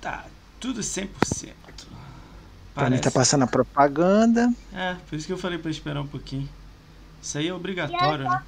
[0.00, 0.24] Tá
[0.60, 1.54] tudo 100%.
[2.74, 4.48] Pra mim tá passando a propaganda.
[4.72, 6.48] É, por isso que eu falei pra esperar um pouquinho.
[7.20, 8.42] Isso aí é obrigatório, né?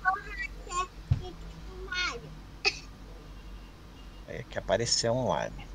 [4.28, 5.66] É que apareceu online.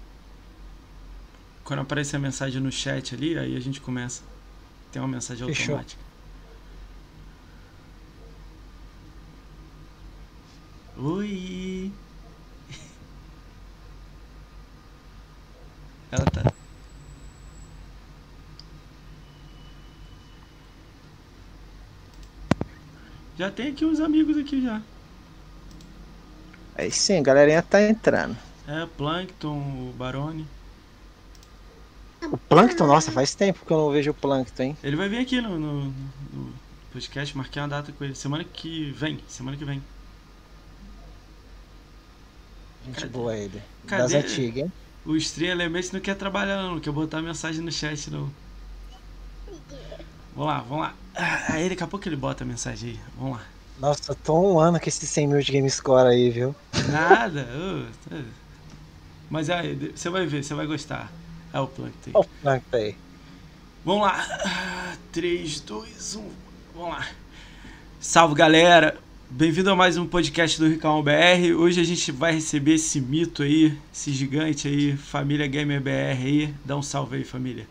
[1.66, 4.24] Quando aparecer a mensagem no chat ali, aí a gente começa.
[4.92, 5.76] Tem uma mensagem Fechou.
[5.76, 6.02] automática.
[10.98, 11.92] Oi!
[16.12, 16.56] Ela tá.
[23.38, 24.82] Já tem aqui uns amigos aqui já.
[26.76, 28.38] Aí sim, a galerinha tá entrando.
[28.68, 29.58] É, Plankton,
[29.90, 30.48] o Barone.
[32.32, 34.78] O Plankton, nossa, faz tempo que eu não vejo o Plankton, hein?
[34.84, 35.86] Ele vai vir aqui no, no,
[36.34, 36.54] no
[36.92, 38.16] podcast, marquei uma data com ele.
[38.16, 39.82] Semana que vem, semana que vem.
[42.86, 43.08] Gente Cadê?
[43.08, 43.62] boa ele.
[43.88, 44.02] Cadê?
[44.04, 44.74] Das antigas, hein?
[45.06, 48.32] O Stream Elements não quer trabalhar não, não quer botar mensagem no chat não.
[50.36, 50.94] Vamos lá, vamos lá.
[51.16, 53.00] Ah, Aí daqui a pouco ele bota a mensagem aí.
[53.18, 53.44] Vamos lá.
[53.80, 56.56] Nossa, tô um ano com esse 100 mil de game score aí, viu?
[56.92, 57.48] Nada.
[58.10, 58.18] tá.
[59.30, 61.12] Mas aí, de- você vai ver, você vai gostar.
[61.54, 62.12] É o Plankton.
[62.14, 62.94] Olha o Plankton.
[63.84, 64.26] Vamos lá.
[64.46, 66.30] Ah, 3, 2, 1.
[66.76, 67.08] Vamos lá.
[68.00, 68.98] Salve galera.
[69.30, 71.54] Bem-vindo a mais um podcast do Ricão BR.
[71.58, 75.90] Hoje a gente vai receber esse mito aí, esse gigante aí, família Gamer BR
[76.24, 76.54] aí.
[76.64, 77.68] Dá um salve aí, família.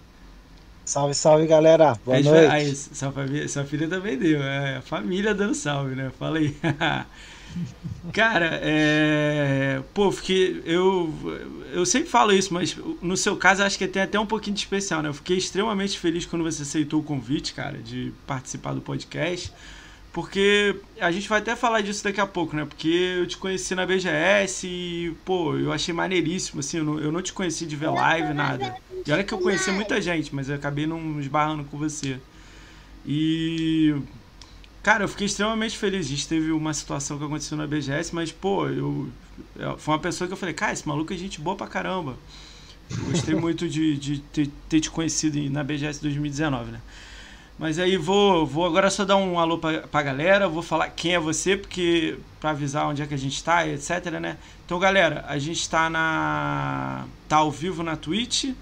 [0.85, 1.99] Salve, salve, galera.
[2.05, 2.51] Boa Aí, noite.
[2.51, 6.13] aí, sua, família, sua filha também deu, é a família dando salve, né?
[6.19, 6.55] Fala aí.
[8.13, 9.81] Cara, é.
[9.95, 10.63] Pô, fiquei.
[10.67, 11.13] Eu,
[11.73, 14.61] eu sempre falo isso, mas no seu caso acho que tem até um pouquinho de
[14.61, 15.09] especial, né?
[15.09, 19.53] Eu fiquei extremamente feliz quando você aceitou o convite, cara, de participar do podcast.
[20.15, 22.65] Porque a gente vai até falar disso daqui a pouco, né?
[22.65, 27.11] Porque eu te conheci na BGS e, pô, eu achei maneiríssimo, assim, eu não, eu
[27.11, 28.73] não te conheci de ver live, nada.
[29.05, 32.19] E olha que eu conheci muita gente, mas eu acabei não esbarrando com você.
[33.05, 33.95] E.
[34.85, 36.07] Cara, eu fiquei extremamente feliz.
[36.07, 39.09] A gente teve uma situação que aconteceu na BGS, mas, pô, eu.
[39.57, 42.17] eu- Foi uma pessoa que eu falei, cara, esse maluco é gente boa pra caramba.
[42.91, 46.81] Eu gostei muito de, de ter, ter te conhecido na BGS 2019, né?
[47.59, 51.15] Mas aí vou, vou agora só dar um alô pra, pra galera, vou falar quem
[51.15, 54.37] é você, porque pra avisar onde é que a gente tá, etc, né?
[54.67, 58.53] Então, galera, a gente tá na tá ao vivo na Twitch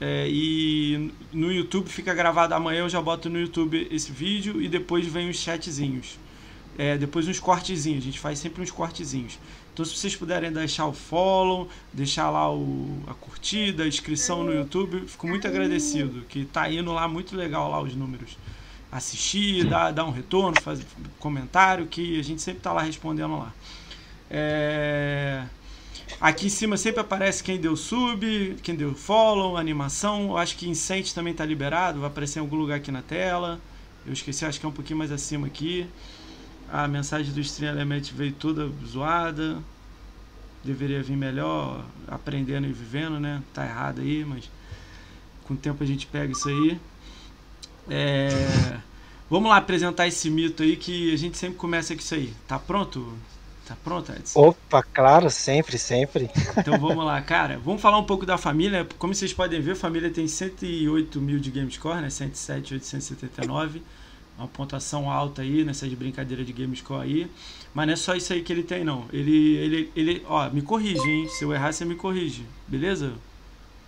[0.00, 4.68] é, e no YouTube fica gravado amanhã, eu já boto no YouTube esse vídeo e
[4.68, 6.18] depois vem os chatzinhos.
[6.78, 9.38] É, depois uns cortezinhos, a gente faz sempre uns cortezinhos.
[9.72, 14.52] Então, se vocês puderem deixar o follow, deixar lá o, a curtida, a inscrição no
[14.52, 18.36] YouTube, fico muito agradecido, que tá indo lá muito legal lá os números.
[18.90, 20.84] Assistir, dar, dar um retorno, fazer
[21.18, 23.52] comentário, que a gente sempre tá lá respondendo lá.
[24.30, 25.44] É,
[26.20, 30.28] Aqui em cima sempre aparece quem deu sub, quem deu follow, animação.
[30.30, 33.60] Eu acho que Incente também tá liberado, vai aparecer em algum lugar aqui na tela.
[34.06, 35.86] Eu esqueci, acho que é um pouquinho mais acima aqui.
[36.72, 39.58] A mensagem do Stream Element veio toda zoada.
[40.64, 43.42] Deveria vir melhor, aprendendo e vivendo, né?
[43.52, 44.48] Tá errado aí, mas
[45.44, 46.80] com o tempo a gente pega isso aí.
[47.90, 48.28] É,
[49.32, 52.34] Vamos lá apresentar esse mito aí que a gente sempre começa com isso aí.
[52.46, 53.16] Tá pronto?
[53.66, 54.38] Tá pronto, Edson?
[54.38, 56.28] Opa, claro, sempre, sempre.
[56.54, 57.58] Então vamos lá, cara.
[57.58, 58.86] Vamos falar um pouco da família.
[58.98, 62.10] Como vocês podem ver, a família tem 108 mil de GameScore, né?
[62.10, 63.82] 107,879.
[64.38, 67.30] Uma pontuação alta aí nessas brincadeiras de GameScore aí.
[67.74, 69.06] Mas não é só isso aí que ele tem, não.
[69.12, 71.28] Ele, ele, ele, ó, me corrige, hein?
[71.28, 72.46] Se eu errar, você me corrige.
[72.66, 73.14] Beleza?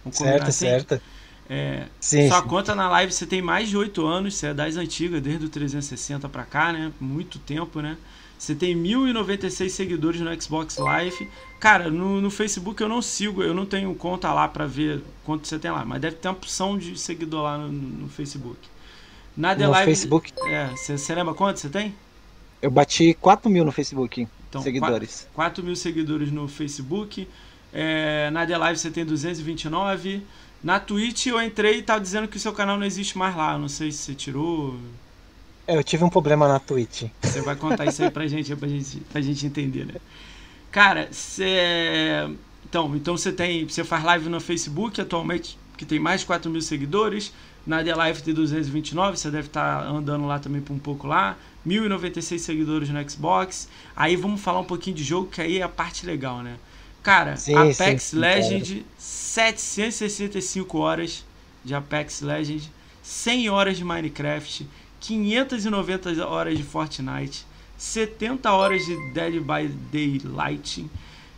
[0.05, 0.79] Vamos combinar Certo, assim?
[0.87, 1.01] certo.
[1.49, 2.43] É, Sim, sua sim.
[2.43, 5.49] conta na live você tem mais de 8 anos, você é das antigas, desde o
[5.51, 6.93] 360 pra cá, né?
[7.01, 7.99] Muito tempo, né?
[8.39, 11.31] Você tem 1096 seguidores no Xbox Live.
[11.61, 15.47] Cara, no, no Facebook eu não sigo, eu não tenho conta lá pra ver quanto
[15.49, 18.59] você tem lá, mas deve ter uma opção de seguidor lá no, no Facebook.
[19.37, 19.85] Na The No Live.
[19.85, 21.95] Facebook, É, você, você lembra quanto você tem?
[22.63, 25.29] eu bati 4 mil no Facebook, Então, seguidores.
[25.33, 27.29] 4 mil seguidores no Facebook.
[27.73, 30.23] É, na The Live você tem 229.
[30.63, 33.59] Na Twitch eu entrei e tava dizendo que o seu canal não existe mais lá.
[33.59, 34.79] Não sei se você tirou.
[35.67, 37.05] É, eu tive um problema na Twitch.
[37.23, 39.95] Você vai contar isso aí pra gente, pra gente, pra gente entender, né?
[40.71, 42.29] Cara, você.
[42.65, 43.67] Então, então você tem.
[43.69, 47.33] Você faz live no Facebook atualmente, que tem mais de 4 mil seguidores.
[47.67, 51.37] Na The Live tem 229, você deve estar andando lá também por um pouco lá.
[51.65, 53.69] 1096 seguidores no Xbox.
[53.97, 56.57] Aí vamos falar um pouquinho de jogo, que aí é a parte legal, né?
[57.03, 61.25] Cara, Sim, Apex sim, Legend, 765 horas
[61.65, 62.71] de Apex Legend,
[63.03, 64.67] 100 horas de Minecraft,
[65.01, 67.47] 590 horas de Fortnite,
[67.77, 70.91] 70 horas de Dead by Daylight,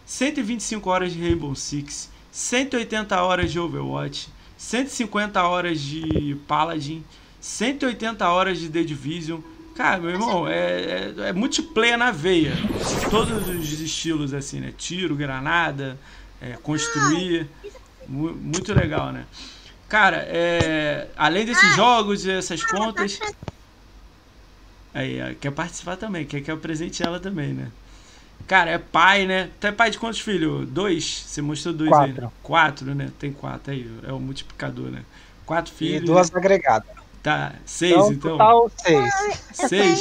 [0.04, 7.06] 125 horas de Rainbow Six, 180 horas de Overwatch, 150 horas de Paladin,
[7.40, 9.40] 180 horas de The Division.
[9.74, 12.64] Cara, meu irmão, é, é, é multiplayer na veia.
[13.08, 14.72] Todos os estilos, assim, né?
[14.72, 16.00] Tiro, granada,
[16.40, 17.50] é, construir.
[18.06, 19.26] Mu- Muito legal, né?
[19.88, 23.22] Cara, é, além desses jogos e essas contas.
[24.92, 27.72] Aí, quer participar também, quer que eu presente ela também, né?
[28.46, 29.50] Cara, é pai, né?
[29.60, 30.68] Tu é pai de quantos filhos?
[30.68, 31.24] Dois?
[31.26, 32.08] Você mostrou dois aí.
[32.12, 32.14] né?
[32.14, 32.32] Quatro.
[32.42, 33.10] Quatro, né?
[33.18, 35.02] Tem quatro aí, é o multiplicador, né?
[35.44, 36.04] Quatro E filhos.
[36.04, 36.88] duas agregadas.
[37.22, 38.30] Tá, seis Então, então.
[38.32, 39.14] total seis.
[39.58, 40.00] Eu Seis.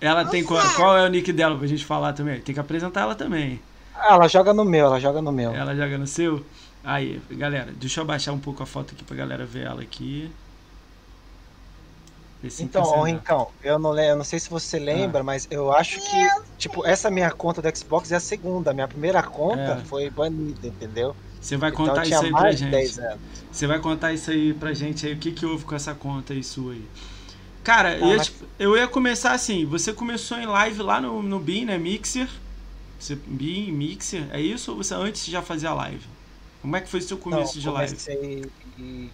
[0.00, 2.40] Ela tem qual, qual é o nick dela pra gente falar também?
[2.40, 3.60] Tem que apresentar ela também.
[3.94, 5.52] Ah, ela joga no meu, ela joga no meu.
[5.54, 6.44] Ela joga no seu?
[6.82, 10.30] Aí, galera, deixa eu abaixar um pouco a foto aqui pra galera ver ela aqui.
[12.60, 13.02] Então, ô.
[13.04, 15.24] Rincão, eu não, eu não sei se você lembra, Ah.
[15.24, 18.70] mas eu acho que, tipo, essa minha conta do Xbox é a segunda.
[18.70, 19.84] A minha primeira conta É.
[19.84, 21.14] foi banida, entendeu?
[21.40, 22.70] Você vai Então contar isso aí pra gente.
[22.70, 23.18] 10 anos.
[23.52, 26.32] Você vai contar isso aí pra gente aí, o que que houve com essa conta
[26.32, 26.84] aí sua aí.
[27.62, 31.22] Cara, eu, ia, mas- te- eu ia começar assim, você começou em live lá no,
[31.22, 32.28] no Beam, né, Mixer?
[32.98, 34.70] Você, Mixer, é isso?
[34.72, 36.04] Ou você antes já fazia live?
[36.62, 37.96] Como é que foi o seu começo Não, de live?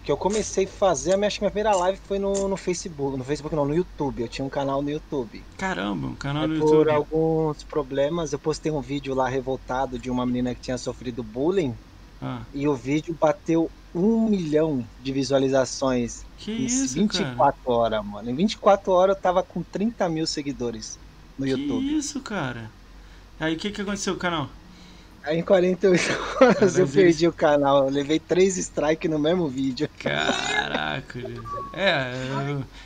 [0.01, 2.57] Que eu comecei a fazer, a minha, acho que minha primeira live foi no, no
[2.57, 5.47] Facebook, no Facebook não, no YouTube, eu tinha um canal no YouTube.
[5.57, 6.89] Caramba, um canal no Aí, por YouTube.
[6.89, 11.79] alguns problemas, eu postei um vídeo lá revoltado de uma menina que tinha sofrido bullying,
[12.19, 17.63] Ah, e o vídeo bateu um milhão de visualizações que em isso, 24 cara?
[17.65, 18.29] horas, mano.
[18.29, 20.99] Em 24 horas eu tava com 30 mil seguidores
[21.37, 21.97] no Que YouTube.
[21.97, 22.75] isso, cara?
[23.39, 24.60] Aí o que que aconteceu com o canal?
[25.23, 25.97] Aí em 48
[26.41, 29.87] horas eu perdi o canal, eu levei três strikes no mesmo vídeo.
[29.99, 31.19] Caraca,
[31.73, 31.89] é,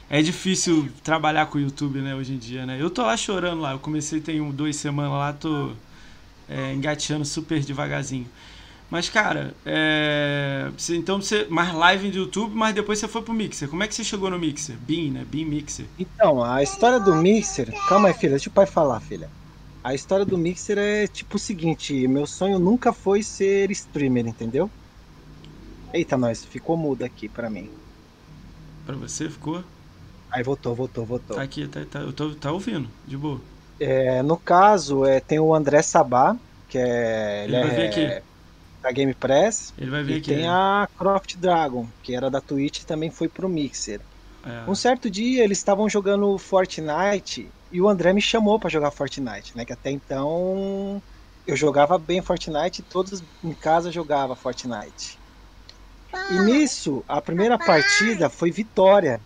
[0.10, 2.78] é, é difícil trabalhar com o YouTube, né, hoje em dia, né?
[2.80, 5.72] Eu tô lá chorando lá, eu comecei tem um, duas semanas lá, tô
[6.50, 8.28] é, engateando super devagarzinho.
[8.90, 11.46] Mas, cara, é, então você.
[11.50, 13.68] Mais live do YouTube, mas depois você foi pro Mixer.
[13.68, 14.76] Como é que você chegou no Mixer?
[14.78, 15.26] Beam, né?
[15.30, 15.86] Beam Mixer.
[15.98, 17.74] Então, a história do Mixer.
[17.88, 19.30] Calma aí, filha, deixa o pai falar, filha.
[19.86, 24.74] A história do Mixer é tipo o seguinte: meu sonho nunca foi ser streamer, entendeu?
[25.94, 27.72] Eita, nós, ficou mudo aqui pra mim.
[28.86, 29.64] Pra você ficou?
[30.30, 31.38] Aí voltou, voltou, voltou.
[31.38, 33.48] Tá aqui, tá, tá, eu tô tá ouvindo, de boa.
[33.80, 37.46] É, no caso, é, tem o André Sabá, que é.
[37.46, 38.20] Ele vai vir é aqui.
[38.82, 39.74] da Game Press.
[39.78, 40.34] Ele vai vir E aqui.
[40.34, 44.02] tem a Croft Dragon, que era da Twitch e também foi pro Mixer.
[44.44, 44.70] é.
[44.70, 49.56] Um certo dia eles estavam jogando Fortnite e o André me chamou pra jogar Fortnite,
[49.56, 49.66] né?
[49.66, 51.02] Que até então
[51.46, 55.20] eu jogava bem Fortnite e todos em casa jogavam Fortnite.
[56.32, 59.22] E nisso, a primeira partida foi vitória.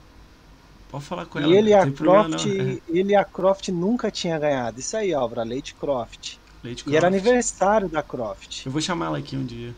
[0.87, 1.47] Pode falar com ela.
[1.47, 2.73] E ele e não a tem problema Croft, não.
[2.75, 2.81] É.
[2.87, 4.79] ele e a Croft nunca tinha ganhado.
[4.79, 6.37] Isso aí, Álvaro, a Lady Croft.
[6.63, 7.27] Lady E era Croft.
[7.27, 8.65] aniversário da Croft.
[8.65, 9.77] Eu vou chamar ela aqui um dia.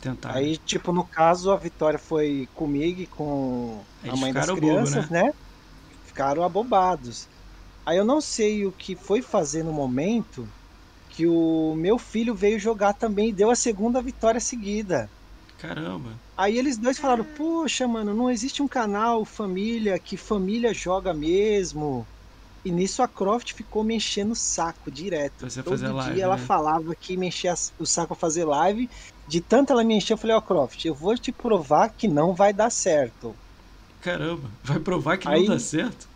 [0.00, 0.36] Tentar.
[0.36, 4.60] Aí, tipo, no caso, a vitória foi comigo e com a Eles mãe das ficaram
[4.60, 5.32] bobo, crianças, né?
[6.04, 7.28] Ficaram abobados.
[7.86, 10.46] Aí eu não sei o que foi fazer no momento
[11.10, 15.08] que o meu filho veio jogar também e deu a segunda vitória seguida.
[15.58, 16.10] Caramba.
[16.36, 22.06] Aí eles dois falaram: Poxa, mano, não existe um canal família que família joga mesmo.
[22.64, 25.48] E nisso a Croft ficou me enchendo o saco direto.
[25.48, 26.20] Você Todo fazer dia live.
[26.20, 26.42] ela né?
[26.44, 28.90] falava que me enchia o saco pra fazer live.
[29.28, 32.34] De tanto ela me encher, eu falei: Ó, Croft, eu vou te provar que não
[32.34, 33.38] vai dar certo.
[34.00, 34.50] Caramba.
[34.62, 36.08] Vai provar que Aí- não dá certo?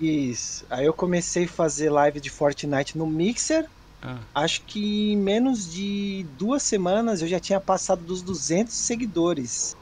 [0.00, 0.64] Isso.
[0.70, 3.68] Aí eu comecei a fazer live de Fortnite no Mixer.
[4.02, 9.76] Ah, Acho que em menos de duas semanas eu já tinha passado dos 200 seguidores.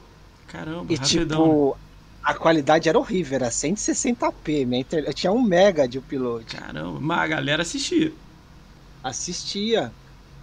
[0.47, 1.05] caramba, E rapidão.
[1.05, 1.79] tipo,
[2.23, 4.65] a qualidade era horrível, era 160p.
[4.67, 5.05] Minha inter...
[5.07, 6.45] Eu tinha um mega de upload.
[6.47, 7.01] Caramba.
[7.01, 8.13] Mas a galera assistia.
[9.03, 9.95] Assistia.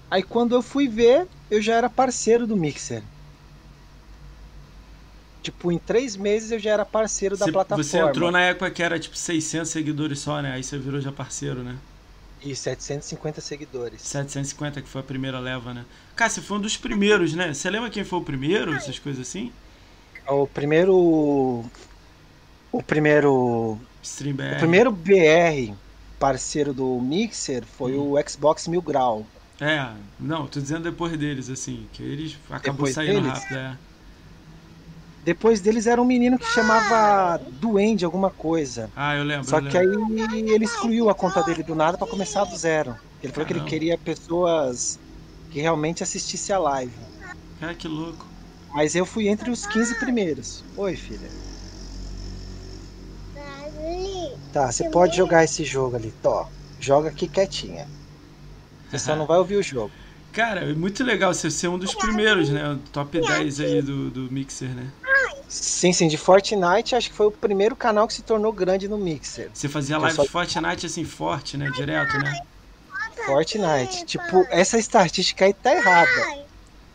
[0.10, 3.04] Aí quando eu fui ver, eu já era parceiro do Mixer.
[5.42, 7.80] Tipo, em três meses eu já era parceiro da Você, plataforma.
[7.84, 10.52] você entrou na época que era tipo 600 seguidores só, né?
[10.54, 11.82] Aí você virou já parceiro, né?
[12.40, 14.02] E 750 seguidores.
[14.02, 15.86] 750 que foi a primeira leva, né?
[16.16, 17.54] Cara, você foi um dos primeiros, né?
[17.54, 18.76] Você lembra quem foi o primeiro?
[18.76, 19.54] Essas coisas assim?
[20.30, 21.70] O primeiro.
[22.72, 23.34] O primeiro.
[24.02, 24.46] Stream BR.
[24.50, 25.78] O primeiro BR
[26.20, 27.98] parceiro do Mixer foi Hum.
[27.98, 29.32] o Xbox Mil Grau.
[29.62, 33.20] É, não, tô dizendo depois deles, assim, que eles acabou Depois saindo deles?
[33.20, 33.78] rápido, é.
[35.24, 38.94] Depois deles era um menino que chamava Duende alguma coisa.
[38.96, 39.48] Ah, eu lembro.
[39.48, 39.80] Só eu que lembro.
[39.80, 42.98] aí ele excluiu a conta dele do nada pra começar do zero.
[43.22, 43.70] Ele falou que ele Caramba.
[43.70, 45.00] queria pessoas
[45.50, 47.10] que realmente assistissem a live.
[47.58, 48.36] Cara, que louco.
[48.74, 50.66] Mas eu fui entre os 15 primeiros.
[50.76, 51.36] Oi, filha.
[53.36, 54.40] Ali.
[54.52, 56.52] Tá, você pode jogar esse jogo ali, Tó.
[56.78, 57.92] Joga aqui quietinha.
[58.90, 59.96] Você só não vai ouvir o jogo.
[60.32, 62.78] Cara, é muito legal você ser um dos primeiros, né?
[62.92, 64.88] Top 10 aí do, do Mixer, né?
[65.48, 68.98] Sim, sim, de Fortnite acho que foi o primeiro canal que se tornou grande no
[68.98, 69.50] Mixer.
[69.52, 70.24] Você fazia live só...
[70.24, 71.72] de Fortnite assim, forte, né?
[71.72, 72.42] Direto, né?
[73.26, 74.06] Fortnite.
[74.06, 76.46] Tipo, essa estatística aí tá errada.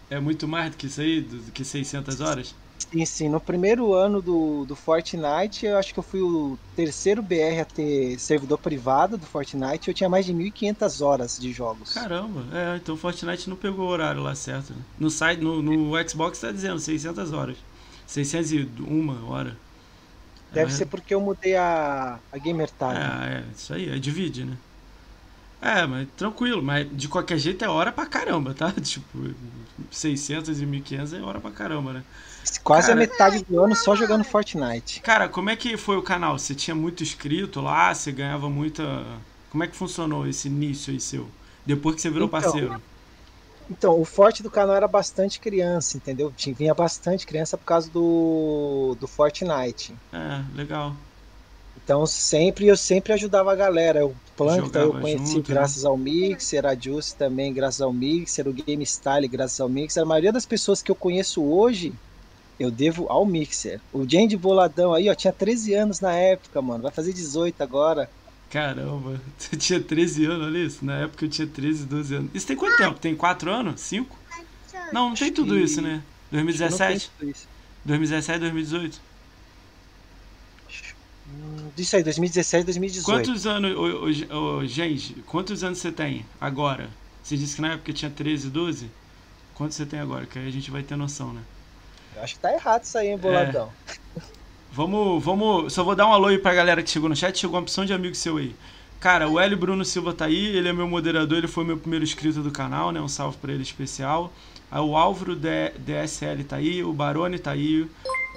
[0.09, 1.21] É muito mais do que isso aí?
[1.21, 2.55] Do que 600 horas?
[2.93, 3.29] Sim, sim.
[3.29, 7.65] No primeiro ano do, do Fortnite, eu acho que eu fui o terceiro BR a
[7.65, 9.89] ter servidor privado do Fortnite.
[9.89, 11.91] Eu tinha mais de 1.500 horas de jogos.
[11.95, 14.73] Caramba, é, então o Fortnite não pegou o horário lá certo.
[14.73, 14.81] Né?
[14.99, 17.57] No site, no, no Xbox tá dizendo 600 horas.
[18.07, 19.57] 601 hora.
[20.53, 22.97] Deve é, ser porque eu mudei a, a gamer tag.
[22.97, 24.57] É, é, isso aí, é divide, né?
[25.61, 28.71] É, mas tranquilo, mas de qualquer jeito é hora pra caramba, tá?
[28.83, 29.35] Tipo,
[29.91, 32.05] 600 e 1500 é hora pra caramba, né?
[32.63, 35.01] Quase cara, a metade do ano só jogando Fortnite.
[35.01, 36.39] Cara, como é que foi o canal?
[36.39, 37.95] Você tinha muito inscrito lá?
[37.95, 39.05] Você ganhava muita.
[39.51, 41.29] Como é que funcionou esse início aí seu?
[41.65, 42.83] Depois que você virou então, parceiro?
[43.71, 46.33] Então, o forte do canal era bastante criança, entendeu?
[46.37, 49.95] Tinha, vinha bastante criança por causa do, do Fortnite.
[50.13, 50.95] É, legal.
[51.83, 54.07] Então sempre eu sempre ajudava a galera.
[54.07, 55.55] O Plankton eu conheci junto, né?
[55.55, 55.89] graças né?
[55.89, 60.03] ao Mixer, a Juice também graças ao Mixer, o Game Style graças ao Mixer.
[60.03, 61.93] A maioria das pessoas que eu conheço hoje
[62.59, 63.81] eu devo ao Mixer.
[63.93, 66.83] O Jane Boladão aí, ó, tinha 13 anos na época, mano.
[66.83, 68.11] Vai fazer 18 agora.
[68.51, 70.85] Caramba, tu tinha 13 anos, olha isso.
[70.85, 72.31] Na época eu tinha 13, 12 anos.
[72.35, 72.99] Isso tem quanto tempo?
[72.99, 73.81] Tem 4 anos?
[73.81, 74.19] 5?
[74.93, 76.03] Não, não tem tudo isso, né?
[76.31, 77.11] 2017?
[77.85, 79.01] 2017, 2018?
[81.77, 83.05] Isso aí, 2017, 2018.
[83.05, 86.91] Quantos anos, ô, ô, ô, gente, quantos anos você tem agora?
[87.23, 88.91] Você disse que na época tinha 13, 12?
[89.55, 90.27] Quantos você tem agora?
[90.27, 91.43] Que aí a gente vai ter noção, né?
[92.17, 93.71] Eu acho que tá errado isso aí, hein, boladão.
[93.89, 93.95] É.
[94.73, 95.73] Vamos, vamos.
[95.73, 97.39] Só vou dar um alô aí pra galera que chegou no chat.
[97.39, 98.55] Chegou uma opção de amigo seu aí.
[99.05, 102.03] Cara, o Hélio Bruno Silva tá aí, ele é meu moderador, ele foi meu primeiro
[102.03, 103.01] inscrito do canal, né?
[103.01, 104.33] Um salve pra ele especial.
[104.71, 107.87] Aí o Álvaro DSL tá aí, o Barone tá aí,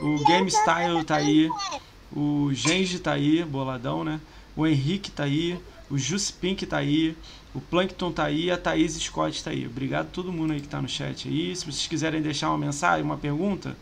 [0.01, 1.49] o Game Style tá aí,
[2.13, 4.19] o Genji tá aí, boladão, né?
[4.57, 5.57] O Henrique tá aí,
[5.89, 7.15] o Juice Pink tá aí,
[7.57, 9.65] o Plankton tá aí, a Thaís Scott tá aí.
[9.65, 11.55] Obrigado a todo mundo aí que tá no chat aí.
[11.55, 13.75] Se vocês quiserem deixar uma mensagem, uma pergunta,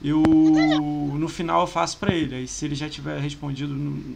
[0.00, 2.36] eu no final eu faço para ele.
[2.36, 3.74] Aí se ele já tiver respondido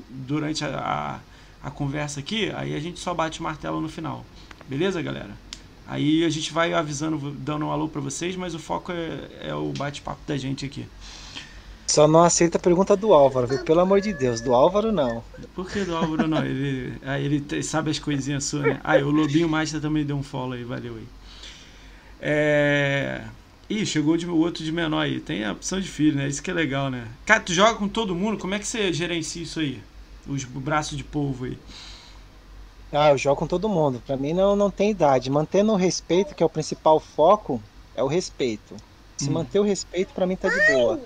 [0.09, 1.19] durante a,
[1.63, 4.25] a, a, conversa aqui, aí a gente só bate o martelo no final.
[4.69, 5.37] Beleza, galera?
[5.89, 9.55] Aí a gente vai avisando, dando um alô para vocês, mas o foco é, é
[9.57, 10.87] o bate-papo da gente aqui.
[11.91, 13.65] Só não aceita a pergunta do Álvaro, viu?
[13.65, 15.25] Pelo amor de Deus, do Álvaro não.
[15.57, 16.45] Por que do Álvaro não?
[16.45, 18.81] Ele, aí ele sabe as coisinhas suas, né?
[18.85, 21.09] Ah, o Lobinho Master também deu um follow aí, valeu aí.
[22.21, 23.25] É.
[23.69, 25.19] Ih, chegou o outro de menor aí.
[25.19, 26.29] Tem a opção de filho, né?
[26.29, 27.09] Isso que é legal, né?
[27.27, 29.83] Cara, tu joga com todo mundo, como é que você gerencia isso aí?
[30.29, 31.59] Os braços de polvo aí.
[32.93, 34.01] Ah, eu jogo com todo mundo.
[34.07, 35.29] Pra mim não, não tem idade.
[35.29, 37.61] Mantendo o respeito, que é o principal foco,
[37.97, 38.77] é o respeito.
[39.17, 39.33] Se hum.
[39.33, 41.01] manter o respeito, pra mim tá de boa.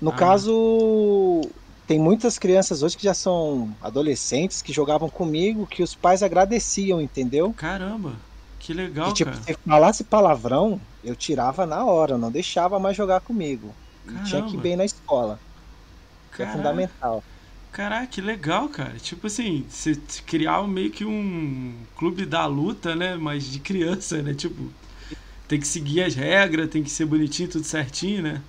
[0.00, 0.14] No ah.
[0.14, 1.42] caso,
[1.86, 7.00] tem muitas crianças hoje que já são adolescentes que jogavam comigo, que os pais agradeciam,
[7.00, 7.52] entendeu?
[7.56, 8.14] Caramba!
[8.58, 9.42] Que legal, que, tipo, cara.
[9.42, 13.74] Se falasse palavrão, eu tirava na hora, não deixava mais jogar comigo.
[14.24, 15.38] Tinha que ir bem na escola.
[16.38, 17.22] É fundamental.
[17.72, 18.94] Caraca, que legal, cara.
[18.98, 23.16] Tipo assim, você criar meio que um clube da luta, né?
[23.16, 24.34] Mas de criança, né?
[24.34, 24.70] Tipo,
[25.46, 28.42] tem que seguir as regras, tem que ser bonitinho, tudo certinho, né?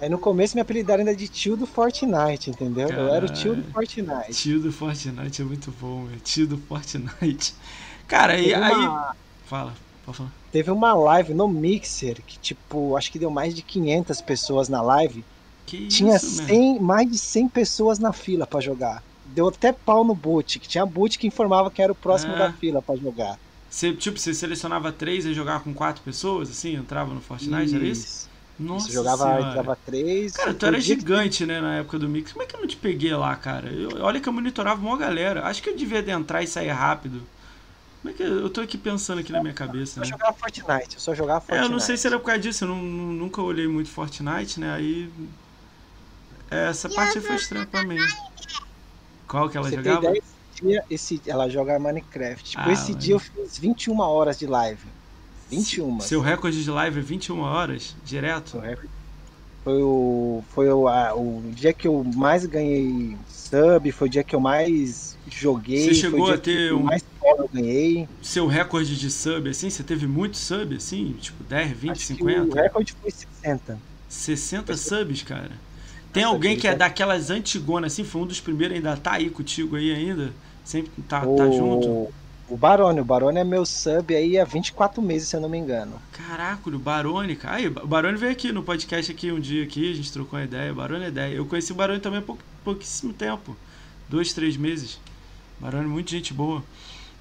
[0.00, 2.88] Aí no começo me apelidaram ainda de tio do Fortnite, entendeu?
[2.88, 4.32] eu era o tio do Fortnite.
[4.32, 6.20] Tio do Fortnite é muito bom, meu.
[6.20, 7.54] Tio do Fortnite.
[8.06, 8.72] Cara, e aí.
[8.74, 9.16] Uma...
[9.46, 9.74] Fala,
[10.06, 10.32] pode falar.
[10.52, 14.80] Teve uma live no Mixer que, tipo, acho que deu mais de 500 pessoas na
[14.80, 15.24] live.
[15.66, 19.02] Que tinha isso, 100, mais de 100 pessoas na fila para jogar.
[19.26, 22.38] Deu até pau no boot, que tinha boot que informava que era o próximo é.
[22.38, 23.38] da fila para jogar.
[23.68, 27.76] Você, tipo, você selecionava três e jogava com quatro pessoas, assim, entrava no Fortnite, isso.
[27.76, 28.27] era isso?
[28.58, 30.32] Nossa Você jogava, entrava três.
[30.32, 31.46] Cara, tu era gigante, que...
[31.46, 32.32] né, na época do Mix.
[32.32, 33.68] Como é que eu não te peguei lá, cara?
[33.68, 35.46] Eu, olha que eu monitorava uma galera.
[35.46, 37.22] Acho que eu devia entrar e sair rápido.
[38.02, 40.06] Como é que eu tô aqui pensando aqui na minha cabeça, né?
[40.06, 41.62] Eu jogava Fortnite, eu só jogava Fortnite.
[41.62, 44.58] É, eu não sei se era por causa disso, eu não, nunca olhei muito Fortnite,
[44.58, 44.74] né?
[44.74, 45.10] Aí.
[46.50, 47.98] É, essa parte foi estranha pra mim.
[49.26, 50.06] Qual que ela Você jogava?
[50.06, 52.50] Ideia, esse dia, esse, ela joga Minecraft.
[52.50, 54.97] Tipo, ah, esse dia eu fiz 21 horas de live.
[55.50, 56.00] 21.
[56.00, 57.96] Seu recorde de live é 21 horas?
[58.04, 58.60] Direto?
[59.64, 60.42] Foi o.
[60.54, 64.40] Foi o, a, o dia que eu mais ganhei sub, foi o dia que eu
[64.40, 65.84] mais joguei.
[65.84, 66.82] Você chegou a ter um.
[66.82, 67.02] Mais
[67.38, 68.08] eu ganhei.
[68.22, 69.70] Seu recorde de sub, assim?
[69.70, 71.14] Você teve muito sub, assim?
[71.20, 72.42] Tipo, 10, 20, Acho 50?
[72.42, 73.78] o recorde foi 60.
[74.08, 75.52] 60 subs, cara?
[76.12, 78.04] Tem alguém que é daquelas antigonas, assim?
[78.04, 80.32] Foi um dos primeiros, ainda tá aí contigo aí ainda?
[80.64, 81.36] Sempre tá, tá o...
[81.36, 82.08] tá junto?
[82.48, 85.58] O Barone, o Barone é meu sub aí há 24 meses, se eu não me
[85.58, 86.00] engano.
[86.12, 87.56] Caraca, o Barone, cara.
[87.56, 90.44] Aí, o Barone veio aqui no podcast aqui um dia aqui, a gente trocou uma
[90.46, 90.72] ideia.
[90.72, 91.34] Barone é ideia.
[91.34, 93.54] Eu conheci o Barone também há pou, pouquíssimo tempo.
[94.08, 94.98] Dois, três meses.
[95.60, 96.64] Barone, muita gente boa.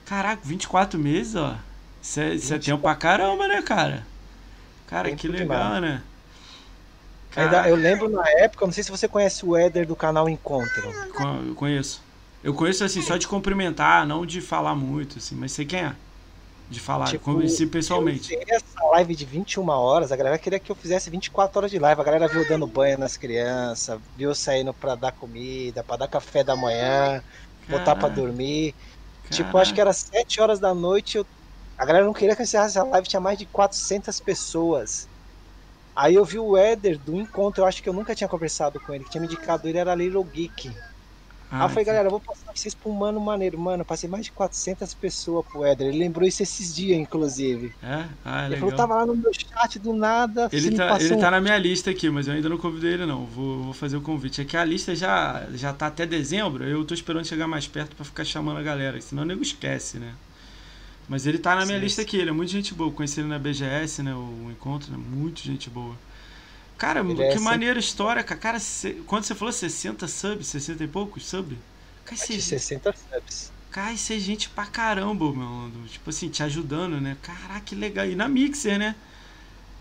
[0.05, 1.57] Caraca, 24 meses, ó.
[2.01, 4.07] Isso é, isso é tempo pra caramba, né, cara?
[4.87, 5.81] Cara, tempo que legal, demais.
[5.81, 6.01] né?
[7.35, 10.89] Ainda, eu lembro na época, não sei se você conhece o Éder do canal Encontro.
[11.45, 12.01] Eu conheço.
[12.47, 15.93] Eu conheço assim, só de cumprimentar, não de falar muito, assim, mas sei quem é.
[16.69, 18.33] De falar, tipo, conheci pessoalmente.
[18.33, 21.77] Eu essa live de 21 horas, a galera queria que eu fizesse 24 horas de
[21.77, 21.99] live.
[21.99, 26.41] A galera viu dando banho nas crianças, viu saindo pra dar comida, pra dar café
[26.41, 27.21] da manhã,
[27.67, 27.67] Caraca.
[27.67, 28.73] botar pra dormir.
[29.23, 29.35] Caraca.
[29.35, 31.27] Tipo, acho que era 7 horas da noite, eu...
[31.77, 35.09] a galera não queria que eu encerrasse a live, tinha mais de 400 pessoas.
[35.93, 38.93] Aí eu vi o Éder do encontro, eu acho que eu nunca tinha conversado com
[38.93, 40.71] ele, que tinha me indicado ele era Little Geek.
[41.49, 43.57] Ah, Aí eu falei, galera, eu vou passar vocês pra um mano maneiro.
[43.57, 45.87] Mano, eu passei mais de 400 pessoas pro Éder.
[45.87, 47.73] Ele lembrou isso esses dias, inclusive.
[47.81, 48.09] É?
[48.23, 50.49] Ah, é ele falou, tava lá no meu chat do nada.
[50.51, 51.19] Ele, tá, ele um...
[51.19, 53.25] tá na minha lista aqui, mas eu ainda não convidei ele, não.
[53.25, 54.41] Vou, vou fazer o convite.
[54.41, 56.65] É que a lista já, já tá até dezembro.
[56.65, 58.99] Eu tô esperando chegar mais perto para ficar chamando a galera.
[59.01, 60.13] Senão o nego esquece, né?
[61.07, 62.17] Mas ele tá na minha sim, lista aqui.
[62.17, 62.91] Ele é muito gente boa.
[62.91, 64.13] Conheci ele na BGS, né?
[64.13, 64.97] O encontro, né?
[64.97, 65.95] Muito gente boa.
[66.77, 67.87] Cara, ele que é maneira assim...
[67.87, 68.39] história, cara.
[68.39, 68.57] cara
[69.07, 71.57] quando você falou 60 subs, 60 e poucos subs?
[72.05, 73.51] Cara, cê, 60 subs.
[73.71, 75.71] Cara, isso é gente pra caramba, meu.
[75.87, 77.17] Tipo assim, te ajudando, né?
[77.21, 78.05] Caraca, que legal.
[78.05, 78.95] E na Mixer, né?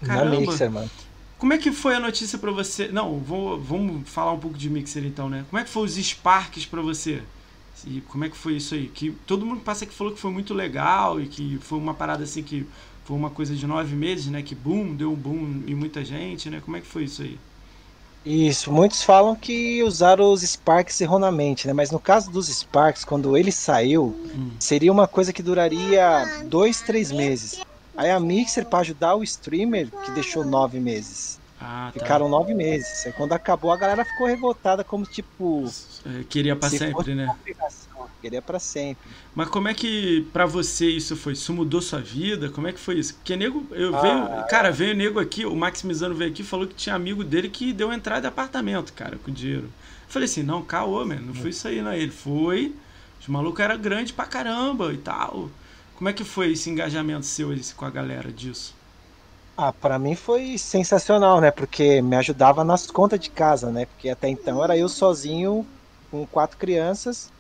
[0.04, 0.34] Caramba.
[0.34, 0.90] Na Mixer, mano.
[1.38, 2.88] Como é que foi a notícia para você?
[2.88, 5.44] Não, vou, vamos falar um pouco de Mixer então, né?
[5.50, 7.22] Como é que foi os Sparks para você?
[7.86, 8.88] E como é que foi isso aí?
[8.88, 12.24] Que todo mundo passa que falou que foi muito legal e que foi uma parada
[12.24, 12.66] assim que
[13.06, 14.42] foi uma coisa de nove meses, né?
[14.42, 16.60] Que boom, deu um boom em muita gente, né?
[16.62, 17.38] Como é que foi isso aí?
[18.24, 21.72] Isso, muitos falam que usaram os Sparks erroneamente, né?
[21.72, 24.50] Mas no caso dos Sparks, quando ele saiu, hum.
[24.58, 27.60] seria uma coisa que duraria dois, três meses.
[27.96, 31.38] Aí a Mixer, para ajudar o streamer, que deixou nove meses.
[31.60, 32.00] Ah, tá.
[32.00, 33.06] Ficaram nove meses.
[33.06, 35.64] Aí quando acabou, a galera ficou revoltada, como tipo.
[36.04, 37.32] É, queria para se sempre, né?
[38.26, 39.08] Queria para sempre.
[39.36, 41.34] Mas como é que para você isso foi?
[41.34, 42.48] Isso mudou sua vida?
[42.48, 43.14] Como é que foi isso?
[43.14, 46.66] Porque nego, eu ah, veio, cara, veio nego aqui, o Maximizano veio aqui e falou
[46.66, 49.66] que tinha amigo dele que deu entrada de apartamento, cara, com dinheiro.
[49.66, 51.92] Eu falei assim, não, caô, mano, não foi isso aí, não.
[51.92, 52.74] Ele foi,
[53.20, 55.48] os malucos eram grandes pra caramba e tal.
[55.94, 58.74] Como é que foi esse engajamento seu com a galera disso?
[59.56, 61.52] Ah, para mim foi sensacional, né?
[61.52, 63.86] Porque me ajudava nas contas de casa, né?
[63.86, 65.64] Porque até então era eu sozinho
[66.10, 67.30] com quatro crianças.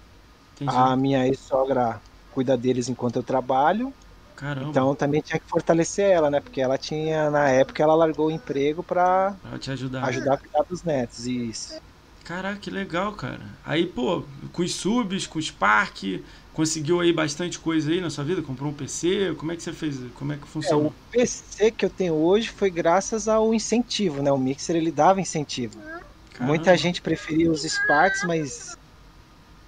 [0.56, 0.74] Entendi.
[0.74, 2.00] A minha ex-sogra
[2.32, 3.92] cuida deles enquanto eu trabalho.
[4.34, 4.68] Caramba.
[4.68, 6.40] Então também tinha que fortalecer ela, né?
[6.40, 10.04] Porque ela tinha, na época, ela largou o emprego pra, pra te ajudar.
[10.04, 11.26] ajudar a cuidar dos netos.
[11.26, 11.80] Isso.
[12.24, 13.40] Caraca, que legal, cara.
[13.64, 16.20] Aí, pô, com os subs, com os parques,
[16.52, 18.42] conseguiu aí bastante coisa aí na sua vida?
[18.42, 19.34] Comprou um PC?
[19.38, 19.96] Como é que você fez?
[20.14, 20.84] Como é que funciona?
[20.84, 24.32] É, o PC que eu tenho hoje foi graças ao incentivo, né?
[24.32, 25.78] O Mixer ele dava incentivo.
[25.78, 26.04] Caramba.
[26.40, 28.76] Muita gente preferia os Sparks, mas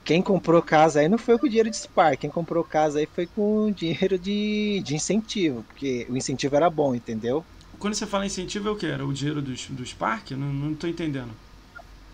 [0.08, 3.26] quem comprou casa aí não foi com dinheiro de Spark, quem comprou casa aí foi
[3.26, 7.44] com dinheiro de, de incentivo, porque o incentivo era bom, entendeu?
[7.78, 8.86] Quando você fala incentivo é o que?
[8.86, 10.30] Era o dinheiro do, do Spark?
[10.30, 11.28] Não, não tô entendendo.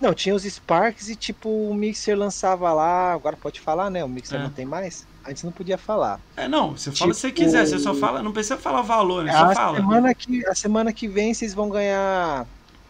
[0.01, 4.05] Não, tinha os Sparks e tipo, o Mixer lançava lá, agora pode falar, né?
[4.05, 4.43] O Mixer é.
[4.43, 5.07] não tem mais.
[5.25, 6.19] Antes não podia falar.
[6.37, 9.23] É, não, você fala tipo, se você quiser, você só fala, não precisa falar valor,
[9.23, 9.31] né?
[9.31, 9.77] Só a fala.
[9.77, 12.45] Semana que, a semana que vem vocês vão ganhar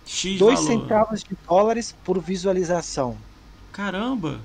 [0.07, 3.19] X 2 centavos de dólares por visualização.
[3.71, 4.41] Caramba!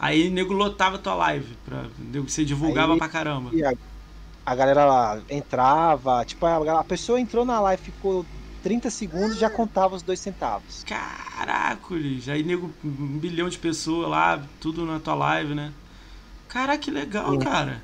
[0.00, 1.86] Aí nego lotava tua live, pra,
[2.22, 3.50] você divulgava Aí, pra caramba.
[3.64, 8.24] A, a, galera entrava, tipo, a, a pessoa entrou na live, ficou
[8.62, 10.84] 30 segundos já contava os dois centavos.
[10.84, 12.28] Caracoles!
[12.28, 15.72] Aí nego, um bilhão de pessoas lá, tudo na tua live, né?
[16.48, 17.82] Caraca, que legal, cara.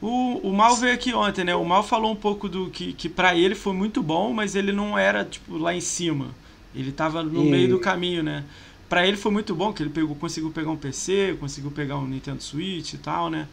[0.00, 1.54] O, o Mal veio aqui ontem, né?
[1.54, 4.72] O Mal falou um pouco do que, que para ele foi muito bom, mas ele
[4.72, 6.28] não era, tipo, lá em cima.
[6.74, 7.50] Ele tava no e...
[7.50, 8.44] meio do caminho, né?
[8.90, 12.08] Pra ele foi muito bom, que ele pegou, conseguiu pegar um PC, conseguiu pegar um
[12.08, 13.46] Nintendo Switch e tal, né?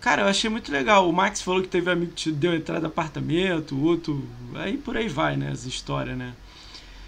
[0.00, 1.08] Cara, eu achei muito legal.
[1.08, 4.22] O Max falou que teve amigo que te deu entrada de apartamento, outro.
[4.56, 5.52] Aí por aí vai, né?
[5.52, 6.34] As histórias, né?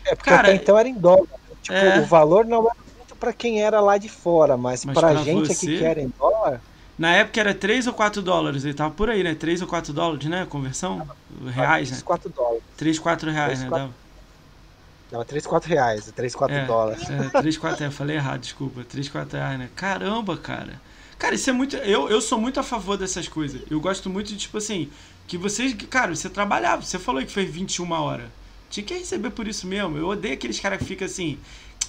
[0.05, 1.27] É, porque Cara, até então era em dólar.
[1.61, 1.99] Tipo, é...
[1.99, 5.23] o valor não era muito pra quem era lá de fora, mas, mas pra, pra
[5.25, 5.67] gente você...
[5.67, 6.63] aqui que era em dólar.
[6.97, 9.35] Na época era 3 ou 4 dólares, ele tava por aí, né?
[9.35, 10.47] 3 ou 4 dólares, né?
[10.49, 11.07] Conversão?
[11.53, 12.07] Reais, 3, né?
[12.07, 12.63] 4 dólares.
[12.77, 13.69] 3, 4 reais, 3, né?
[13.69, 13.87] 4...
[13.89, 14.06] Dava.
[15.11, 17.09] Dava 3, 4 reais, 3, 4 é, dólares.
[17.09, 18.85] É, 3, 4, é, falei errado, desculpa.
[18.85, 19.71] 3, 4 reais, né?
[19.77, 20.81] Caramba, cara.
[21.19, 21.77] Cara, isso é muito.
[21.77, 23.63] Eu, eu sou muito a favor dessas coisas.
[23.71, 24.91] Eu gosto muito de, tipo assim,
[25.27, 25.73] que vocês.
[25.89, 28.27] Cara, você trabalhava, você falou que fez 21 horas.
[28.69, 29.97] Tinha que receber por isso mesmo.
[29.97, 31.39] Eu odeio aqueles caras que ficam assim.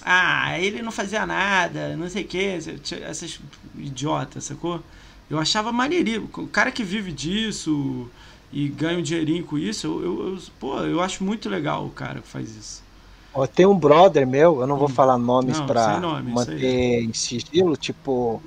[0.02, 2.58] Ah, ele não fazia nada, não sei o que.
[3.02, 3.40] Essas
[3.76, 4.82] idiotas, sacou?
[5.28, 6.30] Eu achava maneirinho.
[6.36, 8.08] O cara que vive disso
[8.52, 11.90] e ganha um dinheirinho com isso, eu, eu, eu pô, eu acho muito legal o
[11.90, 12.87] cara que faz isso.
[13.34, 14.92] Ó, tem um brother meu, eu não vou hum.
[14.92, 18.42] falar nomes pra nome, manter em sigilo, tipo,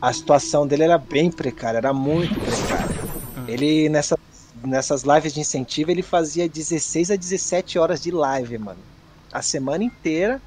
[0.00, 2.96] a situação dele era bem precária, era muito precária.
[3.36, 3.44] Ah.
[3.46, 4.18] Ele, nessa,
[4.64, 8.80] nessas lives de incentivo, ele fazia 16 a 17 horas de live, mano.
[9.32, 10.40] A semana inteira.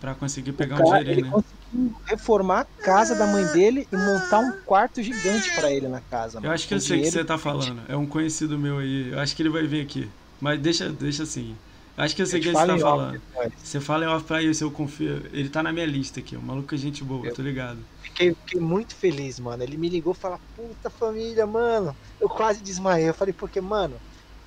[0.00, 1.30] Pra conseguir pegar cara, um dinheirinho, né?
[1.32, 6.00] conseguiu reformar a casa da mãe dele e montar um quarto gigante para ele na
[6.00, 6.40] casa.
[6.42, 7.82] Eu acho que eu sei o que você tá falando.
[7.88, 9.10] É um conhecido meu aí.
[9.10, 10.08] Eu acho que ele vai vir aqui.
[10.40, 11.54] Mas deixa, deixa assim.
[12.00, 13.20] Acho que eu sei o que você tá falando.
[13.62, 15.22] Você fala em off pra isso, eu confio.
[15.34, 17.78] Ele tá na minha lista aqui, o maluco é gente boa, eu tô ligado.
[18.00, 19.62] Fiquei, fiquei, muito feliz, mano.
[19.62, 21.94] Ele me ligou e falou: Puta família, mano.
[22.18, 23.10] Eu quase desmaiei.
[23.10, 23.96] Eu falei, porque, mano,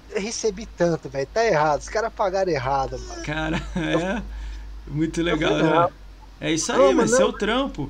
[0.09, 1.27] eu recebi tanto, velho.
[1.31, 1.81] Tá errado.
[1.81, 3.23] Os caras pagaram errado, mano.
[3.23, 4.23] Cara, é.
[4.87, 5.89] Muito legal, né?
[6.41, 7.87] É isso aí, não, vai ser o trampo.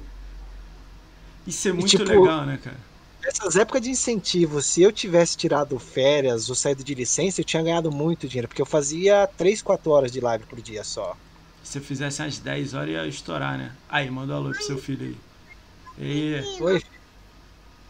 [1.48, 2.78] Isso é muito e, tipo, legal, né, cara?
[3.24, 7.64] Nessas épocas de incentivo, se eu tivesse tirado férias ou saído de licença, eu tinha
[7.64, 11.16] ganhado muito dinheiro, porque eu fazia 3, 4 horas de live por dia só.
[11.64, 13.72] Se eu fizesse umas 10 horas, ia estourar, né?
[13.88, 15.16] Aí, manda um alô pro seu filho
[15.98, 16.06] aí.
[16.06, 16.62] E?
[16.62, 16.82] Oi.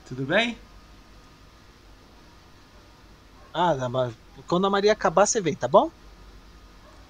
[0.07, 0.55] Tudo bem?
[3.55, 3.75] Ah,
[4.47, 5.89] quando a Maria acabar, você vem, tá bom?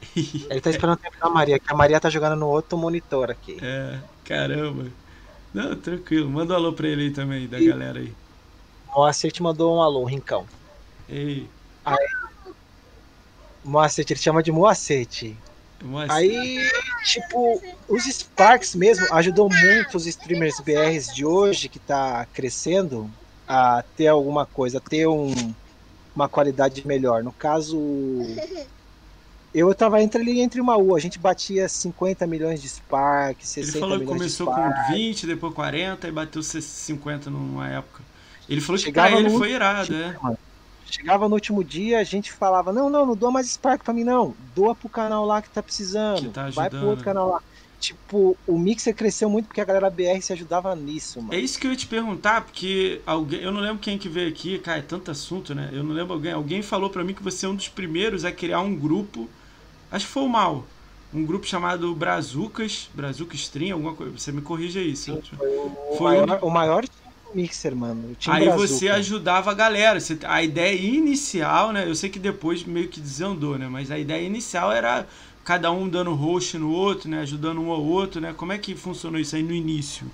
[0.49, 3.57] Ele tá esperando terminar a Maria, que a Maria tá jogando no outro monitor aqui.
[3.61, 5.02] É, caramba.
[5.53, 6.29] Não, tranquilo.
[6.29, 7.67] Manda um alô pra ele aí também, da e...
[7.67, 8.13] galera aí.
[8.95, 10.45] Moacir te mandou um alô, Rincão.
[11.09, 11.47] Ei.
[11.85, 12.07] Aí,
[13.63, 15.37] Moacir, ele chama de Moacete.
[16.09, 16.59] Aí,
[17.03, 23.09] tipo, os Sparks mesmo ajudou muito os streamers BRs de hoje que tá crescendo
[23.45, 25.33] a ter alguma coisa, a ter um,
[26.15, 27.21] uma qualidade melhor.
[27.21, 27.77] No caso,
[29.53, 33.77] eu tava entre ali entre uma U, a gente batia 50 milhões de Spark, 60
[33.77, 38.01] Ele falou que começou com 20, depois 40 e bateu 50 numa época.
[38.49, 40.17] Ele falou Chegava que pra ele foi irado, é.
[40.85, 44.03] Chegava no último dia, a gente falava: Não, não, não doa mais Spark pra mim,
[44.03, 44.35] não.
[44.55, 46.21] Doa pro canal lá que tá precisando.
[46.21, 47.41] Que tá Vai pro outro canal lá.
[47.79, 51.33] Tipo, o Mixer cresceu muito porque a galera BR se ajudava nisso, mano.
[51.33, 53.41] É isso que eu ia te perguntar, porque alguém.
[53.41, 55.69] Eu não lembro quem que veio aqui, cara, é tanto assunto, né?
[55.73, 56.31] Eu não lembro alguém.
[56.31, 59.27] Alguém falou para mim que você é um dos primeiros a criar um grupo
[59.93, 60.65] Acho que foi o mal.
[61.13, 64.17] Um grupo chamado Brazucas, Brazuca Stream, alguma coisa.
[64.17, 64.95] Você me corrige aí.
[64.95, 66.85] Sim, foi o, foi maior, o maior
[67.35, 68.17] mixer, mano.
[68.25, 68.67] aí Brazuca.
[68.67, 69.99] você ajudava a galera.
[69.99, 71.87] Você, a ideia inicial, né?
[71.87, 73.67] Eu sei que depois meio que desandou, né?
[73.67, 75.07] Mas a ideia inicial era
[75.45, 77.19] cada um dando host no outro, né?
[77.21, 78.33] Ajudando um ao outro, né?
[78.35, 80.07] Como é que funcionou isso aí no início?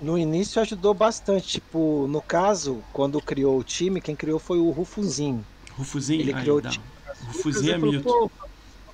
[0.00, 1.46] No início ajudou bastante.
[1.48, 5.44] Tipo, no caso, quando criou o time, quem criou foi o Rufuzinho.
[5.76, 6.22] Rufuzinho?
[6.22, 6.84] Ele aí, criou o time.
[7.26, 8.30] Rufuzinho é mito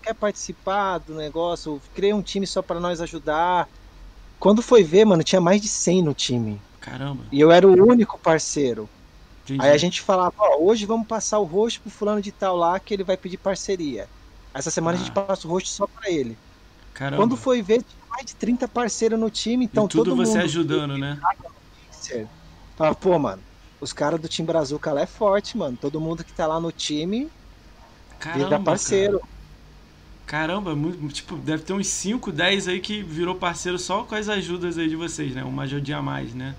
[0.06, 3.68] quer participar do negócio, criei um time só para nós ajudar.
[4.38, 6.60] Quando foi ver, mano, tinha mais de 100 no time.
[6.80, 7.24] Caramba.
[7.32, 8.88] E eu era o único parceiro.
[9.44, 9.60] Entendi.
[9.60, 12.78] Aí a gente falava, ó, hoje vamos passar o rosto pro fulano de tal lá
[12.78, 14.08] que ele vai pedir parceria.
[14.54, 15.00] Essa semana ah.
[15.00, 15.22] a gente ah.
[15.22, 16.38] passa o rosto só para ele.
[16.94, 17.22] Caramba.
[17.22, 20.38] Quando foi ver, tinha mais de 30 parceiros no time, então e tudo todo você
[20.38, 21.18] ajudando, né?
[22.76, 23.42] Fala, pô, mano,
[23.80, 25.76] os caras do time Brazuca lá é forte, mano.
[25.80, 27.28] Todo mundo que tá lá no time
[28.20, 29.18] Caramba, vira parceiro.
[29.18, 29.35] Cara.
[30.26, 34.28] Caramba, muito, tipo, deve ter uns 5, 10 aí que virou parceiro só com as
[34.28, 35.44] ajudas aí de vocês, né?
[35.44, 36.56] Uma ajudinha a mais, né?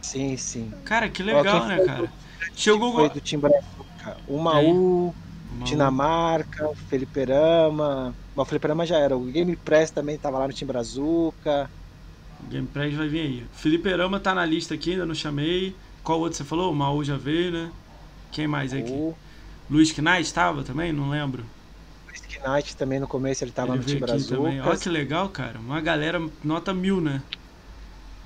[0.00, 0.72] Sim, sim.
[0.84, 2.06] Cara, que legal, né, cara?
[2.06, 2.10] Do,
[2.56, 4.16] Chegou foi do Tim Brazuca.
[4.26, 5.14] Uma U,
[5.64, 8.14] Dinamarca, Feliperama.
[8.34, 9.14] Mas o Feliperama já era.
[9.14, 11.70] O Game Press também tava lá no Tim Brazuca.
[12.40, 13.46] O Game Press vai vir aí.
[13.52, 15.76] Feliperama tá na lista aqui, ainda não chamei.
[16.02, 16.72] Qual outro você falou?
[16.72, 17.70] O Maú já veio, né?
[18.32, 18.90] Quem mais aqui?
[18.90, 19.14] O...
[19.68, 20.90] Luiz Knight tava também?
[20.90, 21.44] Não lembro.
[22.38, 24.68] Knight também no começo ele tava ele no Team Brazuca.
[24.68, 25.58] Olha que legal, cara.
[25.58, 27.22] Uma galera nota mil, né?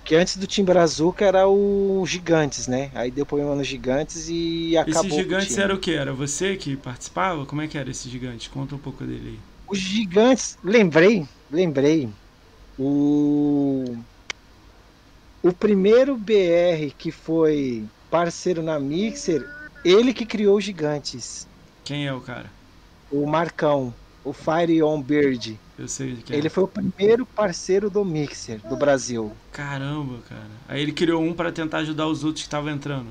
[0.05, 2.91] Que antes do Team Brazuca era o Gigantes, né?
[2.95, 5.19] Aí deu problema nos Gigantes e acabou.
[5.19, 5.93] Esse Gigantes era o que?
[5.93, 7.47] Era você que participava?
[7.47, 8.51] Como é que era esse Gigante?
[8.51, 9.39] Conta um pouco dele aí.
[9.67, 12.13] Os Gigantes, lembrei, lembrei.
[12.79, 13.85] O
[15.43, 19.43] o primeiro BR que foi parceiro na Mixer,
[19.85, 21.49] ele que criou os Gigantes.
[21.85, 22.51] Quem é o cara?
[23.11, 25.59] O Marcão o Fire On Bird.
[25.79, 26.37] Eu sei de que é.
[26.37, 29.33] Ele foi o primeiro parceiro do Mixer do Brasil.
[29.51, 30.51] Caramba, cara.
[30.69, 33.09] Aí ele criou um para tentar ajudar os outros que estavam entrando.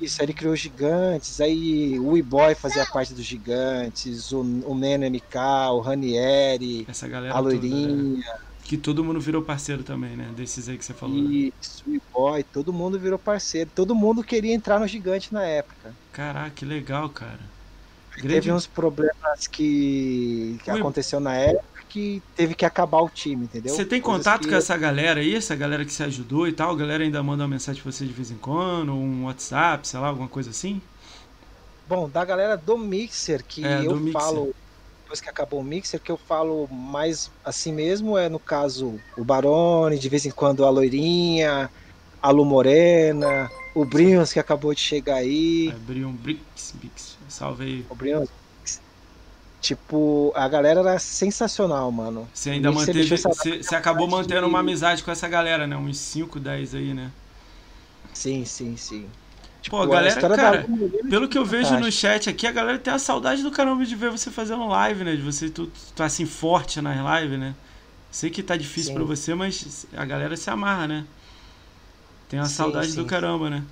[0.00, 5.06] Isso, aí ele criou gigantes, aí o E-Boy fazia parte dos gigantes, o, o Neno
[5.06, 5.36] MK,
[5.72, 8.22] o Ranieri, Essa galera a Loirinha.
[8.22, 8.38] Toda, né?
[8.62, 10.30] Que todo mundo virou parceiro também, né?
[10.36, 11.16] Desses aí que você falou.
[11.16, 11.50] Né?
[11.60, 11.94] Isso, né?
[11.94, 13.70] o E-Boy, todo mundo virou parceiro.
[13.74, 15.94] Todo mundo queria entrar no gigante na época.
[16.12, 17.40] Caraca, que legal, cara.
[18.16, 18.34] Grande...
[18.34, 23.74] Teve uns problemas que, que aconteceu na época que teve que acabar o time, entendeu?
[23.74, 24.48] Você tem Coisas contato que...
[24.48, 26.70] com essa galera aí, essa galera que se ajudou e tal?
[26.70, 29.98] A galera ainda manda uma mensagem pra você de vez em quando, um WhatsApp, sei
[29.98, 30.80] lá, alguma coisa assim?
[31.88, 34.12] Bom, da galera do Mixer, que é, eu Mixer.
[34.12, 34.54] falo,
[35.02, 39.24] depois que acabou o Mixer, que eu falo mais assim mesmo, é no caso o
[39.24, 41.68] Barone, de vez em quando a Loirinha,
[42.22, 45.68] a Lu Morena, o Brions que acabou de chegar aí.
[45.68, 47.86] É, Brion Brix, Brix, salve aí.
[47.88, 48.28] O Brions
[49.60, 52.26] Tipo, a galera era sensacional, mano.
[52.32, 53.04] Você ainda manteve.
[53.04, 55.76] Você, você acabou mantendo uma amizade com essa galera, né?
[55.76, 57.10] Uns 5, 10 aí, né?
[58.14, 59.06] Sim, sim, sim.
[59.60, 60.66] Tipo, Pô, a galera, a cara,
[61.10, 63.94] pelo que eu vejo no chat aqui, a galera tem a saudade do caramba de
[63.94, 65.14] ver você fazendo live, né?
[65.14, 67.54] De você tu, tu tá assim forte nas lives, né?
[68.10, 71.06] Sei que tá difícil para você, mas a galera se amarra, né?
[72.30, 72.96] Tem sim, saudade sim.
[72.96, 73.62] do caramba, né?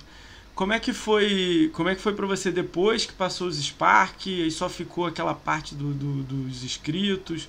[0.59, 4.27] Como é que foi, como é que foi para você depois que passou os Spark
[4.27, 7.47] e só ficou aquela parte do, do, dos inscritos?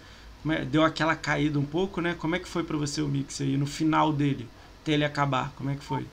[0.48, 2.14] É, deu aquela caída um pouco, né?
[2.16, 4.48] Como é que foi para você o mix aí no final dele,
[4.80, 5.52] até ele acabar?
[5.56, 6.06] Como é que foi?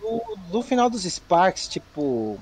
[0.00, 2.38] No, no final dos Sparks, tipo,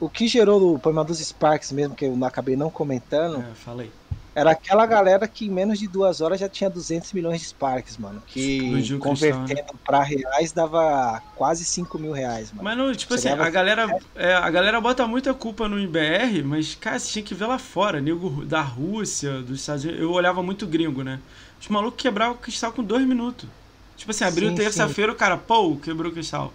[0.00, 3.40] o que gerou o problema dos Sparks mesmo, que eu acabei não comentando.
[3.40, 3.92] É, falei
[4.34, 7.98] era aquela galera que em menos de duas horas já tinha 200 milhões de Sparks,
[7.98, 8.22] mano.
[8.26, 9.78] Que convertendo né?
[9.84, 12.64] pra reais dava quase 5 mil reais, mano.
[12.64, 16.42] Mas não, tipo você assim, a galera, é, a galera bota muita culpa no IBR,
[16.44, 18.00] mas, cara, você tinha que ver lá fora.
[18.00, 20.02] Nego da Rússia, dos Estados Unidos.
[20.02, 21.20] Eu olhava muito gringo, né?
[21.60, 23.48] Os malucos quebravam o cristal com dois minutos.
[23.96, 26.52] Tipo assim, abriu terça-feira, o cara, pô, quebrou o cristal.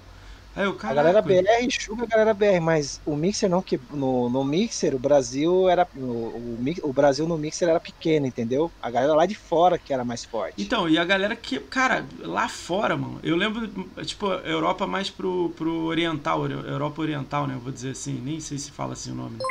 [0.57, 4.43] Eu, a galera BR enxuga a galera BR, mas o Mixer não, que no, no
[4.43, 5.87] Mixer o Brasil era.
[5.95, 8.71] O, o, o, Brasil no Mixer era pequeno, entendeu?
[8.81, 10.55] A galera lá de fora que era mais forte.
[10.57, 11.59] Então, e a galera que.
[11.59, 13.67] Cara, lá fora, mano, eu lembro,
[14.03, 17.53] tipo, Europa mais pro, pro Oriental, Europa Oriental, né?
[17.53, 19.37] Eu vou dizer assim, nem sei se fala assim o nome.
[19.37, 19.45] Né?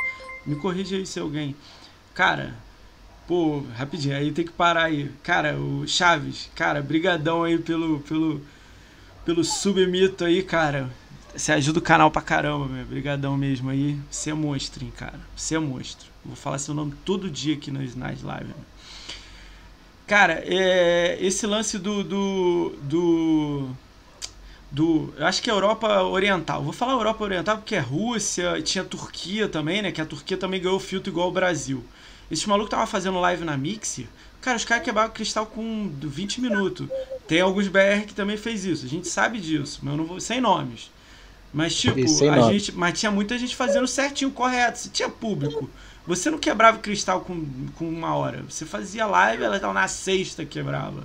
[0.45, 1.55] Me corrija aí se alguém.
[2.13, 2.53] Cara,
[3.25, 5.09] pô, rapidinho, aí tem que parar aí.
[5.23, 8.01] Cara, o Chaves, cara, brigadão aí pelo.
[8.01, 8.41] pelo
[9.27, 10.89] pelo submito aí, cara.
[11.35, 12.81] Você ajuda o canal pra caramba, meu.
[12.81, 13.99] Obrigadão mesmo aí.
[14.09, 15.19] Você é monstro, hein, cara.
[15.35, 16.07] Você é monstro.
[16.23, 18.55] Vou falar seu nome todo dia aqui nas, nas lives.
[20.07, 23.69] Cara, é, esse lance do, do, do,
[24.71, 25.13] do.
[25.17, 26.63] Eu acho que é Europa Oriental.
[26.63, 29.91] Vou falar Europa Oriental porque é Rússia, tinha Turquia também, né?
[29.91, 31.83] Que a Turquia também ganhou filtro igual o Brasil.
[32.31, 34.07] Esse maluco tava fazendo live na Mixi.
[34.41, 36.87] Cara, os caras quebraram o cristal com 20 minutos.
[37.27, 38.85] Tem alguns BR que também fez isso.
[38.85, 40.19] A gente sabe disso, mas eu não vou.
[40.19, 40.91] Sem nomes.
[41.53, 42.53] Mas, tipo, a nome.
[42.53, 42.71] gente.
[42.73, 44.79] Mas tinha muita gente fazendo certinho, correto.
[44.79, 45.69] Se tinha público.
[46.05, 47.45] Você não quebrava o cristal com,
[47.75, 48.43] com uma hora.
[48.49, 51.03] Você fazia live, ela tava na sexta quebrava.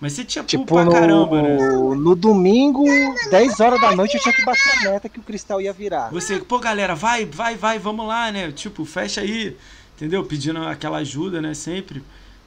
[0.00, 1.58] Mas você tinha tipo, pra caramba, né?
[1.58, 2.84] No domingo,
[3.30, 6.10] 10 horas da noite, eu tinha que bater a meta que o cristal ia virar.
[6.10, 8.50] Você, pô, galera, vai, vai, vai, vamos lá, né?
[8.50, 9.56] Tipo, fecha aí,
[9.94, 10.24] entendeu?
[10.24, 11.52] Pedindo aquela ajuda, né?
[11.52, 12.02] Sempre.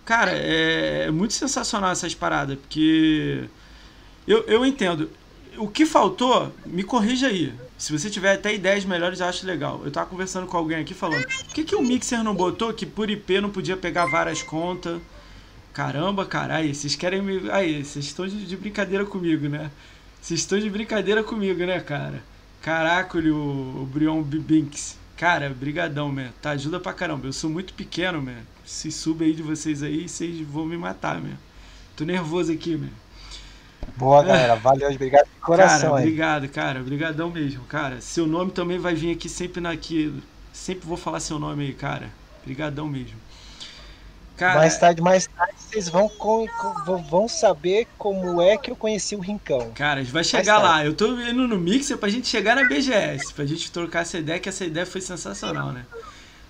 [0.05, 3.47] Cara, é, é muito sensacional essas paradas, porque
[4.27, 5.09] eu, eu entendo.
[5.57, 7.53] O que faltou, me corrija aí.
[7.77, 9.81] Se você tiver até ideias melhores, eu acho legal.
[9.85, 12.85] Eu tava conversando com alguém aqui falando: por que, que o Mixer não botou que
[12.85, 15.01] por IP não podia pegar várias contas?
[15.73, 17.49] Caramba, caralho, vocês querem me.
[17.51, 19.71] Aí, vocês estão de, de brincadeira comigo, né?
[20.21, 22.23] Vocês estão de brincadeira comigo, né, cara?
[22.61, 24.97] Caraca, o, o Brion Binks.
[25.17, 26.29] Cara, brigadão, man.
[26.41, 27.27] Tá, ajuda pra caramba.
[27.27, 31.21] Eu sou muito pequeno, man se sube aí de vocês aí, vocês vão me matar,
[31.21, 31.35] meu.
[31.95, 32.89] Tô nervoso aqui, meu.
[33.95, 34.55] Boa, galera.
[34.55, 35.91] Valeu, obrigado de coração.
[35.91, 36.79] Cara, obrigado, cara.
[36.81, 38.01] Obrigadão mesmo, cara.
[38.01, 40.11] Seu nome também vai vir aqui sempre naqui.
[40.51, 42.09] Sempre vou falar seu nome aí, cara.
[42.41, 43.15] Obrigadão mesmo.
[44.35, 46.47] Cara, mais tarde, mais tarde, vocês vão, com,
[47.07, 49.71] vão saber como é que eu conheci o Rincão.
[49.75, 50.83] Cara, a gente vai chegar lá.
[50.83, 54.39] Eu tô indo no Mixer pra gente chegar na BGS, pra gente trocar essa ideia,
[54.39, 55.85] que essa ideia foi sensacional, né?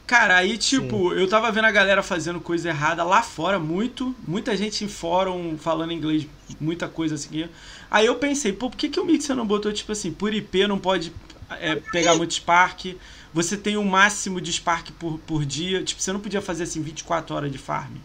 [0.06, 1.20] Cara, aí, tipo, Sim.
[1.20, 4.13] eu tava vendo a galera fazendo coisa errada lá fora, muito.
[4.28, 6.28] Muita gente em fórum falando inglês,
[6.60, 7.48] muita coisa assim.
[7.89, 10.68] Aí eu pensei, pô, por que, que o Mixer não botou, tipo assim, por IP
[10.68, 11.13] não pode
[11.52, 12.98] é, pegar muito Spark?
[13.34, 15.84] Você tem um máximo de Spark por, por dia.
[15.84, 17.96] Tipo, você não podia fazer assim 24 horas de farm.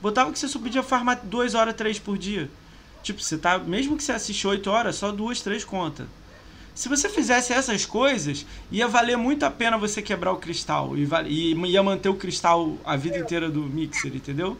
[0.00, 2.50] Botava que você só podia farmar 2 horas, 3 por dia.
[3.02, 3.58] Tipo, você tá.
[3.58, 6.06] Mesmo que você assiste 8 horas, só 2, 3 conta.
[6.76, 11.08] Se você fizesse essas coisas, ia valer muito a pena você quebrar o cristal e,
[11.26, 14.58] e ia manter o cristal a vida inteira do mixer, entendeu?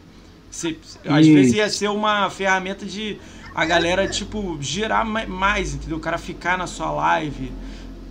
[0.49, 3.19] Você, às vezes ia ser uma ferramenta de
[3.53, 5.97] a galera, tipo, girar mais, entendeu?
[5.97, 7.51] O cara ficar na sua live.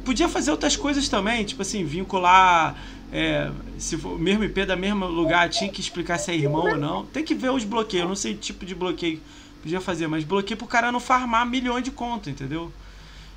[0.04, 2.76] Podia fazer outras coisas também, tipo assim, vincular.
[3.12, 6.62] É, se for o mesmo IP da mesmo lugar, tinha que explicar se é irmão
[6.62, 7.04] ou não.
[7.06, 8.04] Tem que ver os bloqueios.
[8.04, 9.20] Eu não sei o tipo de bloqueio
[9.66, 12.72] podia fazer, mas bloqueio pro cara não farmar milhões de conta, entendeu?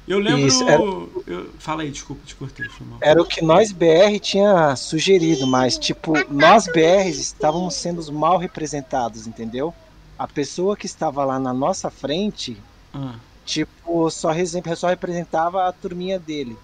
[0.10, 0.48] Eu lembro.
[0.48, 0.82] Isso, era...
[0.82, 1.52] eu...
[1.60, 2.68] Fala aí, desculpa, te cortei.
[3.00, 8.40] Era o que nós BR tinha sugerido, mas, tipo, nós BRs estávamos sendo os mal
[8.40, 9.72] representados, entendeu?
[10.18, 12.58] A pessoa que estava lá na nossa frente,
[12.92, 13.14] ah.
[13.46, 14.32] tipo, só,
[14.76, 16.58] só representava a turminha dele.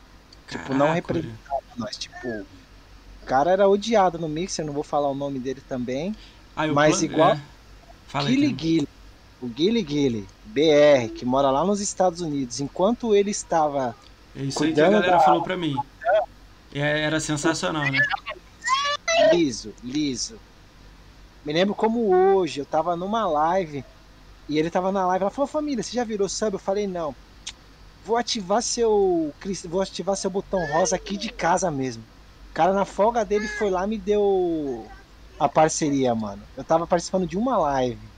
[0.47, 1.97] Caraca, tipo, não representava nós.
[1.97, 6.15] Tipo, o cara era odiado no Mixer, não vou falar o nome dele também.
[6.55, 7.05] Ah, mas plan...
[7.05, 7.31] igual.
[7.33, 7.41] É.
[8.07, 8.87] Fala Gilly Gilly,
[9.39, 13.93] o Gilly Gilly, BR, que mora lá nos Estados Unidos, enquanto ele estava.
[14.33, 15.19] É isso aí que a galera da...
[15.19, 15.75] falou pra mim.
[16.73, 17.99] É, era sensacional, né?
[19.33, 20.39] Liso, liso.
[21.43, 23.83] Me lembro como hoje, eu tava numa live
[24.47, 25.23] e ele tava na live.
[25.23, 26.53] Ela falou: Família, você já virou sub?
[26.53, 27.13] Eu falei: Não.
[28.05, 29.33] Vou ativar seu.
[29.65, 32.03] Vou ativar seu botão rosa aqui de casa mesmo.
[32.51, 34.87] O cara na folga dele foi lá me deu
[35.37, 36.41] a parceria, mano.
[36.55, 38.14] Eu tava participando de uma live.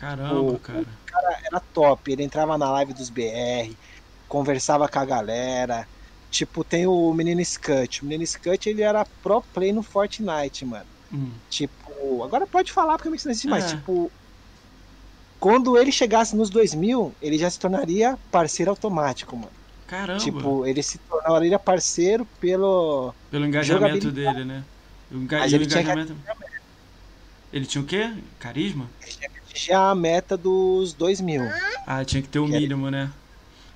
[0.00, 0.80] Caramba, o, cara.
[0.80, 2.10] O cara era top.
[2.10, 3.74] Ele entrava na live dos BR,
[4.26, 5.86] conversava com a galera.
[6.30, 8.00] Tipo, tem o menino Scut.
[8.02, 10.86] O menino Scut, ele era pro play no Fortnite, mano.
[11.12, 11.30] Hum.
[11.50, 13.64] Tipo, agora pode falar porque eu me existe mais.
[13.64, 13.76] É.
[13.76, 14.10] Tipo,
[15.38, 19.52] quando ele chegasse nos 2000, ele já se tornaria parceiro automático, mano.
[19.86, 20.20] Caramba.
[20.20, 23.12] Tipo, ele se tornaria parceiro pelo.
[23.30, 24.64] Pelo engajamento dele, né?
[25.10, 25.40] O enga...
[25.40, 26.14] Mas ele engajamento.
[26.14, 26.50] Tinha
[27.52, 28.12] ele tinha o quê?
[28.38, 28.88] Carisma?
[29.54, 31.42] Já a meta dos 2 mil.
[31.86, 33.10] Ah, tinha que ter o mínimo, né?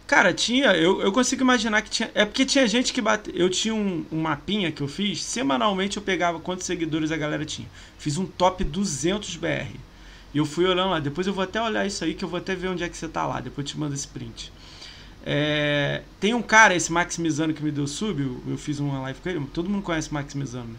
[0.07, 0.73] Cara, tinha.
[0.75, 2.11] Eu, eu consigo imaginar que tinha.
[2.15, 3.33] É porque tinha gente que bate.
[3.35, 5.23] Eu tinha um, um mapinha que eu fiz.
[5.23, 7.69] Semanalmente eu pegava quantos seguidores a galera tinha.
[7.99, 9.75] Fiz um top 200 BR.
[10.35, 11.01] E eu fui olhando lá.
[11.01, 12.97] Depois eu vou até olhar isso aí, que eu vou até ver onde é que
[12.97, 13.41] você tá lá.
[13.41, 14.53] Depois eu te mando esse print.
[15.27, 18.23] É, tem um cara, esse Maximizano, que me deu sub.
[18.23, 19.47] Eu, eu fiz uma live com ele.
[19.55, 20.79] Todo mundo conhece Maximizano, né?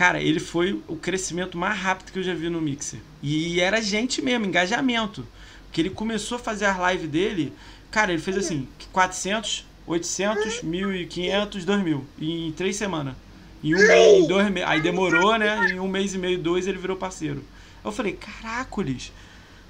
[0.00, 2.98] Cara, ele foi o crescimento mais rápido que eu já vi no Mixer.
[3.22, 5.26] E era gente mesmo, engajamento.
[5.70, 7.52] Que ele começou a fazer as lives dele,
[7.90, 13.14] cara, ele fez assim, 400, 800, 1.500, 2.000 em três semanas.
[13.62, 14.70] Em um mês, em dois meses.
[14.70, 15.68] Aí demorou, né?
[15.70, 17.44] Em um mês e meio, dois, ele virou parceiro.
[17.84, 19.12] Eu falei, caracoles.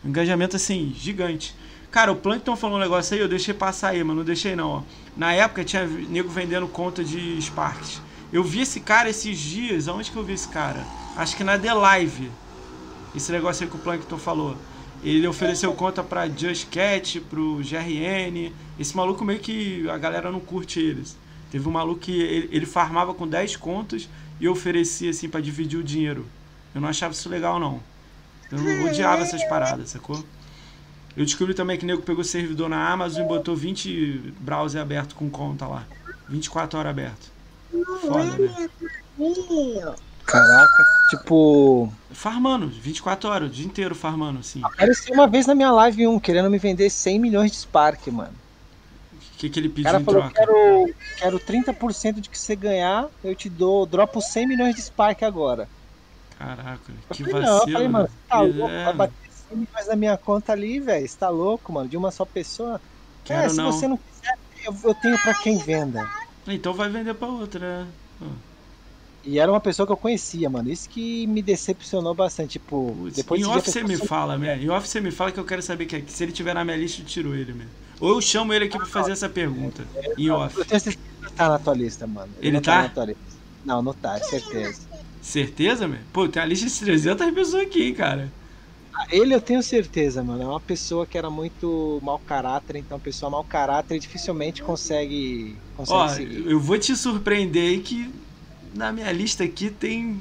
[0.04, 1.56] Engajamento assim, gigante.
[1.90, 4.68] Cara, o Plankton falou um negócio aí, eu deixei passar aí, mas não deixei não,
[4.68, 4.82] ó.
[5.16, 8.00] Na época tinha nego vendendo conta de Sparks.
[8.32, 9.88] Eu vi esse cara esses dias.
[9.88, 10.84] Aonde que eu vi esse cara?
[11.16, 12.30] Acho que na The Live.
[13.14, 14.56] Esse negócio aí que o Plankton falou.
[15.02, 18.52] Ele ofereceu conta pra Just Cat, pro GRN.
[18.78, 21.16] Esse maluco meio que a galera não curte eles.
[21.50, 25.78] Teve um maluco que ele, ele farmava com 10 contas e oferecia assim para dividir
[25.78, 26.26] o dinheiro.
[26.74, 27.80] Eu não achava isso legal não.
[28.52, 30.24] Eu odiava essas paradas, sacou?
[31.16, 35.14] Eu descobri também que o nego pegou servidor na Amazon e botou 20 browser aberto
[35.14, 35.84] com conta lá.
[36.28, 37.39] 24 horas aberto.
[38.00, 38.68] Foda, né?
[40.26, 41.92] Caraca, tipo.
[42.12, 44.60] Farmando, 24 horas, o dia inteiro farmando, assim.
[44.62, 48.34] Apareceu uma vez na minha live um querendo me vender 100 milhões de Spark, mano.
[49.12, 50.34] O que, que ele pediu cara em falou, troca?
[50.34, 55.22] Quero, quero 30% de que você ganhar, eu te dou, dropo 100 milhões de Spark
[55.22, 55.68] agora.
[56.38, 57.56] Caraca, que falei, vacilo.
[57.56, 58.84] Não, eu falei, mano, tá louco, é...
[58.84, 61.08] vai bater 100 milhões na minha conta ali, velho.
[61.08, 62.80] Você tá louco, mano, de uma só pessoa.
[63.24, 63.72] Quero é, se não.
[63.72, 66.08] você não quiser, eu, eu tenho pra quem venda.
[66.54, 67.88] Então vai vender pra outra, né?
[69.24, 70.70] E era uma pessoa que eu conhecia, mano.
[70.70, 72.52] Isso que me decepcionou bastante.
[72.52, 74.58] Tipo, Putz, depois em off você me fala, né?
[74.62, 76.64] Em off você me fala que eu quero saber que, é, se ele tiver na
[76.64, 77.70] minha lista, eu tiro ele mesmo.
[78.00, 79.86] Ou eu chamo ele aqui pra fazer essa pergunta.
[79.94, 80.56] É, em off.
[80.56, 82.32] Eu tenho certeza que tá na tua lista, mano.
[82.38, 82.88] Ele, ele tá?
[82.88, 83.06] tá
[83.64, 84.80] não, não tá, certeza.
[85.20, 85.98] Certeza, meu?
[86.12, 88.32] Pô, tem a lista de 300 pessoas aqui, cara.
[89.10, 90.42] Ele eu tenho certeza, mano.
[90.42, 95.98] É uma pessoa que era muito mau caráter, então pessoa mau caráter dificilmente consegue, consegue
[95.98, 96.46] Ó, seguir.
[96.46, 98.12] Eu vou te surpreender que
[98.74, 100.20] na minha lista aqui tem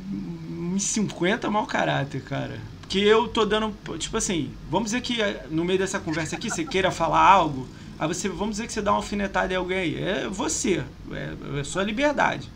[0.50, 2.60] uns 50 mau caráter, cara.
[2.82, 3.74] Porque eu tô dando.
[3.98, 7.68] Tipo assim, vamos dizer que eh, no meio dessa conversa aqui você queira falar algo.
[8.00, 10.04] Aí você, vamos dizer que você dá uma alfinetada em alguém aí.
[10.04, 10.84] É você.
[11.12, 12.50] É, é sua liberdade.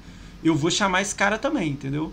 [0.43, 2.11] Eu vou chamar esse cara também, entendeu?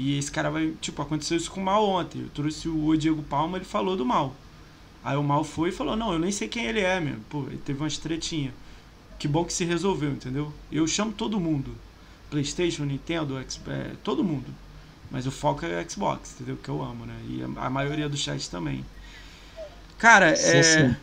[0.00, 0.72] E esse cara vai.
[0.80, 2.22] Tipo, aconteceu isso com o Mal ontem.
[2.22, 4.34] Eu trouxe o Diego Palma, ele falou do Mal.
[5.04, 7.20] Aí o Mal foi e falou: Não, eu nem sei quem ele é mesmo.
[7.28, 8.54] Pô, ele teve umas tretinhas.
[9.18, 10.50] Que bom que se resolveu, entendeu?
[10.72, 11.76] Eu chamo todo mundo:
[12.30, 14.46] PlayStation, Nintendo, Xbox, é, todo mundo.
[15.10, 16.56] Mas o foco é o Xbox, entendeu?
[16.56, 17.16] Que eu amo, né?
[17.28, 18.82] E a, a maioria do chat também.
[19.98, 20.62] Cara, sim, é.
[20.62, 20.96] Sim.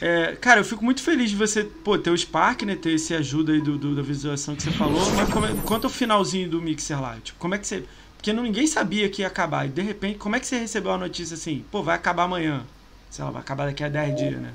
[0.00, 2.74] É, cara, eu fico muito feliz de você pô, ter o Spark, né?
[2.74, 5.00] Ter esse ajuda aí do, do da visualização que você falou.
[5.12, 7.16] Mas como é, quanto ao finalzinho do Mixer lá?
[7.22, 7.84] Tipo, como é que você.
[8.26, 9.66] Porque ninguém sabia que ia acabar.
[9.66, 11.64] E de repente, como é que você recebeu a notícia assim?
[11.70, 12.66] Pô, vai acabar amanhã.
[13.08, 14.52] Sei lá, vai acabar daqui a 10 dias, né?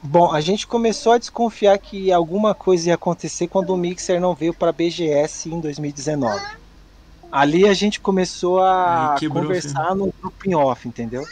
[0.00, 4.36] Bom, a gente começou a desconfiar que alguma coisa ia acontecer quando o Mixer não
[4.36, 6.40] veio para BGS em 2019.
[7.32, 11.26] Ali a gente começou a conversar no grupo em off, entendeu?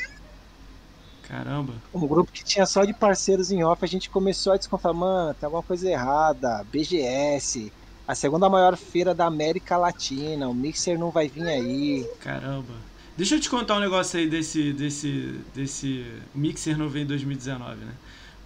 [1.22, 1.74] Caramba.
[1.94, 5.34] Um grupo que tinha só de parceiros em off, a gente começou a desconfiar, mano,
[5.34, 6.66] tem alguma coisa errada.
[6.72, 7.72] BGS,
[8.10, 12.10] a segunda maior feira da América Latina, o Mixer não vai vir aí.
[12.20, 12.74] Caramba.
[13.16, 16.04] Deixa eu te contar um negócio aí desse, desse, desse
[16.34, 17.92] Mixer não vem em 2019, né?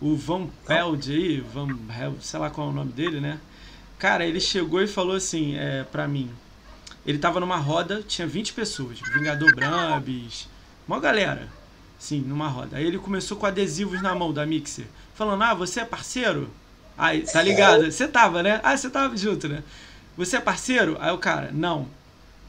[0.02, 1.68] O Van Peld aí, Van,
[2.20, 3.40] sei lá qual é o nome dele, né?
[3.98, 6.28] Cara, ele chegou e falou assim, é, pra mim.
[7.06, 10.46] Ele tava numa roda, tinha 20 pessoas, Vingador Brambis,
[10.86, 11.48] uma galera,
[11.98, 12.76] sim, numa roda.
[12.76, 14.84] Aí ele começou com adesivos na mão da Mixer,
[15.14, 16.50] falando: Ah, você é parceiro?
[16.96, 17.90] Aí, tá ligado?
[17.90, 18.60] Você tava, né?
[18.62, 19.62] Ah, você tava junto, né?
[20.16, 20.96] Você é parceiro?
[21.00, 21.88] Aí o cara, não.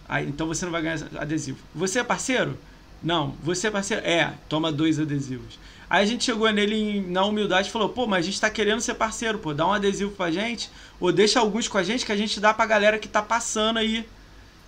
[0.08, 1.58] Aí, então você não vai ganhar adesivo.
[1.74, 2.58] Você é parceiro?
[3.02, 3.36] Não.
[3.44, 4.06] Você é parceiro?
[4.06, 5.58] É, toma dois adesivos.
[5.90, 8.82] Aí a gente chegou nele na humildade e falou: pô, mas a gente tá querendo
[8.82, 10.70] ser parceiro, pô, dá um adesivo pra gente,
[11.00, 13.78] ou deixa alguns com a gente que a gente dá pra galera que tá passando
[13.78, 14.08] aí,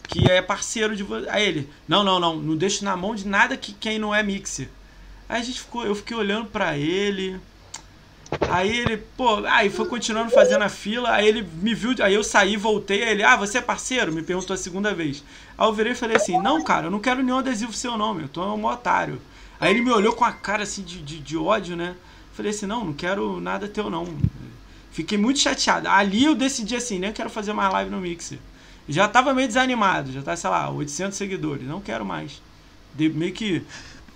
[0.07, 1.27] que é parceiro de você.
[1.29, 4.21] Aí ele: não, não, não, não deixo na mão de nada que quem não é
[4.23, 4.69] mixer.
[5.27, 7.39] Aí a gente ficou, eu fiquei olhando para ele.
[8.49, 12.23] Aí ele, pô, aí foi continuando fazendo a fila, aí ele me viu, aí eu
[12.23, 14.11] saí, voltei, aí ele, ah, você é parceiro?
[14.11, 15.23] Me perguntou a segunda vez.
[15.57, 18.23] Aí eu virei e falei assim, não, cara, eu não quero nenhum adesivo seu nome,
[18.23, 19.21] eu tô um otário.
[19.59, 21.95] Aí ele me olhou com a cara assim de, de, de ódio, né?
[22.33, 24.07] Falei assim, não, não quero nada teu não.
[24.91, 25.87] Fiquei muito chateado.
[25.87, 28.39] Ali eu decidi assim, nem quero fazer mais live no Mixer.
[28.89, 32.41] Já tava meio desanimado, já tá, sei lá, 800 seguidores, não quero mais.
[32.93, 33.63] De, meio que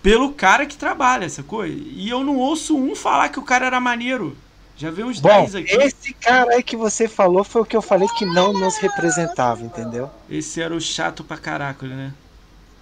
[0.02, 1.76] pelo cara que trabalha, essa coisa.
[1.76, 4.36] E eu não ouço um falar que o cara era maneiro.
[4.76, 5.76] Já veio uns 10 aqui.
[5.76, 9.62] Esse cara aí que você falou foi o que eu falei que não nos representava,
[9.62, 10.10] entendeu?
[10.30, 12.14] Esse era o chato pra caraca, né?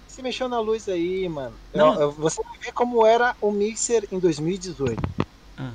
[0.08, 1.54] Você mexeu na luz aí, mano.
[1.74, 2.00] Não.
[2.00, 4.98] Eu, você vai ver como era o Mixer em 2018.
[5.58, 5.72] Ah.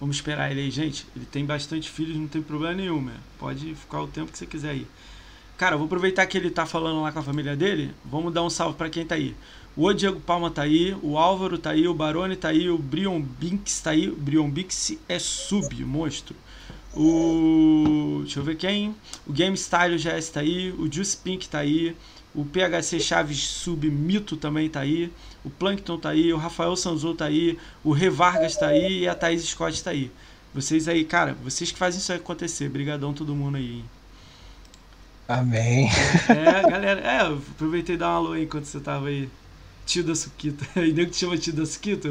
[0.00, 1.06] Vamos esperar ele aí, gente.
[1.14, 3.16] Ele tem bastante filhos, não tem problema nenhum, né?
[3.38, 4.86] Pode ficar o tempo que você quiser aí.
[5.60, 7.94] Cara, vou aproveitar que ele tá falando lá com a família dele.
[8.02, 9.36] Vamos dar um salve para quem tá aí.
[9.76, 13.20] O Diego Palma tá aí, o Álvaro tá aí, o Barone tá aí, o Brion
[13.20, 14.08] Binks tá aí.
[14.08, 16.34] O Brion Binks é sub, monstro.
[16.96, 18.20] O.
[18.22, 18.96] Deixa eu ver quem.
[19.26, 20.72] O Game Style GS tá aí.
[20.72, 21.94] O Juice Pink tá aí.
[22.34, 25.12] O PHC Chaves Sub Mito também tá aí.
[25.44, 26.32] O Plankton tá aí.
[26.32, 27.58] O Rafael Sanzou tá aí.
[27.84, 29.00] O Re Vargas tá aí.
[29.00, 30.10] E a Thaís Scott tá aí.
[30.54, 32.66] Vocês aí, cara, vocês que fazem isso acontecer.
[32.66, 33.74] Obrigadão todo mundo aí.
[33.74, 33.99] Hein?
[35.30, 35.88] Amém.
[36.28, 39.28] É, galera, é, eu aproveitei dar um alô aí enquanto você tava aí.
[39.86, 40.66] Tio da Suquita.
[40.74, 42.08] Nem que te chama tio da Suquita,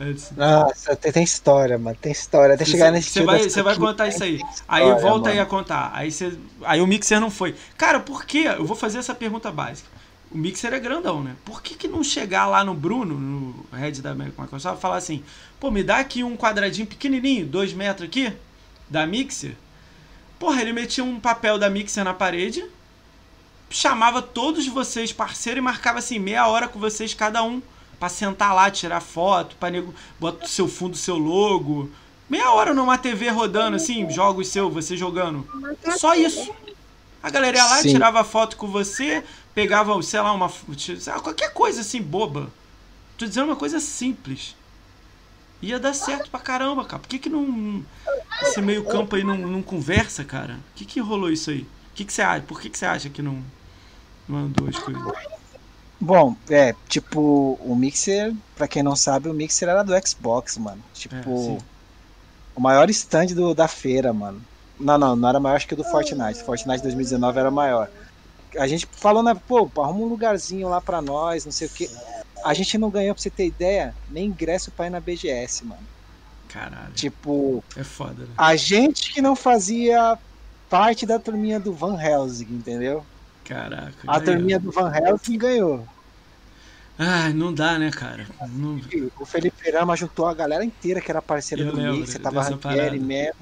[0.00, 0.34] Edson?
[0.34, 1.96] Nossa, tem, tem, história, mano.
[2.00, 2.54] Tem história.
[2.54, 4.40] Até chegar nesse Você vai, você vai contar isso aí.
[4.66, 5.26] Aí volta mano.
[5.26, 5.90] aí a contar.
[5.92, 7.54] Aí, você, aí o Mixer não foi.
[7.76, 8.44] Cara, por que?
[8.44, 9.88] Eu vou fazer essa pergunta básica.
[10.30, 11.36] O Mixer é grandão, né?
[11.44, 15.22] Por que, que não chegar lá no Bruno, no head da Microsoft, e falar assim:
[15.60, 18.32] pô, me dá aqui um quadradinho pequenininho, dois metros aqui,
[18.88, 19.54] da Mixer
[20.38, 22.64] Porra, ele metia um papel da Mixer na parede,
[23.68, 27.60] chamava todos vocês parceiro e marcava assim meia hora com vocês cada um
[27.98, 31.90] para sentar lá, tirar foto, para nego bota o seu fundo, seu logo.
[32.30, 35.46] Meia hora numa TV rodando assim, jogos seu, você jogando.
[35.98, 36.54] Só isso.
[37.22, 37.92] A galera ia lá, Sim.
[37.92, 39.24] tirava foto com você,
[39.54, 40.48] pegava, sei lá, uma
[41.22, 42.48] qualquer coisa assim boba.
[43.16, 44.54] Tô dizendo uma coisa simples.
[45.60, 47.00] Ia dar certo pra caramba, cara.
[47.00, 47.84] Por que, que não.
[48.42, 50.54] Esse meio campo aí não, não conversa, cara?
[50.54, 51.62] O que, que rolou isso aí?
[51.62, 52.42] O que, que você acha?
[52.42, 53.42] Por que, que você acha que não,
[54.28, 55.02] não andou as coisas?
[56.00, 60.80] Bom, é, tipo, o Mixer, pra quem não sabe, o Mixer era do Xbox, mano.
[60.94, 61.58] Tipo, é,
[62.54, 64.40] o maior stand do, da feira, mano.
[64.78, 66.44] Não, não, não era maior acho que o do Fortnite.
[66.44, 67.90] Fortnite 2019 era maior.
[68.56, 71.90] A gente falou, né, pô, arruma um lugarzinho lá pra nós, não sei o que.
[72.44, 75.82] A gente não ganhou, pra você ter ideia, nem ingresso pra ir na BGS, mano.
[76.48, 76.92] Caralho.
[76.94, 77.62] Tipo.
[77.76, 78.30] É foda, né?
[78.36, 80.18] A gente que não fazia
[80.68, 83.04] parte da turminha do Van Helsing, entendeu?
[83.44, 83.94] Caraca.
[84.06, 85.86] A turminha do Van Helsing ganhou.
[86.98, 88.26] Ai, não dá, né, cara?
[88.50, 88.80] Não...
[89.20, 92.98] O Felipe Rama juntou a galera inteira que era parceira do Mix, você tava Ranquieri,
[92.98, 93.36] Mero.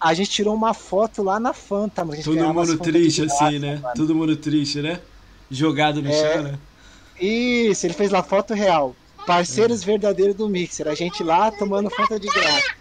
[0.00, 3.76] A gente tirou uma foto lá na Fanta, mas Todo mundo triste, assim, né?
[3.76, 3.94] Mano.
[3.96, 5.00] Todo mundo triste, né?
[5.50, 6.12] Jogado no é...
[6.12, 6.58] chão, né?
[7.20, 8.94] Isso, ele fez lá foto real.
[9.26, 9.86] Parceiros é.
[9.86, 10.88] verdadeiros do Mixer.
[10.88, 12.74] A gente lá tomando foto de graça.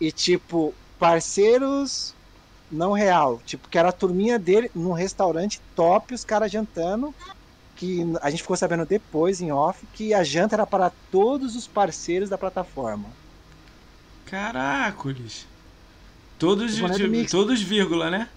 [0.00, 2.14] E tipo, parceiros
[2.70, 3.40] não real.
[3.44, 7.14] Tipo, que era a turminha dele num restaurante top, os caras jantando.
[7.74, 11.66] Que a gente ficou sabendo depois, em off, que a janta era para todos os
[11.66, 13.08] parceiros da plataforma.
[14.24, 15.46] Caracoles.
[16.38, 18.28] Todos, de, todos vírgula, né?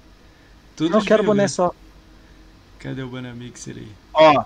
[0.76, 1.36] Todos não quero vírgula.
[1.36, 1.74] boné só.
[2.80, 3.88] Cadê o boné Mixer aí?
[4.14, 4.46] Ó,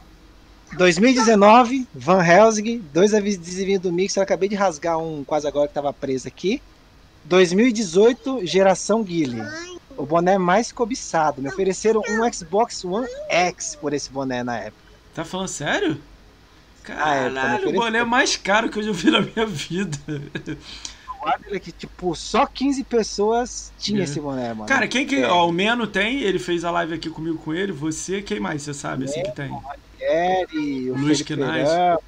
[0.78, 4.22] 2019, Van Helsing, dois adesivinhos do Mixer.
[4.22, 6.62] Eu acabei de rasgar um quase agora que estava preso aqui.
[7.26, 9.44] 2018, geração Guile.
[9.96, 11.42] O boné mais cobiçado.
[11.42, 14.84] Me ofereceram um Xbox One X por esse boné na época.
[15.14, 16.00] Tá falando sério?
[16.84, 19.98] Caralho, ah, é, o boné mais caro que eu já vi na minha vida.
[21.50, 24.04] é que, tipo, só 15 pessoas tinha é.
[24.04, 24.66] esse boné, mano.
[24.66, 25.18] Cara, quem que.
[25.18, 25.30] É.
[25.30, 27.72] Ó, o Meno tem, ele fez a live aqui comigo com ele.
[27.72, 29.50] Você, quem mais você sabe assim que tem?
[29.50, 29.64] O
[30.08, 32.04] Ranieri, o Luiz Knight.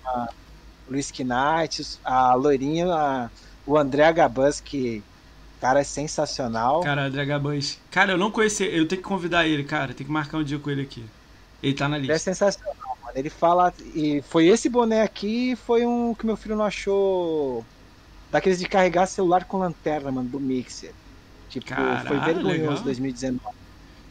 [0.89, 3.29] Luiz Knight, a loirinha, a,
[3.65, 5.03] o André Gabans, que.
[5.61, 6.81] Cara, é sensacional.
[6.81, 7.79] Cara, André Gabans.
[7.89, 8.63] Cara, eu não conheci.
[8.63, 9.93] Eu tenho que convidar ele, cara.
[9.93, 11.03] Tem que marcar um dia com ele aqui.
[11.63, 12.13] Ele tá na lista.
[12.13, 13.17] É sensacional, mano.
[13.17, 13.73] Ele fala.
[13.95, 17.65] E foi esse boné aqui, foi um que meu filho não achou
[18.35, 20.91] Daqueles de carregar celular com lanterna, mano, do Mixer.
[21.49, 22.83] Tipo, Caralho, foi vergonhoso legal.
[22.83, 23.55] 2019.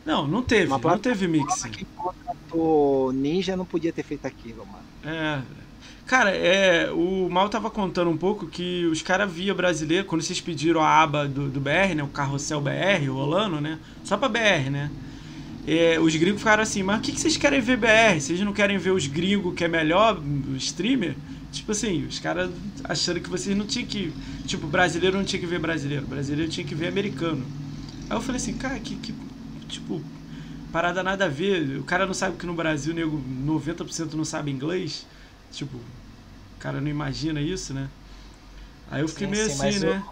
[0.05, 1.27] Não, não teve, Uma não teve.
[1.27, 4.85] Quem contratou Ninja não podia ter feito aquilo, mano.
[5.05, 5.43] É.
[6.07, 10.39] Cara, é, o Mal tava contando um pouco que os caras via brasileiro, quando vocês
[10.39, 12.03] pediram a aba do, do BR, né?
[12.03, 13.79] O carrossel BR, rolando, né?
[14.05, 14.91] Só pra BR, né?
[15.67, 18.21] É, os gringos ficaram assim, mas o que, que vocês querem ver BR?
[18.21, 21.17] Vocês não querem ver os gringos que é melhor, o streamer?
[21.51, 22.51] Tipo assim, os caras
[22.83, 24.13] achando que vocês não tinham que.
[24.45, 27.47] Tipo, brasileiro não tinha que ver brasileiro, brasileiro tinha que ver americano.
[28.11, 28.97] Aí eu falei assim, cara, que.
[28.97, 29.15] que
[29.75, 30.01] tipo,
[30.73, 31.79] parada nada a ver.
[31.79, 35.07] O cara não sabe que no Brasil, nego, 90% não sabe inglês.
[35.53, 37.89] Tipo, o cara não imagina isso, né?
[38.91, 40.03] Aí eu fiquei sim, meio sim, assim, né?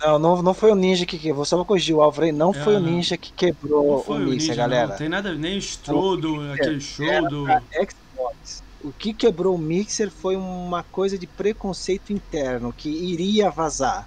[0.00, 1.44] Não, não, não foi o ninja que quebrou.
[1.44, 2.32] Só vou corrigir o Álvaro aí.
[2.32, 4.88] Não é, foi o ninja que quebrou o Mixer, galera.
[4.88, 7.46] Não tem nada, nem o Strodo, aquele show do.
[7.72, 14.06] Xbox o que quebrou o Mixer foi uma coisa de preconceito interno, que iria vazar.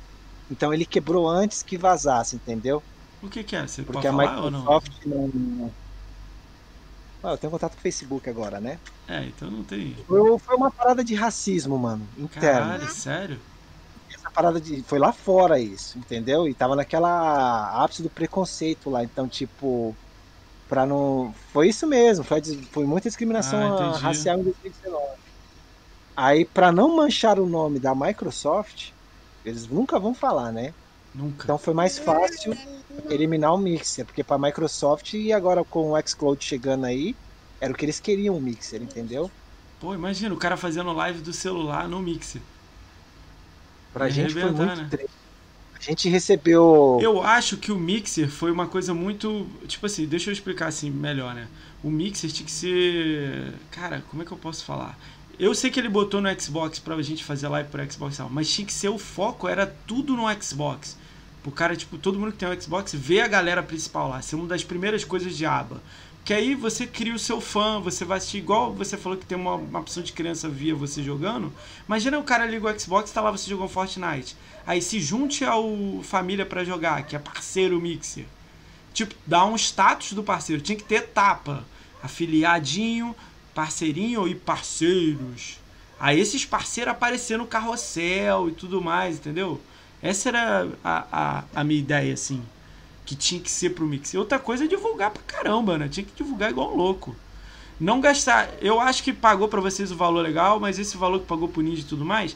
[0.51, 2.83] Então ele quebrou antes que vazasse, entendeu?
[3.21, 3.67] O que, que é?
[3.67, 5.27] Você Porque pode a falar Microsoft não...
[5.27, 5.71] não...
[7.23, 8.79] Ah, eu tenho contato com o Facebook agora, né?
[9.07, 9.95] É, então não tem.
[10.07, 12.71] Foi, foi uma parada de racismo, mano, interno.
[12.71, 13.39] Caralho, sério?
[14.13, 14.83] Essa parada de.
[14.83, 16.47] Foi lá fora isso, entendeu?
[16.47, 19.03] E tava naquela ápice do preconceito lá.
[19.03, 19.95] Então, tipo,
[20.67, 21.33] Pra não.
[21.53, 22.41] Foi isso mesmo, foi,
[22.71, 25.05] foi muita discriminação ah, racial em 2019.
[26.15, 28.89] Aí, para não manchar o nome da Microsoft,
[29.45, 30.73] eles nunca vão falar, né?
[31.13, 31.43] Nunca.
[31.43, 32.53] Então foi mais fácil
[33.09, 37.15] eliminar o Mixer, porque para Microsoft e agora com o xCloud chegando aí,
[37.59, 39.31] era o que eles queriam o Mixer, entendeu?
[39.79, 42.41] Pô, imagina o cara fazendo live do celular no Mixer.
[43.93, 44.89] Pra gente foi muito né?
[45.79, 46.97] A gente recebeu.
[47.01, 49.47] Eu acho que o Mixer foi uma coisa muito.
[49.67, 51.47] Tipo assim, deixa eu explicar assim melhor, né?
[51.83, 53.53] O Mixer tinha que ser.
[53.71, 54.97] Cara, como é que eu posso falar?
[55.39, 58.65] Eu sei que ele botou no Xbox pra gente fazer live pro Xbox, mas tinha
[58.65, 60.97] que ser o foco, era tudo no Xbox.
[61.45, 64.35] O cara, tipo, todo mundo que tem um Xbox vê a galera principal lá, ser
[64.35, 65.81] uma das primeiras coisas de aba.
[66.25, 69.37] Que aí você cria o seu fã, você vai assistir igual você falou que tem
[69.37, 71.53] uma, uma opção de criança via você jogando.
[71.87, 74.35] Imagina o cara liga o Xbox tá lá você jogando Fortnite.
[74.65, 78.25] Aí se junte ao família para jogar, que é parceiro mixer.
[78.93, 80.61] Tipo, dá um status do parceiro.
[80.61, 81.63] Tinha que ter etapa.
[82.03, 83.15] Afiliadinho,
[83.57, 85.57] parceirinho e parceiros.
[85.99, 89.59] Aí esses parceiros apareceram no carrossel e tudo mais, entendeu?
[89.99, 92.43] Essa era a, a, a minha ideia, assim
[93.03, 94.13] que tinha que ser pro mix.
[94.13, 95.87] E outra coisa é divulgar pra caramba, né?
[95.87, 97.15] Tinha que divulgar igual um louco.
[97.79, 98.49] Não gastar.
[98.61, 101.61] Eu acho que pagou para vocês o valor legal, mas esse valor que pagou pro
[101.61, 102.35] Ninja e tudo mais,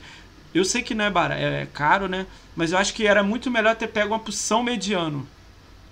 [0.56, 2.26] eu sei que não é barato, é caro, né?
[2.56, 5.28] Mas eu acho que era muito melhor ter pego uma posição mediano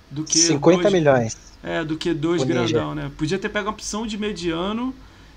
[0.09, 1.37] do que 50 dois, milhões.
[1.61, 3.11] É, do que dois grandão, né?
[3.17, 4.95] Podia ter pego uma opção de mediano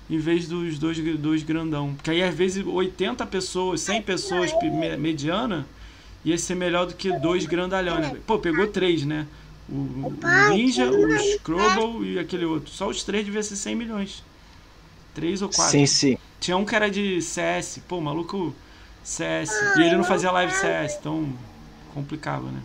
[0.09, 1.93] em vez dos dois, dois grandão.
[1.95, 4.51] Porque aí às vezes 80 pessoas, 100 pessoas
[4.99, 5.65] mediana
[6.23, 8.11] ia ser melhor do que dois grandalhões.
[8.11, 8.19] Né?
[8.25, 9.27] Pô, pegou três, né?
[9.69, 10.17] O, o
[10.49, 12.71] Ninja, o Scrubble e aquele outro.
[12.71, 14.23] Só os três devia ser 100 milhões.
[15.13, 15.71] Três ou quatro.
[15.71, 16.17] Sim, sim.
[16.39, 17.79] Tinha um que era de CS.
[17.87, 18.53] Pô, maluco
[19.03, 19.51] CS.
[19.77, 21.31] E ele não fazia live CS, então
[21.93, 22.61] complicava, né?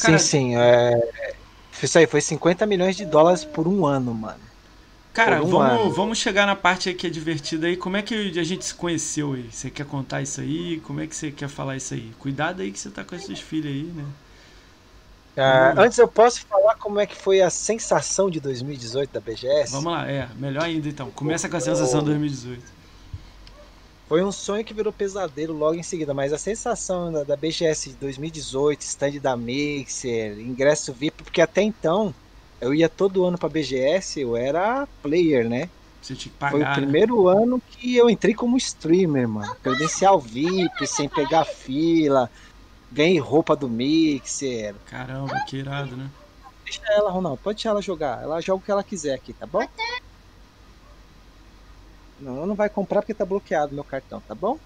[0.00, 0.56] Cara, sim, sim.
[0.56, 1.36] É...
[1.82, 4.49] Isso aí foi 50 milhões de dólares por um ano, mano.
[5.12, 7.76] Cara, um vamos, vamos chegar na parte que é divertida aí.
[7.76, 9.50] Como é que a gente se conheceu aí?
[9.50, 10.80] Você quer contar isso aí?
[10.80, 12.12] Como é que você quer falar isso aí?
[12.18, 14.04] Cuidado aí que você tá com esses filhos aí, né?
[15.36, 19.72] Uh, antes eu posso falar como é que foi a sensação de 2018 da BGS?
[19.72, 21.10] Vamos lá, é, melhor ainda então.
[21.10, 22.80] Começa com a sensação de 2018.
[24.08, 27.96] Foi um sonho que virou pesadelo logo em seguida, mas a sensação da, da BGS
[28.00, 32.12] 2018, stand da Mixer, ingresso VIP, porque até então
[32.60, 35.70] eu ia todo ano pra BGS, eu era player, né?
[36.00, 36.74] Você tinha que pagar, Foi o né?
[36.74, 37.42] primeiro né?
[37.42, 39.54] ano que eu entrei como streamer, mano.
[39.62, 42.30] Credencial VIP, sem pegar fila.
[42.92, 44.74] Ganhei roupa do Mixer.
[44.86, 46.10] Caramba, que irado, né?
[46.64, 47.40] Deixa ela, Ronaldo.
[47.42, 48.22] Pode deixar ela jogar.
[48.22, 49.66] Ela joga o que ela quiser aqui, tá bom?
[52.18, 54.58] Não, não vai comprar porque tá bloqueado meu cartão, tá bom?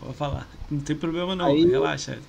[0.00, 0.48] Pode falar.
[0.70, 2.20] Não tem problema não, Aí, relaxa.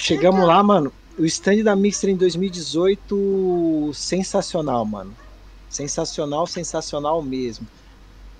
[0.00, 5.14] Chegamos lá, mano o stand da Mixer em 2018, sensacional, mano.
[5.68, 7.66] Sensacional, sensacional mesmo.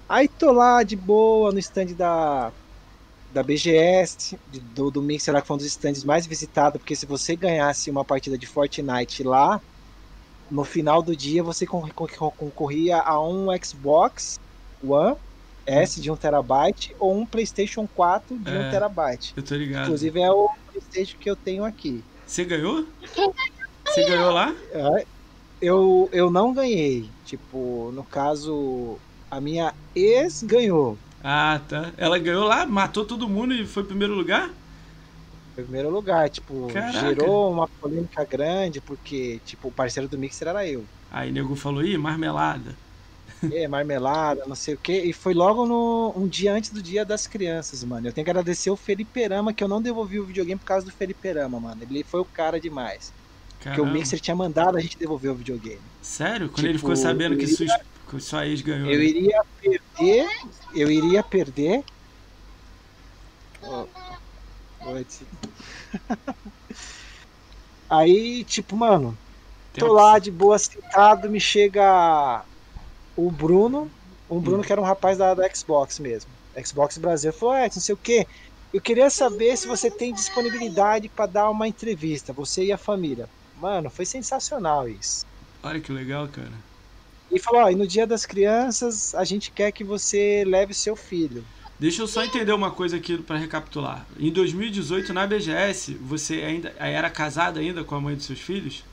[0.08, 2.50] Aí tô lá de boa no stand da,
[3.34, 4.38] da BGS,
[4.74, 7.90] do, do Mixer lá, que foi um dos stands mais visitados, porque se você ganhasse
[7.90, 9.60] uma partida de Fortnite lá,
[10.50, 14.40] no final do dia você concorria a um Xbox
[14.82, 15.16] One
[15.66, 19.32] S de 1 terabyte ou um PlayStation 4 de é, 1 terabyte.
[19.36, 19.84] Eu tô ligado.
[19.84, 22.02] Inclusive é o PlayStation que eu tenho aqui.
[22.26, 22.86] Você ganhou?
[23.86, 24.54] Você ganhou lá?
[24.72, 25.06] É,
[25.60, 27.08] eu, eu não ganhei.
[27.24, 28.98] Tipo, no caso,
[29.30, 30.96] a minha ex ganhou.
[31.22, 31.92] Ah, tá.
[31.96, 34.50] Ela ganhou lá, matou todo mundo e foi primeiro lugar?
[35.54, 37.00] Primeiro lugar, tipo, Caraca.
[37.00, 40.84] gerou uma polêmica grande, porque, tipo, o parceiro do Mixer era eu.
[41.10, 42.74] Aí nego falou, ih, marmelada.
[43.52, 45.02] É, marmelada, não sei o quê.
[45.04, 48.08] E foi logo no, um dia antes do dia das crianças, mano.
[48.08, 50.92] Eu tenho que agradecer o Feliperama, que eu não devolvi o videogame por causa do
[50.92, 51.82] Feliperama, mano.
[51.82, 53.12] Ele foi o cara demais.
[53.60, 53.76] Caramba.
[53.76, 55.80] Porque o Mixer tinha mandado a gente devolver o videogame.
[56.02, 56.48] Sério?
[56.48, 57.80] Quando tipo, ele ficou sabendo que, iria, sua,
[58.10, 58.90] que sua ex ganhou.
[58.90, 59.04] Eu né?
[59.04, 60.28] iria perder.
[60.74, 61.84] Eu iria perder.
[63.62, 63.86] Oh,
[67.90, 69.16] Aí, tipo, mano,
[69.74, 72.44] tô lá de boa sentado, me chega
[73.26, 73.90] o Bruno,
[74.28, 74.62] o Bruno hum.
[74.62, 76.30] que era um rapaz da, da Xbox mesmo,
[76.64, 78.26] Xbox Brasil, falou, é, não sei o que,
[78.72, 83.28] eu queria saber se você tem disponibilidade para dar uma entrevista, você e a família.
[83.60, 85.26] Mano, foi sensacional isso.
[85.62, 86.52] Olha que legal, cara.
[87.30, 90.96] E falou, ó, e no dia das crianças, a gente quer que você leve seu
[90.96, 91.44] filho.
[91.78, 94.06] Deixa eu só entender uma coisa aqui para recapitular.
[94.18, 98.84] Em 2018, na BGS, você ainda era casado ainda com a mãe dos seus filhos?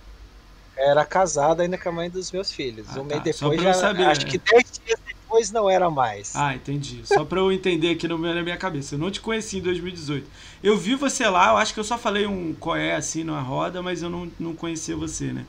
[0.77, 2.87] Era casado ainda com a mãe dos meus filhos.
[2.89, 3.15] Ah, um tá.
[3.15, 4.31] mês depois já, saber, acho né?
[4.31, 6.35] que 10 dias depois não era mais.
[6.35, 7.01] Ah, entendi.
[7.03, 8.95] Só para eu entender aqui no, na minha cabeça.
[8.95, 10.27] Eu não te conheci em 2018.
[10.63, 13.81] Eu vi você lá, eu acho que eu só falei um coé assim numa roda,
[13.81, 15.45] mas eu não, não conhecia você, né?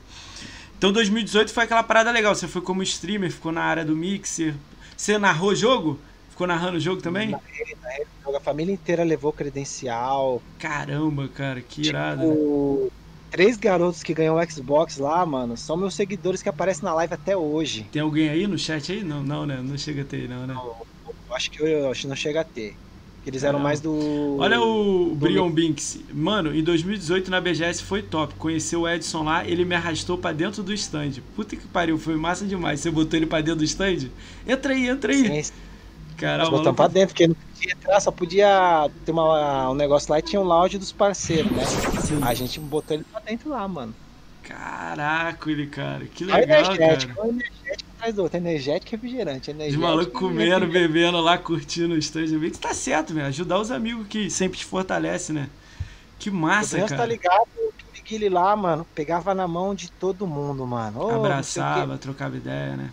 [0.77, 2.33] Então 2018 foi aquela parada legal.
[2.33, 4.55] Você foi como streamer, ficou na área do mixer.
[4.97, 5.99] Você narrou jogo?
[6.29, 7.29] Ficou narrando o jogo também?
[7.29, 8.05] Narrei, narrei.
[8.35, 10.41] A família inteira levou credencial.
[10.59, 12.91] Caramba, cara, que tipo, irado.
[13.29, 17.13] Três garotos que ganham o Xbox lá, mano, são meus seguidores que aparecem na live
[17.13, 17.89] até hoje.
[17.91, 19.03] Tem alguém aí no chat aí?
[19.03, 19.61] Não, não, né?
[19.61, 20.53] Não chega a ter, não, né?
[20.53, 20.65] Não,
[21.27, 22.73] eu acho que eu, eu acho que não chega a ter.
[23.25, 24.37] Eles eram mais do.
[24.37, 26.05] Olha o Brion Binks.
[26.13, 28.35] Mano, em 2018 na BGS foi top.
[28.35, 31.21] Conheceu o Edson lá, ele me arrastou para dentro do stand.
[31.35, 32.79] Puta que pariu, foi massa demais.
[32.79, 34.11] Você botou ele pra dentro do stand?
[34.47, 35.23] Entra aí, entra aí.
[35.25, 35.41] Sim,
[36.19, 36.49] Caramba.
[36.49, 40.21] Botamos pra dentro, porque não podia entrar, só podia ter uma, um negócio lá e
[40.21, 41.63] tinha um lounge dos parceiros, né?
[41.65, 42.19] Sim.
[42.21, 43.93] A gente botou ele pra dentro lá, mano.
[44.43, 46.05] Caraca, ele, cara.
[46.05, 47.29] Que legal, energético, cara.
[47.29, 48.37] energético atrás do outro.
[48.37, 49.51] Energético e refrigerante.
[49.51, 52.39] Energético, de maluco comendo, bebendo lá, curtindo o stand.
[52.39, 53.27] Que tá certo, velho.
[53.27, 55.49] Ajudar os amigos que sempre te fortalece, né?
[56.17, 56.97] Que massa, o cara.
[56.97, 57.47] tá ligado
[58.09, 60.99] que ele lá, mano, pegava na mão de todo mundo, mano.
[60.99, 62.89] Oh, Abraçava, trocava ideia, né?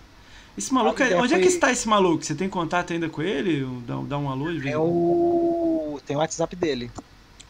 [0.57, 1.39] Esse maluco, é, onde foi...
[1.39, 2.25] é que está esse maluco?
[2.25, 3.67] Você tem contato ainda com ele?
[3.87, 6.01] Dá, dá um alô tem o...
[6.07, 6.91] Tem o WhatsApp dele.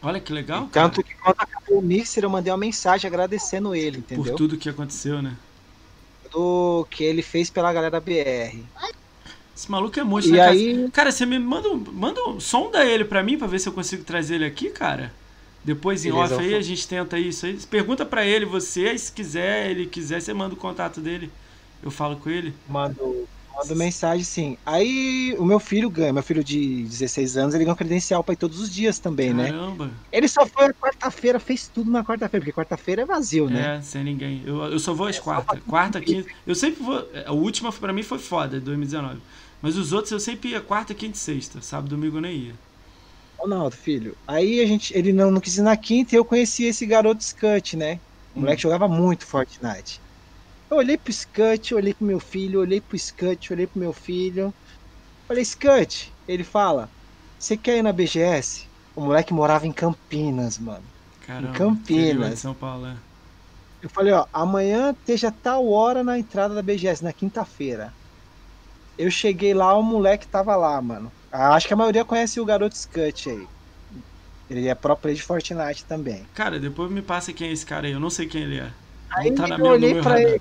[0.03, 0.69] Olha que legal.
[0.73, 4.25] Tanto que quando acabou o Mixer, eu mandei uma mensagem agradecendo ele, entendeu?
[4.25, 5.37] Por tudo que aconteceu, né?
[6.33, 8.59] Do que ele fez pela galera BR.
[9.57, 10.91] Esse maluco é monstro, e né, aí...
[10.93, 14.35] Cara, você me manda, manda sonda ele pra mim pra ver se eu consigo trazer
[14.35, 15.13] ele aqui, cara.
[15.65, 17.57] Depois em Beleza, off aí a gente tenta isso aí.
[17.71, 21.31] Pergunta pra ele, você, se quiser, ele quiser, você manda o contato dele.
[21.87, 22.53] Eu falo com ele?
[22.69, 24.59] Mando, mando mensagem, sim.
[24.67, 28.37] Aí o meu filho ganha, meu filho de 16 anos, ele ganha credencial para ir
[28.37, 29.53] todos os dias também, né?
[29.53, 29.87] Caramba.
[29.87, 29.93] né?
[30.11, 33.77] Ele só foi quarta-feira, fez tudo na quarta-feira, porque quarta-feira é vazio, né?
[33.77, 34.43] É, sem ninguém.
[34.45, 35.61] Eu, eu só vou às quarta.
[35.61, 36.29] Quarta, quinta.
[36.45, 37.09] Eu sempre vou.
[37.25, 39.21] A última para mim foi foda, 2019.
[39.63, 41.63] Mas os outros eu sempre ia quarta, quinta e sexta.
[41.63, 42.55] Sábado, domingo eu nem ia.
[43.39, 44.17] Ronaldo, filho.
[44.27, 47.23] Aí a gente, ele não, não quis ir na quinta e eu conheci esse garoto
[47.23, 48.01] Scut, né?
[48.35, 48.41] O hum.
[48.41, 50.01] moleque jogava muito Fortnite.
[50.71, 54.53] Eu olhei pro Scut, olhei pro meu filho, olhei pro Scut, olhei pro meu filho.
[55.29, 56.89] Falei, Scut, ele fala,
[57.39, 58.67] você quer ir na BGS?
[58.95, 60.85] O moleque morava em Campinas, mano.
[61.21, 62.39] Caramba, em Campinas.
[62.41, 62.97] São Paulo, é.
[63.83, 67.93] Eu falei, ó, amanhã esteja tal hora na entrada da BGS, na quinta-feira.
[68.99, 71.13] Eu cheguei lá, o moleque tava lá, mano.
[71.31, 73.47] Acho que a maioria conhece o garoto Scut aí.
[74.49, 76.25] Ele é próprio de Fortnite também.
[76.35, 77.93] Cara, depois me passa quem é esse cara aí.
[77.93, 78.73] Eu não sei quem ele é.
[79.13, 80.41] Aí tá eu olhei pra ele,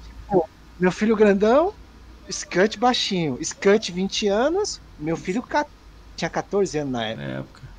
[0.79, 1.73] meu filho grandão,
[2.31, 3.37] Scut baixinho.
[3.43, 5.43] Scut 20 anos, meu filho
[6.15, 7.23] tinha 14 anos na época.
[7.23, 7.69] época.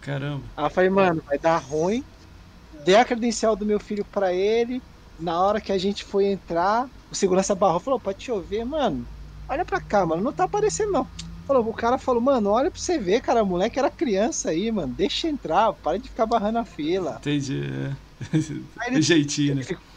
[0.00, 0.48] Caramba.
[0.56, 2.04] Aí eu falei, mano, vai dar ruim.
[2.84, 4.82] Dei a credencial do meu filho pra ele.
[5.18, 9.08] Na hora que a gente foi entrar, o segurança barrou falou, pode chover, mano.
[9.48, 11.08] Olha pra cá, mano, não tá aparecendo não.
[11.46, 14.70] Falou, o cara falou, mano, olha pra você ver, cara, o moleque era criança aí,
[14.72, 14.94] mano.
[14.94, 17.18] Deixa entrar, para de ficar barrando a fila.
[17.18, 17.96] Entendi, é.
[18.80, 19.60] Aí ele, jeitinho, né?
[19.60, 19.93] Ele ficou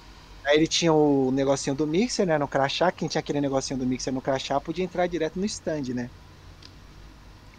[0.48, 2.92] Aí ele tinha o negocinho do mixer, né, no crachá.
[2.92, 6.12] Quem tinha aquele negocinho do mixer no crachá podia entrar direto no stand, né?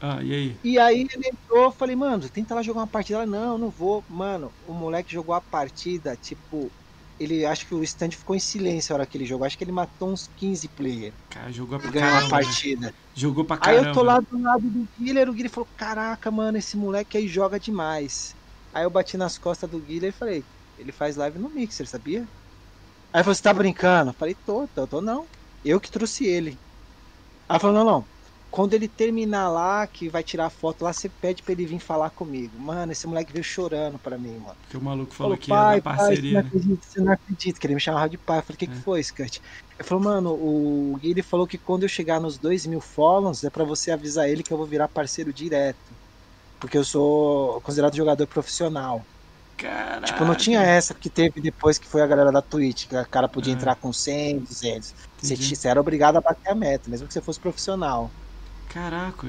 [0.00, 0.58] Ah, e aí?
[0.62, 3.18] E aí ele entrou, falei, mano, tenta lá jogar uma partida.
[3.18, 4.04] Ela, não, não vou.
[4.08, 6.74] Mano, o moleque jogou a partida, tipo,
[7.18, 9.46] ele acho que o stand ficou em silêncio na hora que ele jogou.
[9.46, 11.14] Acho que ele matou uns 15 players.
[11.28, 12.26] Cara, jogou pra ganhou caramba.
[12.26, 12.94] a partida.
[13.14, 13.80] Jogou pra caramba.
[13.82, 17.16] Aí eu tô lá do lado do Guilherme, o Guilherme falou: Caraca, mano, esse moleque
[17.18, 18.36] aí joga demais.
[18.72, 22.30] Aí eu bati nas costas do Guilherme e falei: Ele faz live no Mixer, sabia?
[23.12, 24.10] Aí falou: Você tá brincando?
[24.10, 25.28] Eu falei: Tô, tô, tô não.
[25.64, 26.60] Eu que trouxe ele.
[27.48, 28.10] Aí falou: Não, não.
[28.50, 31.80] Quando ele terminar lá, que vai tirar a foto lá, você pede pra ele vir
[31.80, 32.58] falar comigo.
[32.60, 34.58] Mano, esse moleque veio chorando pra mim, mano.
[34.60, 36.16] Porque o maluco falou, Falou, que pai, pai, parceria.
[36.16, 36.42] você não né?
[36.42, 38.38] acredita, você não acredita, que ele me chamava de pai.
[38.40, 38.78] Eu falei, o que, que É.
[38.78, 39.40] foi, Scott?
[39.78, 43.44] Ele falou, mano, o Gui ele falou que quando eu chegar nos 2 mil follows,
[43.44, 45.98] é pra você avisar ele que eu vou virar parceiro direto.
[46.60, 49.08] Porque eu sou considerado jogador profissional.
[49.58, 50.06] Caraca.
[50.06, 53.06] Tipo, não tinha essa que teve depois que foi a galera da Twitch, que o
[53.08, 53.56] cara podia É.
[53.56, 54.94] entrar com 100, 200.
[55.20, 58.08] Você, você era obrigado a bater a meta, mesmo que você fosse profissional.
[58.72, 59.26] Caraca.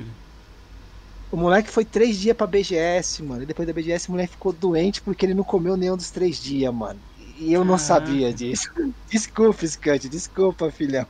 [1.31, 3.41] O moleque foi três dias pra BGS, mano.
[3.43, 6.37] E depois da BGS o moleque ficou doente porque ele não comeu nenhum dos três
[6.39, 6.99] dias, mano.
[7.37, 7.83] E eu não Caraca.
[8.07, 8.69] sabia disso.
[9.09, 11.07] Desculpa, Scott, desculpa, filhão.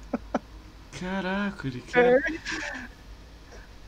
[0.99, 1.69] Caraca.
[1.91, 2.17] Cara.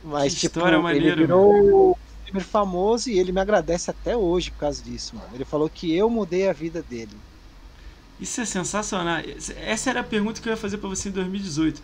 [0.04, 0.60] Mas, Que tipo,
[0.90, 1.98] ele virou
[2.32, 5.30] streamer famoso e ele me agradece até hoje por causa disso, mano.
[5.34, 7.16] Ele falou que eu mudei a vida dele.
[8.20, 9.22] Isso é sensacional.
[9.58, 11.82] Essa era a pergunta que eu ia fazer pra você em 2018.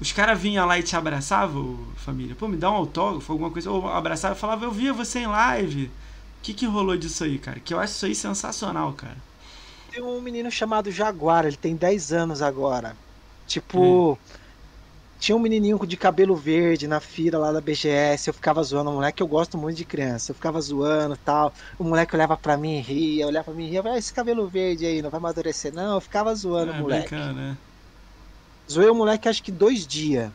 [0.00, 2.34] Os caras vinham lá e te abraçavam, família?
[2.34, 3.70] Pô, me dá um autógrafo, alguma coisa.
[3.70, 5.86] Ou abraçava e falava, eu via você em live.
[5.86, 5.90] O
[6.42, 7.60] que, que rolou disso aí, cara?
[7.60, 9.16] Que eu acho isso aí sensacional, cara.
[9.90, 12.96] Tem um menino chamado Jaguar, ele tem 10 anos agora.
[13.46, 14.18] Tipo,
[15.22, 18.94] tinha um menininho de cabelo verde na fila lá da BGS, eu ficava zoando, o
[18.94, 21.54] moleque eu gosto muito de criança, eu ficava zoando e tal.
[21.78, 24.48] O moleque olhava pra mim e ria, olhava pra mim e ria, ah, esse cabelo
[24.48, 27.10] verde aí não vai amadurecer não, eu ficava zoando é, o moleque.
[27.10, 27.56] brincando, né?
[28.68, 30.32] Zoei o moleque acho que dois dias.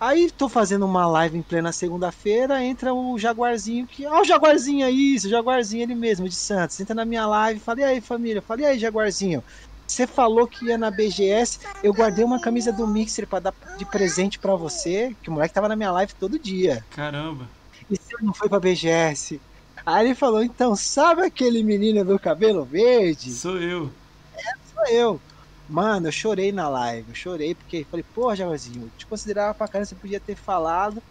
[0.00, 4.04] Aí tô fazendo uma live em plena segunda-feira, entra o Jaguarzinho que.
[4.06, 6.80] Ó, o Jaguarzinho aí, isso, o Jaguarzinho ele mesmo, de Santos.
[6.80, 9.44] Entra na minha live, falei, e aí família, falei, e aí Jaguarzinho.
[9.90, 13.84] Você falou que ia na BGS, eu guardei uma camisa do Mixer pra dar de
[13.90, 16.86] presente pra você, que o moleque tava na minha live todo dia.
[16.90, 17.50] Caramba.
[17.88, 19.42] E você não foi pra BGS?
[19.84, 23.32] Aí ele falou, então, sabe aquele menino do cabelo verde?
[23.32, 23.90] Sou eu.
[24.62, 25.20] Sou eu.
[25.66, 29.66] Mano, eu chorei na live, eu chorei porque falei, pô, Jaguarzinho, eu te considerava pra
[29.68, 31.02] caramba, você podia ter falado.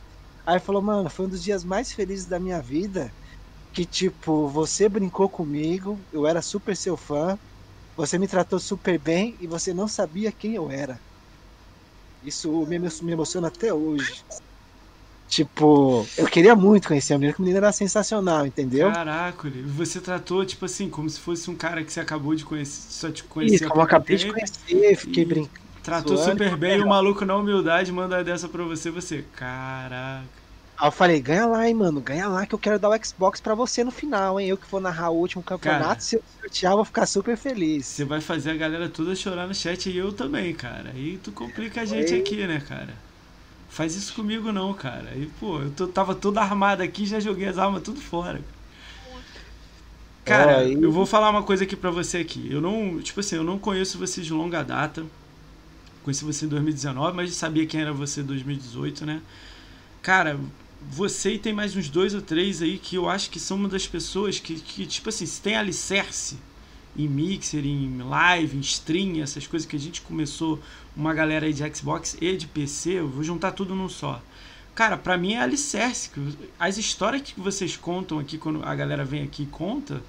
[0.46, 3.14] Aí ele falou, mano, foi um dos dias mais felizes da minha vida.
[3.74, 7.40] Que tipo, você brincou comigo, eu era super seu fã,
[8.00, 10.98] você me tratou super bem e você não sabia quem eu era.
[12.24, 14.24] Isso me, me emociona até hoje.
[15.28, 18.90] Tipo, eu queria muito conhecer a menina, que a menina era sensacional, entendeu?
[18.90, 19.50] Caraca.
[19.76, 23.12] Você tratou, tipo assim, como se fosse um cara que você acabou de conhecer, só
[23.12, 25.60] te conhecia Isso, como eu acabei de conhecer, fiquei brincando.
[25.84, 29.24] Tratou zoando, super bem e o maluco na humildade manda dessa pra você, você.
[29.36, 30.39] Caraca.
[30.80, 33.40] Aí eu falei, ganha lá, hein, mano, ganha lá que eu quero dar o Xbox
[33.42, 34.48] pra você no final, hein?
[34.50, 36.04] Eu que vou narrar o último campeonato, Cara.
[36.04, 37.86] se eu sortear, eu vou ficar super feliz.
[37.88, 40.92] Você vai fazer a galera toda chorar no chat e eu também, cara.
[40.92, 42.16] Aí tu complica a gente Oi.
[42.16, 42.94] aqui, né, cara?
[43.70, 45.12] Faz isso comigo não, cara.
[45.12, 48.42] Aí, pô, eu tô- tava todo armado aqui já joguei as armas tudo fora.
[50.26, 52.48] Cara, aí- eu vou falar uma coisa aqui pra você aqui.
[52.52, 55.06] Eu não, tipo assim, eu não conheço você de longa data.
[56.04, 59.22] Conheci você em 2019, mas sabia quem era você em 2018, né?
[60.02, 60.40] Cara,
[60.82, 63.68] você e tem mais uns dois ou três aí que eu acho que são uma
[63.70, 66.38] das pessoas que, que tipo assim, se tem alicerce
[66.96, 70.60] em mixer, em live, em stream, essas coisas que a gente começou,
[70.96, 74.22] uma galera aí de Xbox e de PC, eu vou juntar tudo num só.
[74.74, 76.10] Cara, pra mim é alicerce.
[76.58, 80.02] As histórias que vocês contam aqui, quando a galera vem aqui e conta,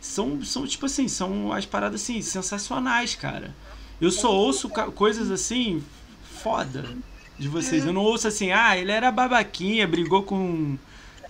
[0.00, 3.54] são, são tipo assim, são as paradas assim, sensacionais, cara.
[4.00, 5.82] Eu só ouço coisas assim,
[6.42, 6.96] foda
[7.42, 7.84] de vocês.
[7.84, 10.78] Eu não ouço assim, ah, ele era babaquinha, brigou com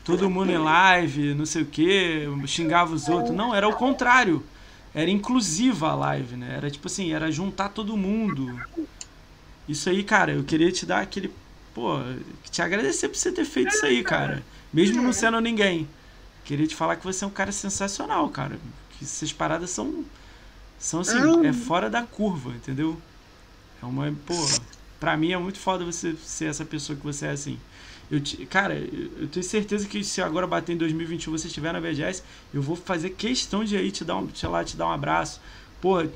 [0.05, 3.35] todo mundo em live, não sei o que, xingava os outros.
[3.35, 4.43] Não, era o contrário.
[4.95, 6.55] Era inclusiva a live, né?
[6.57, 8.61] Era tipo assim, era juntar todo mundo.
[9.67, 11.33] Isso aí, cara, eu queria te dar aquele.
[11.75, 11.99] Pô,
[12.51, 14.43] te agradecer por você ter feito isso aí, cara.
[14.73, 15.89] Mesmo não sendo ninguém.
[16.45, 18.59] Queria te falar que você é um cara sensacional, cara.
[18.91, 20.05] Que essas paradas são.
[20.79, 23.01] São assim, é fora da curva, entendeu?
[23.83, 24.13] É uma.
[24.27, 24.35] Pô,
[25.03, 27.59] pra mim é muito foda você ser essa pessoa que você é assim.
[28.11, 31.81] Eu te- cara, eu tenho certeza que se agora bater em 2021 você estiver na
[31.81, 32.23] BGS,
[32.53, 35.41] eu vou fazer questão de aí te dar um, sei lá, te dar um abraço.
[35.81, 36.09] Porra,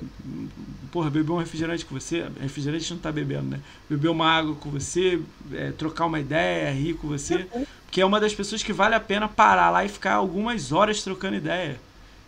[0.90, 2.26] porra, beber um refrigerante com você.
[2.40, 3.60] Refrigerante não tá bebendo, né?
[3.88, 5.20] Beber uma água com você,
[5.52, 7.48] é, trocar uma ideia, rir com você.
[7.84, 11.02] Porque é uma das pessoas que vale a pena parar lá e ficar algumas horas
[11.02, 11.80] trocando ideia.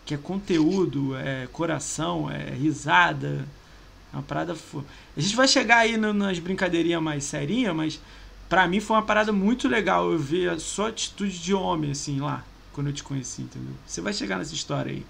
[0.05, 3.47] que é conteúdo, é coração, é risada.
[4.13, 4.55] É uma parada.
[4.55, 4.85] Fo...
[5.17, 8.03] A gente vai chegar aí no, nas brincadeirinhas mais serinhas, mas
[8.49, 12.21] pra mim foi uma parada muito legal eu ver a sua atitude de homem, assim,
[12.21, 13.77] lá, quando eu te conheci, entendeu?
[13.87, 15.07] Você vai chegar nessa história aí.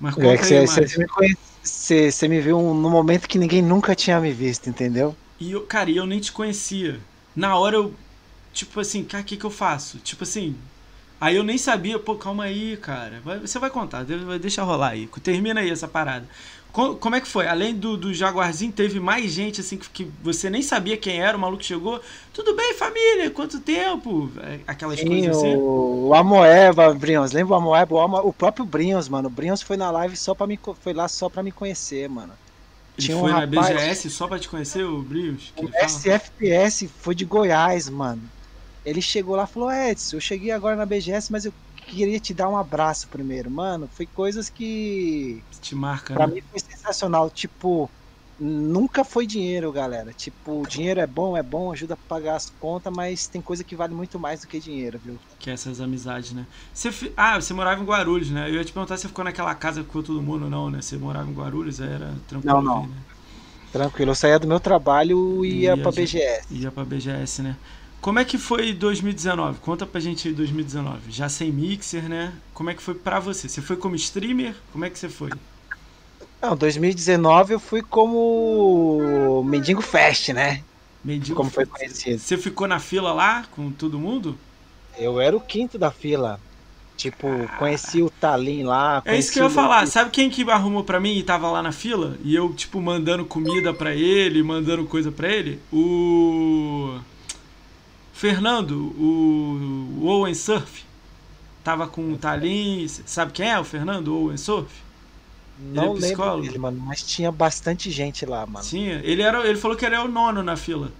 [0.00, 3.38] Mas conta É que aí você, me conhece, você, você me viu no momento que
[3.38, 5.16] ninguém nunca tinha me visto, entendeu?
[5.38, 7.06] E eu, cara, e eu nem te conhecia.
[7.34, 7.98] Na hora eu,
[8.52, 9.98] tipo assim, cara, o que que eu faço?
[10.00, 10.62] Tipo assim,
[11.20, 13.20] aí eu nem sabia, pô, calma aí, cara.
[13.22, 15.08] Vai- Você vai contar, de- deixa rolar aí.
[15.22, 16.28] Termina aí essa parada.
[16.72, 17.46] Co- Como é que foi?
[17.48, 21.36] Além do, do Jaguarzinho, teve mais gente assim que, que você nem sabia quem era,
[21.36, 22.00] o maluco chegou.
[22.32, 23.30] Tudo bem, família?
[23.30, 24.32] Quanto tempo?
[24.40, 25.60] É, Aquelas Sim, coisas assim.
[25.62, 27.94] o, o Amoeba, Brinhos, lembra o Amoeba?
[27.94, 29.28] O, o próprio Brinhos, mano.
[29.28, 32.38] O Brinhos foi na live só pra me, foi lá só pra me conhecer, mano.
[32.96, 35.02] Ele tinha um foi na rapaz- BGS só pra te conhecer, o
[35.54, 35.70] que O?
[35.72, 38.30] SFPS foi de Goiás, mano.
[38.84, 41.54] Ele chegou lá e falou: Edson, eu cheguei agora na BGS, mas eu
[41.96, 43.50] queria te dar um abraço primeiro.
[43.50, 46.28] Mano, foi coisas que Te marca, pra né?
[46.28, 47.30] mim foi sensacional.
[47.30, 47.92] Tipo,
[48.38, 50.12] nunca foi dinheiro, galera.
[50.14, 53.76] Tipo, dinheiro é bom, é bom, ajuda a pagar as contas, mas tem coisa que
[53.76, 55.20] vale muito mais do que dinheiro, viu?
[55.38, 56.46] Que é essas amizades, né?
[56.72, 58.48] Você Ah, você morava em Guarulhos, né?
[58.50, 60.82] Eu ia te perguntar se você ficou naquela casa que ficou todo mundo, não, né?
[60.82, 62.44] Você morava em Guarulhos, era tranquilo.
[62.46, 62.88] Não, não.
[62.88, 62.96] né?
[63.72, 66.46] Tranquilo, eu saía do meu trabalho e ia Ia pra BGS.
[66.50, 67.56] Ia pra BGS, né?
[68.00, 69.58] Como é que foi 2019?
[69.60, 71.10] Conta pra gente aí 2019.
[71.10, 72.32] Já sem mixer, né?
[72.54, 73.48] Como é que foi pra você?
[73.48, 74.54] Você foi como streamer?
[74.72, 75.30] Como é que você foi?
[76.40, 80.62] Não, 2019 eu fui como Mendigo Fest, né?
[81.04, 81.36] Mendigo.
[81.36, 82.18] Como foi conhecido.
[82.18, 84.38] Você ficou na fila lá com todo mundo?
[84.98, 86.40] Eu era o quinto da fila.
[86.96, 87.28] Tipo,
[87.58, 89.02] conheci o Talim lá.
[89.06, 89.86] É isso que eu ia falar.
[89.86, 92.18] Sabe quem que arrumou pra mim e tava lá na fila?
[92.22, 95.58] E eu, tipo, mandando comida pra ele, mandando coisa pra ele?
[95.72, 96.98] O.
[98.20, 100.84] Fernando, o, o Owen Surf.
[101.64, 102.86] Tava com o Talim.
[102.86, 104.08] Sabe quem é o Fernando?
[104.08, 104.70] O Owen Surf?
[105.58, 106.78] Não Ele é lembro dele, mano.
[106.84, 108.62] Mas tinha bastante gente lá, mano.
[108.62, 109.00] Tinha.
[109.04, 110.92] Ele, era, ele falou que era o nono na fila.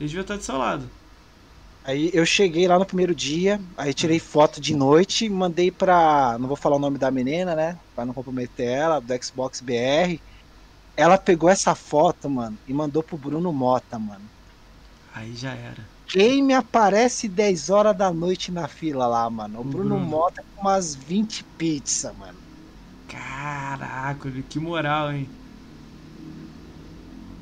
[0.00, 0.88] Ele devia estar do seu lado.
[1.84, 6.38] Aí eu cheguei lá no primeiro dia, aí tirei foto de noite, mandei pra.
[6.40, 7.78] Não vou falar o nome da menina, né?
[7.94, 10.18] Pra não comprometer ela, do Xbox BR.
[10.96, 14.24] Ela pegou essa foto, mano, e mandou pro Bruno Mota, mano.
[15.14, 15.95] Aí já era.
[16.08, 19.60] Quem me aparece 10 horas da noite na fila lá, mano?
[19.60, 20.00] O Bruno, Bruno.
[20.00, 22.40] Mota com umas 20 pizzas, mano.
[23.08, 25.36] Caraca, que moral, hein?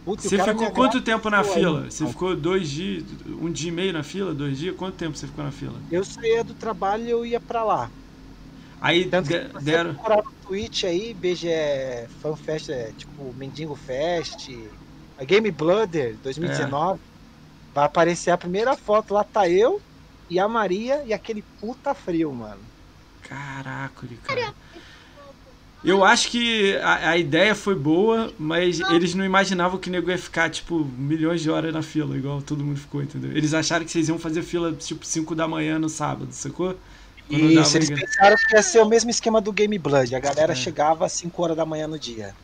[0.05, 1.89] Puta, Você ficou quanto tempo na fila?
[1.89, 1.91] aí.
[1.91, 4.35] Você ficou dois dias, um dia e meio na fila?
[4.35, 4.75] Dois dias?
[4.77, 5.85] Quanto tempo você ficou na fila?
[5.89, 7.91] Eu saía do trabalho e eu ia pra lá.
[8.81, 9.97] Aí Tanto de- deram.
[9.97, 14.49] procurar no Twitch aí, BG FanFest, é, tipo Mendigo Fest,
[15.17, 17.01] a Game Blooder 2019,
[17.75, 19.81] vai aparecer a primeira foto lá, tá eu
[20.31, 22.61] e a Maria e aquele puta frio, mano.
[23.23, 24.55] Caraca, cara.
[25.83, 30.11] Eu acho que a, a ideia foi boa, mas eles não imaginavam que o nego
[30.11, 33.31] ia ficar, tipo, milhões de horas na fila, igual todo mundo ficou, entendeu?
[33.33, 36.81] Eles acharam que vocês iam fazer fila, tipo, 5 da manhã no sábado, sacou?
[37.29, 40.21] Quando dava Isso, eles pensaram que ia ser o mesmo esquema do Game Blood, a
[40.21, 40.57] galera É.
[40.57, 42.35] chegava às 5 horas da manhã no dia.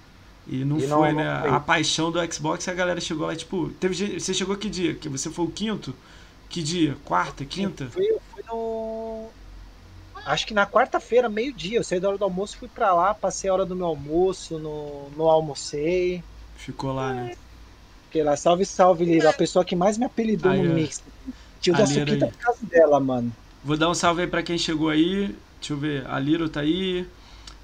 [0.51, 1.41] E não E não- foi, não né?
[1.41, 1.51] foi.
[1.51, 4.95] A paixão do Xbox, a galera chegou lá, tipo, teve gente, você chegou que dia?
[4.95, 5.95] Que você foi o quinto?
[6.49, 6.97] Que dia?
[7.05, 7.89] Quarta, quinta?
[7.91, 9.31] Fui, eu fui no.
[10.27, 13.49] Acho que na quarta-feira, meio-dia, eu saí da hora do almoço, fui pra lá, passei
[13.49, 16.23] a hora do meu almoço, no, no almocei.
[16.57, 17.37] Ficou lá, né?
[18.05, 19.31] Porque lá, salve, salve, Lira.
[19.31, 21.01] A pessoa que mais me apelidou Aí, no mix.
[21.61, 23.33] Tio da Suquita por causa dela, mano.
[23.65, 25.29] Vou dar um salve aí pra quem chegou aí.
[25.61, 26.07] Deixa eu ver.
[26.09, 27.07] A Liro tá aí.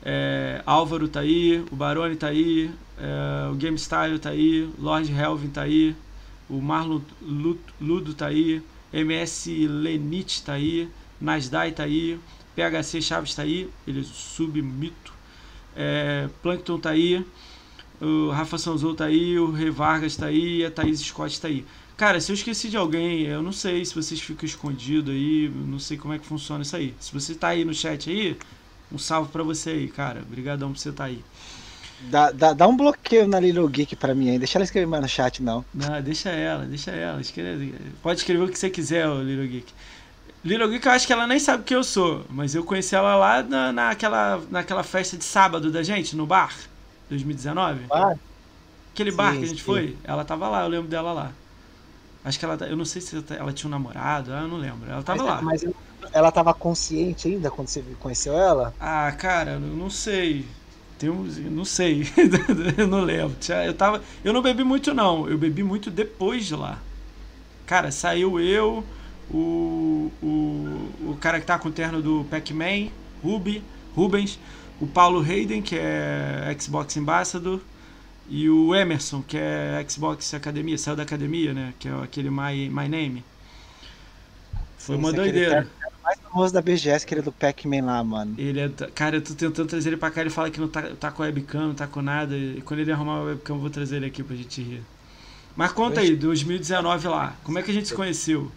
[0.09, 1.65] É, Álvaro tá aí.
[1.73, 2.71] O Barone tá aí.
[2.99, 4.71] é, o Game Style tá aí.
[4.79, 5.97] Lord Helvin tá aí.
[6.49, 8.63] O Marlon Lu- Ludo tá aí.
[8.93, 10.89] MS Lenit tá aí.
[11.21, 12.19] Nasdai tá aí.
[12.55, 13.69] PHC Chaves tá aí.
[13.87, 15.13] Ele é submito.
[15.75, 17.25] É, Plankton tá aí.
[18.01, 19.39] O Rafa Sanzou tá aí.
[19.39, 20.59] O Rei Vargas tá aí.
[20.61, 21.65] E a Thaís Scott tá aí.
[21.97, 25.79] Cara, se eu esqueci de alguém, eu não sei se vocês ficam escondidos aí, não
[25.79, 26.95] sei como é que funciona isso aí.
[27.01, 28.37] Se você tá aí no chat aí,
[28.91, 30.23] um salve pra você aí, cara.
[30.23, 31.25] Obrigadão por você tá aí.
[31.99, 34.39] Dá, dá, dá um bloqueio na Little Geek pra mim aí.
[34.39, 35.67] Deixa ela escrever mais no chat, não.
[35.73, 37.21] Não, deixa ela, deixa ela.
[37.21, 39.75] Escreve- Pode escrever o que você quiser, ô Little Geek.
[40.45, 43.17] Little Geek, eu acho que ela nem sabe quem eu sou, mas eu conheci ela
[43.17, 46.55] lá na, naquela, naquela festa de sábado da gente, no bar,
[47.09, 47.91] 2019.
[47.91, 48.15] Ah,
[48.95, 49.65] Aquele bar Sim, que a gente sim.
[49.65, 51.39] foi, ela tava lá, eu lembro dela lá.
[52.25, 54.91] Acho que ela, eu não sei se ela tinha um namorado, eu não lembro.
[54.91, 55.43] Ela tava mas, lá.
[55.43, 55.65] mas
[56.13, 58.75] ela tava consciente ainda quando você conheceu ela?
[58.81, 60.47] Ah, cara, eu não sei.
[60.99, 62.07] Tem um, não sei.
[62.79, 63.37] eu não lembro.
[63.65, 65.29] Eu tava, eu não bebi muito não.
[65.29, 66.79] Eu bebi muito depois de lá.
[67.67, 68.85] Cara, saiu eu,
[69.31, 72.91] o, o, o cara que tá com o terno do Pac-Man,
[73.23, 73.63] Ruby,
[73.95, 74.39] Rubens,
[74.81, 77.61] o Paulo Hayden, que é Xbox Ambassador,
[78.29, 81.75] e o Emerson, que é Xbox Academia, saiu da academia, né?
[81.79, 83.25] Que é aquele My, My Name.
[84.79, 85.69] Foi Sim, uma doideira.
[86.07, 88.37] Mais famoso da BGS, que ele é do Pac-Man lá, mano.
[88.39, 88.69] Ele é.
[88.95, 91.25] Cara, eu tô tentando trazer ele pra cá, ele fala que não tá, tá com
[91.25, 92.37] webcam, não tá com nada.
[92.37, 94.83] E quando ele arrumar a webcam, eu vou trazer ele aqui pra gente rir.
[95.57, 98.53] Mas conta aí, 2019 lá, como é que a gente se conheceu?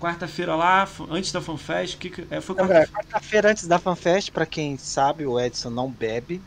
[0.00, 2.86] Quarta-feira lá, antes da FanFest, que, que é, foi quarta-feira.
[3.10, 6.40] Quarta antes da FanFest, pra quem sabe, o Edson não bebe.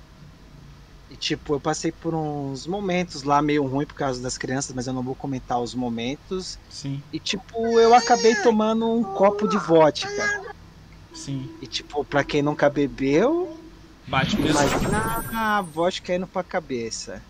[1.11, 4.87] E tipo, eu passei por uns momentos lá meio ruim por causa das crianças, mas
[4.87, 6.57] eu não vou comentar os momentos.
[6.69, 7.03] Sim.
[7.11, 10.53] E tipo, eu acabei tomando um copo de vodka.
[11.13, 11.53] Sim.
[11.61, 13.59] E tipo, pra quem nunca bebeu,
[14.07, 14.57] bate mesmo.
[14.57, 17.21] Imagina a vodka indo pra cabeça.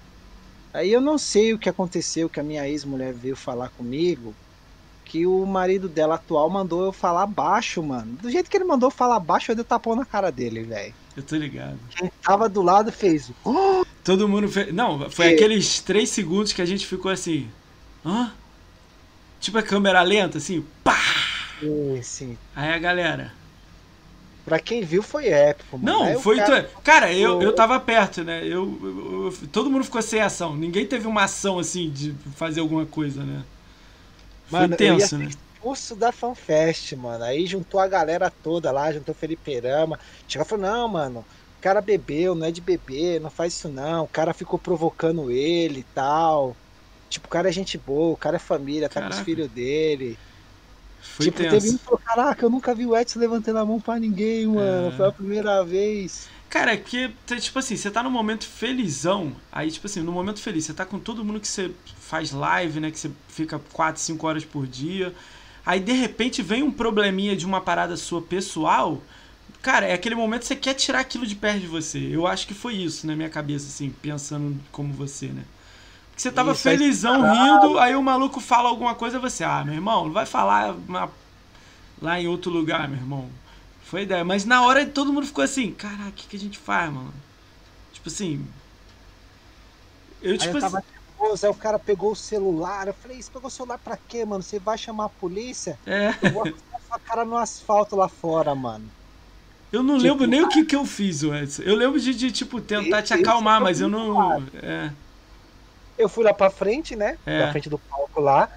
[0.71, 4.35] Aí eu não sei o que aconteceu, que a minha ex-mulher veio falar comigo,
[5.03, 8.15] que o marido dela atual mandou eu falar baixo, mano.
[8.17, 10.93] Do jeito que ele mandou falar baixo, eu dei tapão na cara dele, velho.
[11.15, 11.77] Eu tô ligado.
[11.95, 13.31] Quem tava do lado fez.
[13.43, 13.85] Oh!
[14.03, 14.73] Todo mundo fez.
[14.73, 15.33] Não, foi que...
[15.35, 17.49] aqueles três segundos que a gente ficou assim.
[18.05, 18.31] Hã?
[19.39, 20.65] Tipo a câmera lenta, assim.
[20.83, 20.99] Pá!
[21.59, 22.37] Sim, sim.
[22.55, 23.33] Aí a galera.
[24.45, 25.99] Pra quem viu foi épico, mano.
[25.99, 26.37] Não, Aí foi.
[26.37, 28.43] Cara, cara eu, eu tava perto, né?
[28.43, 30.55] Eu, eu, eu, todo mundo ficou sem ação.
[30.55, 33.43] Ninguém teve uma ação assim de fazer alguma coisa, né?
[34.47, 35.29] Foi mano, tenso, né?
[35.61, 37.23] Expulso da FanFest, mano.
[37.23, 39.99] Aí juntou a galera toda lá, juntou o Felipe Rama.
[40.27, 43.69] Chegou e falou: não, mano, o cara bebeu, não é de beber, não faz isso
[43.69, 44.05] não.
[44.05, 46.55] O cara ficou provocando ele e tal.
[47.09, 49.13] Tipo, o cara é gente boa, o cara é família, tá Caraca.
[49.13, 50.17] com os filhos dele.
[51.01, 51.51] Foi tipo, tenso.
[51.51, 54.87] teve um que caraca, eu nunca vi o Edson levantando a mão pra ninguém, mano.
[54.87, 54.97] É.
[54.97, 56.27] Foi a primeira vez.
[56.49, 60.41] Cara, é que, tipo assim, você tá no momento felizão, aí, tipo assim, no momento
[60.41, 64.01] feliz, você tá com todo mundo que você faz live, né, que você fica 4,
[64.01, 65.15] 5 horas por dia,
[65.65, 69.01] aí de repente vem um probleminha de uma parada sua pessoal,
[69.61, 71.99] cara, é aquele momento que você quer tirar aquilo de perto de você.
[71.99, 75.43] Eu acho que foi isso na minha cabeça, assim, pensando como você, né.
[76.09, 79.43] Porque você tava isso, felizão, é rindo, aí o maluco fala alguma coisa e você,
[79.43, 81.09] ah, meu irmão, não vai falar uma...
[82.01, 83.29] lá em outro lugar, meu irmão.
[83.83, 84.23] Foi ideia.
[84.23, 87.13] Mas na hora todo mundo ficou assim, caraca, o que, que a gente faz, mano?
[87.91, 88.45] Tipo assim.
[90.21, 90.87] Eu, tipo aí eu tava assim...
[91.21, 92.87] nervoso, aí o cara pegou o celular.
[92.87, 94.41] Eu falei, você pegou o celular pra quê, mano?
[94.41, 95.77] Você vai chamar a polícia?
[95.85, 96.13] É.
[96.21, 96.45] Eu vou
[96.87, 98.89] sua cara no asfalto lá fora, mano.
[99.71, 101.61] Eu não tipo, lembro nem o que, que eu fiz, Edson.
[101.61, 104.43] Eu lembro de, de tipo, tentar te acalmar, mas eu não.
[104.61, 104.91] É.
[105.97, 107.17] Eu fui lá pra frente, né?
[107.25, 107.43] É.
[107.43, 108.49] Pra frente do palco lá.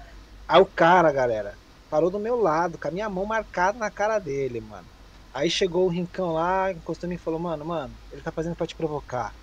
[0.47, 1.57] Aí o cara, galera,
[1.89, 4.85] parou do meu lado, com a minha mão marcada na cara dele, mano.
[5.33, 8.55] Aí chegou o Rincão lá, encostou em mim e falou: Mano, mano, ele tá fazendo
[8.55, 9.33] pra te provocar.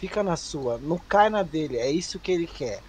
[0.00, 2.80] Fica na sua, não cai na dele, é isso que ele quer.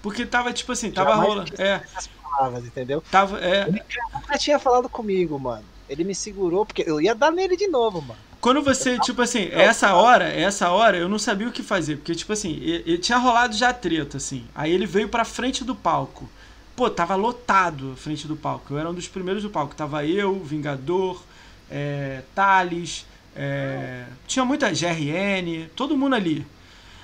[0.00, 1.52] Porque tava tipo assim, tava rolando.
[1.58, 1.82] É.
[1.84, 3.02] Essas palavras, entendeu?
[3.10, 3.66] Tava, é.
[3.66, 3.82] Ele
[4.14, 5.64] nunca tinha falado comigo, mano.
[5.88, 8.20] Ele me segurou, porque eu ia dar nele de novo, mano.
[8.40, 11.96] Quando você, tipo assim, essa hora, essa hora, eu não sabia o que fazer.
[11.96, 14.46] Porque, tipo assim, ele, ele tinha rolado já treta, assim.
[14.54, 16.26] Aí ele veio pra frente do palco.
[16.74, 18.72] Pô, tava lotado a frente do palco.
[18.72, 19.74] Eu era um dos primeiros do palco.
[19.74, 21.22] Tava eu, Vingador,
[21.70, 23.04] é, Thales,
[23.36, 26.46] é, tinha muita GRN, todo mundo ali.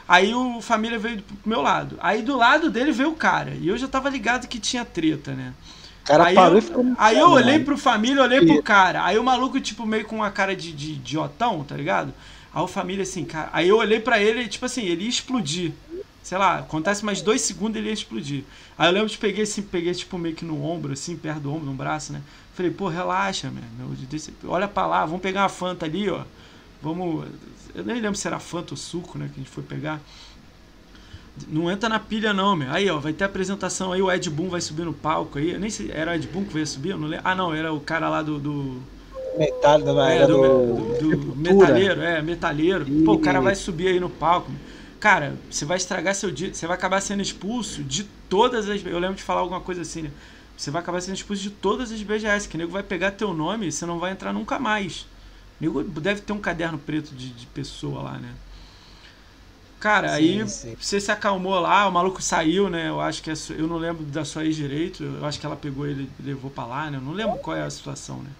[0.09, 1.99] Aí o família veio pro meu lado.
[2.01, 3.53] Aí do lado dele veio o cara.
[3.61, 5.53] E eu já tava ligado que tinha treta, né?
[6.05, 9.05] Cara aí parou eu, e ficou Aí eu olhei pro família, olhei pro cara.
[9.05, 12.15] Aí o maluco, tipo, meio com uma cara de, de idiotão, tá ligado?
[12.55, 13.51] Aí o família assim, cara.
[13.53, 15.73] Aí eu olhei para ele, tipo assim, ele ia explodir.
[16.23, 18.45] Sei lá, acontece mais dois segundos ele ia explodir.
[18.79, 21.53] Aí eu lembro de peguei assim, peguei tipo meio que no ombro, assim, perto do
[21.53, 22.21] ombro, no braço, né?
[22.55, 23.63] Falei, pô, relaxa, meu.
[24.51, 26.23] Olha pra lá, vamos pegar uma Fanta ali, ó.
[26.81, 27.27] Vamos.
[27.77, 29.27] Eu nem lembro se era Fanta ou suco, né?
[29.27, 30.01] Que a gente foi pegar.
[31.47, 32.71] Não entra na pilha, não, meu.
[32.71, 35.53] Aí, ó, vai ter apresentação aí, o Ed Boon vai subir no palco aí.
[35.53, 36.91] Eu nem sei, era o Ed Boon que ia subir?
[36.91, 37.27] Eu não lembro.
[37.29, 38.39] Ah, não, era o cara lá do.
[38.39, 38.83] do...
[39.37, 39.75] Metal,
[40.09, 42.87] é, do, do, do, do metalheiro, é, metalheiro.
[43.05, 44.51] Pô, o cara vai subir aí no palco.
[44.99, 48.83] Cara, você vai estragar seu dia, você vai acabar sendo expulso de todas as.
[48.87, 50.11] Eu lembro de falar alguma coisa assim, né?
[50.57, 53.35] Você vai acabar sendo expulso de todas as BGS, que o nego vai pegar teu
[53.35, 55.07] nome e você não vai entrar nunca mais.
[55.61, 58.35] Nego deve ter um caderno preto de, de pessoa lá, né?
[59.81, 60.77] Cara, sim, aí sim.
[60.79, 62.89] você se acalmou lá, o maluco saiu, né?
[62.89, 65.57] Eu acho que é, eu não lembro da sua ex direito, eu acho que ela
[65.57, 66.99] pegou ele e levou pra lá, né?
[66.99, 68.31] Eu não lembro qual é a situação, né?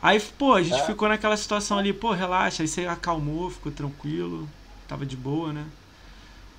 [0.00, 0.86] Aí, pô, a gente é.
[0.86, 4.48] ficou naquela situação ali, pô, relaxa, aí você acalmou, ficou tranquilo,
[4.86, 5.64] tava de boa, né?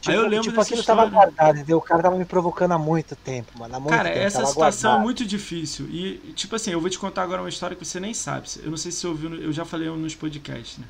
[0.02, 1.02] Tipo, aí eu lembro tipo, aquilo história.
[1.04, 1.78] tava guardado, entendeu?
[1.78, 3.76] O cara tava me provocando há muito tempo, mano.
[3.76, 5.02] Há muito cara, tempo, essa situação guardado.
[5.02, 5.88] é muito difícil.
[5.89, 8.47] E, tipo assim, eu vou te contar agora uma história que você nem sabe.
[8.64, 10.86] Eu não sei se você ouviu, eu já falei nos podcasts, né?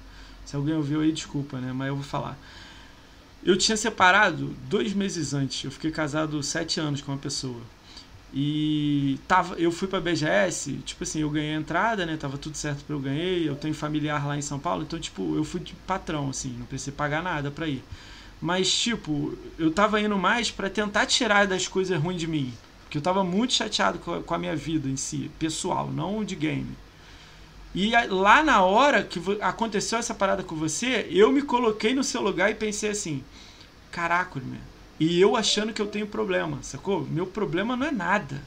[0.45, 1.73] Se alguém ouviu aí, desculpa, né?
[1.73, 2.37] Mas eu vou falar.
[3.43, 5.63] Eu tinha separado dois meses antes.
[5.63, 7.61] Eu fiquei casado sete anos com uma pessoa.
[8.31, 12.15] E tava, eu fui pra BGS, tipo assim, eu ganhei a entrada, né?
[12.15, 13.49] Tava tudo certo pra eu ganhei.
[13.49, 16.65] Eu tenho familiar lá em São Paulo, então, tipo, eu fui de patrão, assim, não
[16.67, 17.83] precisei pagar nada pra ir.
[18.41, 22.53] Mas, tipo, eu tava indo mais para tentar tirar das coisas ruins de mim.
[22.83, 26.23] Porque eu tava muito chateado com a, com a minha vida em si, pessoal, não
[26.23, 26.75] de game.
[27.75, 32.21] E lá na hora que aconteceu essa parada com você, eu me coloquei no seu
[32.21, 33.23] lugar e pensei assim:
[33.91, 34.59] caraca, meu.
[34.99, 37.05] E eu achando que eu tenho problema, sacou?
[37.05, 38.41] Meu problema não é nada.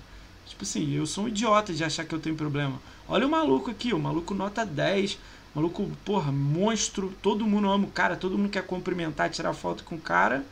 [0.47, 2.81] Tipo assim, eu sou um idiota de achar que eu tenho problema.
[3.09, 5.19] Olha o maluco aqui, o maluco nota 10,
[5.55, 7.13] maluco, porra, monstro.
[7.23, 10.45] Todo mundo ama o cara, todo mundo quer cumprimentar, tirar foto com o cara.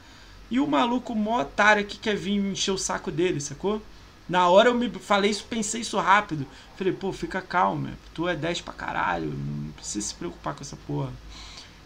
[0.50, 3.80] E o maluco mó otário que quer vir encher o saco dele, sacou?
[4.28, 6.46] Na hora eu me falei isso, pensei isso rápido.
[6.76, 10.76] Falei, pô, fica calmo, tu é 10 pra caralho, não precisa se preocupar com essa
[10.86, 11.12] porra.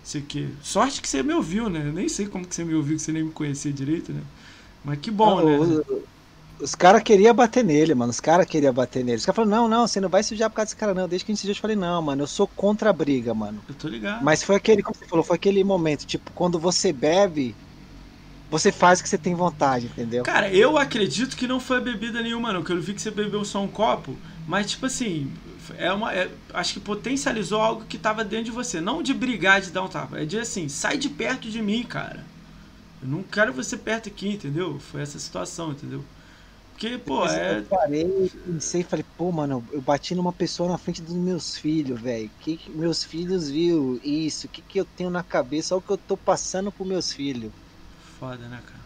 [0.02, 0.48] Sei que.
[0.62, 1.88] Sorte que você me ouviu, né?
[1.88, 4.22] Eu nem sei como que você me ouviu, que você nem me conhecia direito, né?
[4.84, 5.58] Mas que bom, não, né?
[5.58, 6.04] Os,
[6.60, 8.10] os caras queriam bater nele, mano.
[8.10, 9.18] Os caras queriam bater nele.
[9.18, 11.08] Os caras falaram, não, não, você não vai sujar por causa desse cara, não.
[11.08, 13.60] Desde que a gente se eu falei, não, mano, eu sou contra a briga, mano.
[13.68, 14.22] Eu tô ligado.
[14.24, 17.54] Mas foi aquele, como você falou, foi aquele momento, tipo, quando você bebe,
[18.50, 20.22] você faz o que você tem vontade, entendeu?
[20.22, 22.62] Cara, eu acredito que não foi bebida nenhuma, não.
[22.62, 24.16] Que eu vi que você bebeu só um copo.
[24.46, 25.32] Mas, tipo assim,
[25.76, 26.14] é uma.
[26.14, 28.80] É, acho que potencializou algo que tava dentro de você.
[28.80, 30.20] Não de brigar, de dar um tapa.
[30.20, 32.24] É de assim, sai de perto de mim, cara.
[33.02, 34.78] Eu não quero você perto aqui, entendeu?
[34.78, 36.04] Foi essa situação, entendeu?
[36.74, 37.58] Porque, pô, é.
[37.58, 41.56] Eu parei, pensei e falei, pô, mano, eu bati numa pessoa na frente dos meus
[41.56, 42.30] filhos, velho.
[42.40, 44.46] Que, que meus filhos viu isso?
[44.46, 45.74] O que, que eu tenho na cabeça?
[45.74, 47.52] Olha o que eu tô passando pros meus filhos
[48.24, 48.84] foda, né, cara?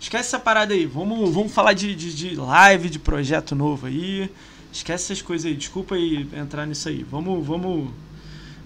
[0.00, 0.86] Esquece essa parada aí.
[0.86, 4.30] Vamos, vamos falar de, de, de live, de projeto novo aí.
[4.72, 5.56] Esquece essas coisas aí.
[5.56, 7.04] Desculpa aí entrar nisso aí.
[7.04, 7.90] Vamos, vamos,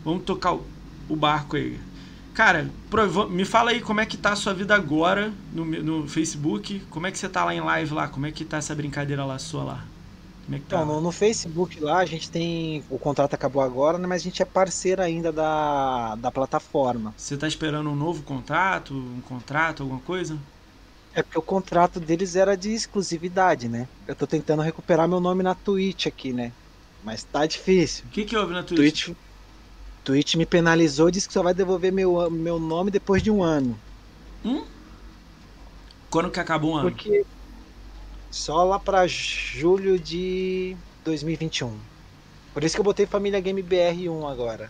[0.03, 0.65] vamos tocar o,
[1.09, 1.79] o barco aí.
[2.41, 2.71] Cara,
[3.29, 6.81] me fala aí como é que tá a sua vida agora no, no Facebook.
[6.89, 8.09] Como é que você tá lá em live lá?
[8.09, 9.85] Como é que tá essa brincadeira lá sua lá?
[10.47, 10.77] Como é que tá?
[10.77, 12.83] Então, no, no, Facebook lá a gente tem.
[12.89, 17.13] O contrato acabou agora, né, mas a gente é parceiro ainda da, da plataforma.
[17.15, 18.95] Você tá esperando um novo contrato?
[18.95, 20.39] Um contrato, alguma coisa?
[21.13, 23.87] É porque o contrato deles era de exclusividade, né?
[24.09, 26.53] Eu tô tentando recuperar meu nome na Twitch aqui, né?
[27.05, 28.07] Mas tá difícil.
[28.07, 29.05] O que, que houve na Twitch?
[29.05, 29.17] Twitch?
[30.05, 33.43] Twitch me penalizou e disse que só vai devolver meu, meu nome depois de um
[33.43, 33.79] ano.
[34.45, 34.65] Hum?
[36.11, 36.91] Quando que acabou um ano?
[36.91, 37.25] Porque
[38.31, 41.77] só lá para julho de 2021.
[42.53, 44.69] Por isso que eu botei Família Game BR1 agora.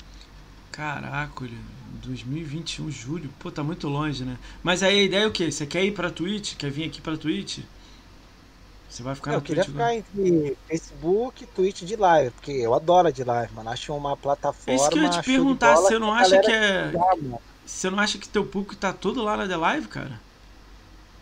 [0.72, 1.46] Caraca,
[2.02, 3.30] 2021, julho.
[3.38, 4.38] Pô, tá muito longe, né?
[4.62, 5.50] Mas aí a ideia é o quê?
[5.50, 6.56] Você quer ir pra Twitch?
[6.56, 7.60] Quer vir aqui pra Twitch?
[8.90, 9.58] Você vai ficar eu no Twitch?
[9.58, 13.70] Queria ficar entre Facebook e Twitch de live, porque eu adoro de live, mano.
[13.70, 14.74] Acho uma plataforma.
[14.74, 16.92] Isso que eu ia te perguntar, você não acha que é.
[17.64, 20.20] Você não acha que teu público tá todo lá na The Live, cara?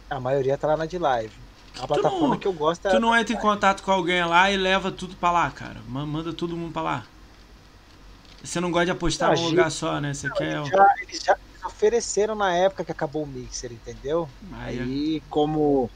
[0.08, 1.34] A maioria tá lá na de live.
[1.78, 2.90] A plataforma não, que eu gosto é.
[2.90, 5.76] Tu não entra em contato com alguém lá e leva tudo pra lá, cara.
[5.86, 7.06] Manda todo mundo pra lá.
[8.42, 10.14] Você não gosta de apostar num lugar só, né?
[10.14, 10.56] Você não, quer.
[10.56, 14.28] Eles já, eles já ofereceram na época que acabou o Mixer, entendeu?
[14.52, 15.90] Aí, Aí como.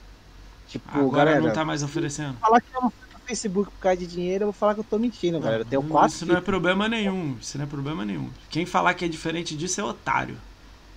[0.73, 2.39] Tipo, Agora galera, não tá mais oferecendo.
[2.39, 4.81] Falar que eu não fui no Facebook por causa de dinheiro, eu vou falar que
[4.81, 5.67] eu tô mentindo, não, galera.
[5.71, 6.07] Eu tenho.
[6.07, 7.37] Isso não é problema nenhum.
[7.39, 8.31] Isso não é problema nenhum.
[8.49, 10.39] Quem falar que é diferente disso é otário.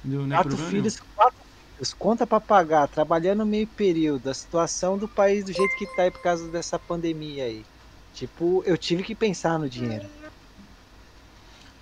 [0.01, 1.07] Não é quatro filhos, nenhum.
[1.13, 1.45] quatro
[1.77, 6.03] os conta para pagar, trabalhando meio período, a situação do país do jeito que tá
[6.03, 7.65] aí por causa dessa pandemia aí.
[8.13, 10.05] Tipo, eu tive que pensar no dinheiro.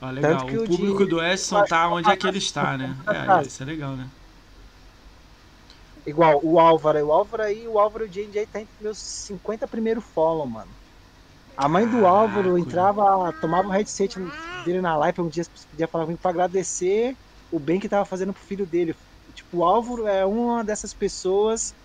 [0.01, 0.47] Ah, legal.
[0.47, 2.97] o público do Edson tá onde é que ele está, né?
[3.05, 4.09] É, isso é legal, né?
[6.05, 10.47] Igual o Álvaro, o Álvaro aí, o Álvaro JJ tá entre meus 50 primeiro follow,
[10.47, 10.75] mano.
[11.55, 14.19] A mãe do Álvaro entrava, tomava o headset
[14.51, 17.17] dele na live, um dia podia falar comigo pra agradecer
[17.51, 18.95] o bem que tava fazendo pro filho dele.
[19.33, 21.75] Tipo, o Álvaro é uma dessas pessoas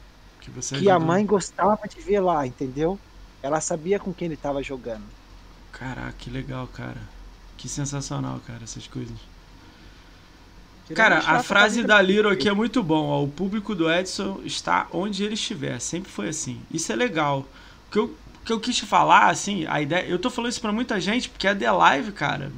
[0.41, 3.03] que, que a mãe gostava de ver lá, entendeu?
[3.43, 5.13] Ela sabia com quem ele estava jogando.
[5.73, 7.11] Caraca, que legal, cara.
[7.57, 9.31] Que sensacional, cara, essas coisas.
[10.95, 13.09] Cara, a frase da Liro aqui é muito bom.
[13.09, 15.79] Ó, o público do Edson está onde ele estiver.
[15.81, 16.61] Sempre foi assim.
[16.73, 17.47] Isso é legal.
[17.87, 20.07] O que eu, o que eu quis te falar, assim, a ideia.
[20.07, 22.51] Eu tô falando isso pra muita gente, porque é The Live, cara.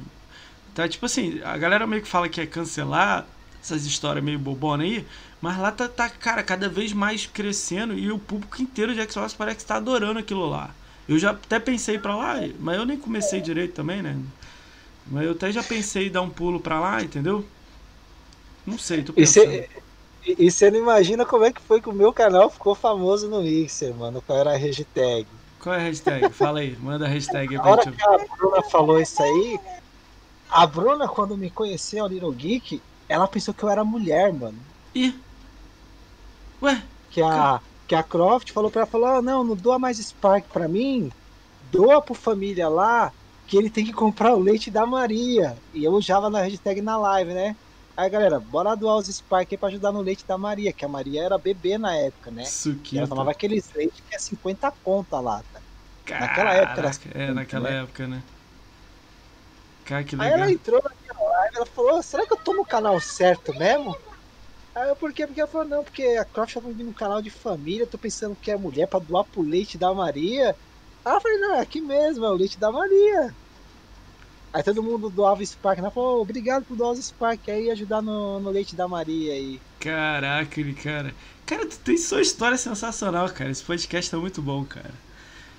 [0.73, 3.25] Tá tipo assim, a galera meio que fala que é cancelar
[3.61, 5.05] essas histórias meio bobona aí,
[5.41, 9.33] mas lá tá, tá, cara, cada vez mais crescendo e o público inteiro de Xbox
[9.33, 10.71] parece que está adorando aquilo lá.
[11.07, 14.17] Eu já até pensei para lá, mas eu nem comecei direito também, né?
[15.07, 17.45] Mas eu até já pensei em dar um pulo para lá, entendeu?
[18.65, 19.63] Não sei, tô pensando.
[20.23, 23.41] E você não imagina como é que foi que o meu canal ficou famoso no
[23.41, 24.21] Mixer, mano.
[24.25, 25.25] Qual era a hashtag?
[25.59, 26.31] Qual é a hashtag?
[26.31, 29.59] Fala aí, manda a hashtag aí pra hora que a Bruna falou isso aí,
[30.51, 34.59] a Bruna, quando me conheceu, a Little Geek, ela pensou que eu era mulher, mano.
[34.93, 35.15] E?
[36.61, 36.83] Ué?
[37.09, 40.45] Que a, que a Croft falou pra ela, falou, oh, não, não doa mais Spark
[40.51, 41.09] pra mim,
[41.71, 43.13] doa pro família lá,
[43.47, 45.57] que ele tem que comprar o leite da Maria.
[45.73, 47.55] E eu usava na hashtag na live, né?
[48.01, 50.89] Aí, galera, bora doar os Spark aí pra ajudar no leite da Maria, que a
[50.89, 52.43] Maria era bebê na época, né?
[52.43, 52.95] Suquita.
[52.95, 55.63] E ela tomava aqueles leite que é 50 conto a lata.
[56.05, 57.75] Caraca, naquela época era É, naquela né?
[57.83, 58.23] época, né?
[59.83, 60.33] Cara, que Aí legal.
[60.33, 63.95] ela entrou na minha live, ela falou, será que eu tô no canal certo mesmo?
[64.75, 65.27] Aí eu, por quê?
[65.27, 68.35] Porque ela falou, não, porque a Croft tá vindo no canal de família, tô pensando
[68.37, 70.57] que é mulher pra doar pro leite da Maria.
[71.05, 73.37] Aí eu falei, não, é aqui mesmo, é o leite da Maria.
[74.53, 78.39] Aí todo mundo doava Spark, ela falou, obrigado por doar os Spark aí ajudar no,
[78.39, 79.63] no leite da Maria aí.
[79.79, 81.13] Caraca, ele, cara.
[81.45, 83.49] Cara, tu tem sua história sensacional, cara.
[83.51, 84.93] Esse podcast tá muito bom, cara.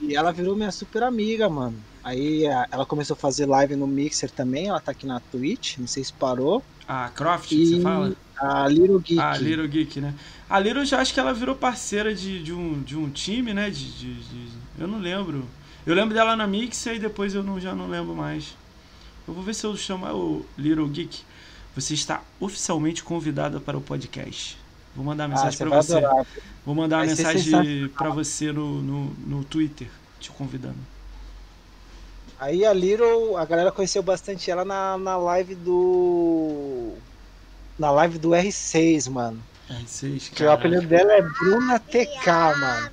[0.01, 1.87] E ela virou minha super amiga, mano.
[2.03, 5.87] Aí ela começou a fazer live no Mixer também, ela tá aqui na Twitch, não
[5.87, 6.67] sei se parou.
[6.87, 8.17] A Croft, que E você fala?
[8.41, 9.21] a Little Geek.
[9.21, 10.15] A Little Geek, né?
[10.49, 13.71] A Little já acho que ela virou parceira de, de, um, de um time, né?
[13.71, 15.49] De, de- de- eu não lembro.
[15.87, 18.57] Eu lembro dela na Mixer e depois eu não, já não lembro mais.
[19.33, 21.23] Eu vou ver se eu chamar o Little Geek.
[21.75, 24.59] Você está oficialmente convidada para o podcast.
[24.95, 25.97] Vou mandar Ah, mensagem você para você.
[25.97, 26.27] adorar.
[26.67, 29.89] Vou mandar uma Vai mensagem para você no, no, no Twitter,
[30.21, 30.77] te convidando.
[32.39, 36.93] Aí a Little, a galera conheceu bastante ela na, na live do.
[37.79, 39.43] Na live do R6, mano.
[39.71, 42.27] R6, Que o apelido dela é Bruna TK,
[42.61, 42.91] mano.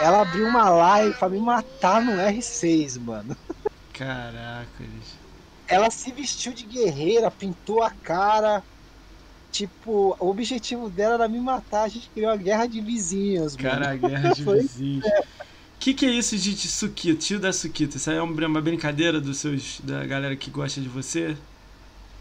[0.00, 3.36] Ela abriu uma live pra me matar no R6, mano.
[3.92, 5.18] Caracas.
[5.70, 8.62] Ela se vestiu de guerreira, pintou a cara.
[9.52, 11.82] Tipo, o objetivo dela era me matar.
[11.84, 13.68] A gente criou uma guerra de vizinhos, mano.
[13.68, 15.04] Cara, a guerra de vizinhos.
[15.04, 17.96] O que, que é isso de, de Sukita, tio da Sukita?
[17.96, 21.36] Isso aí é uma brincadeira dos seus, da galera que gosta de você?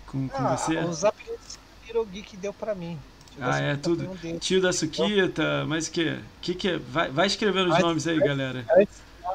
[0.07, 0.77] Com, com Ah, você?
[0.77, 2.97] os apelidos que o Geek deu pra mim.
[3.39, 4.07] Ah, é tudo.
[4.15, 4.39] dele.
[4.39, 6.17] Tio da Sukita, mas o que?
[6.41, 6.77] que, que é?
[6.77, 8.65] Vai, vai escrevendo os Vai- nomes aí, galera.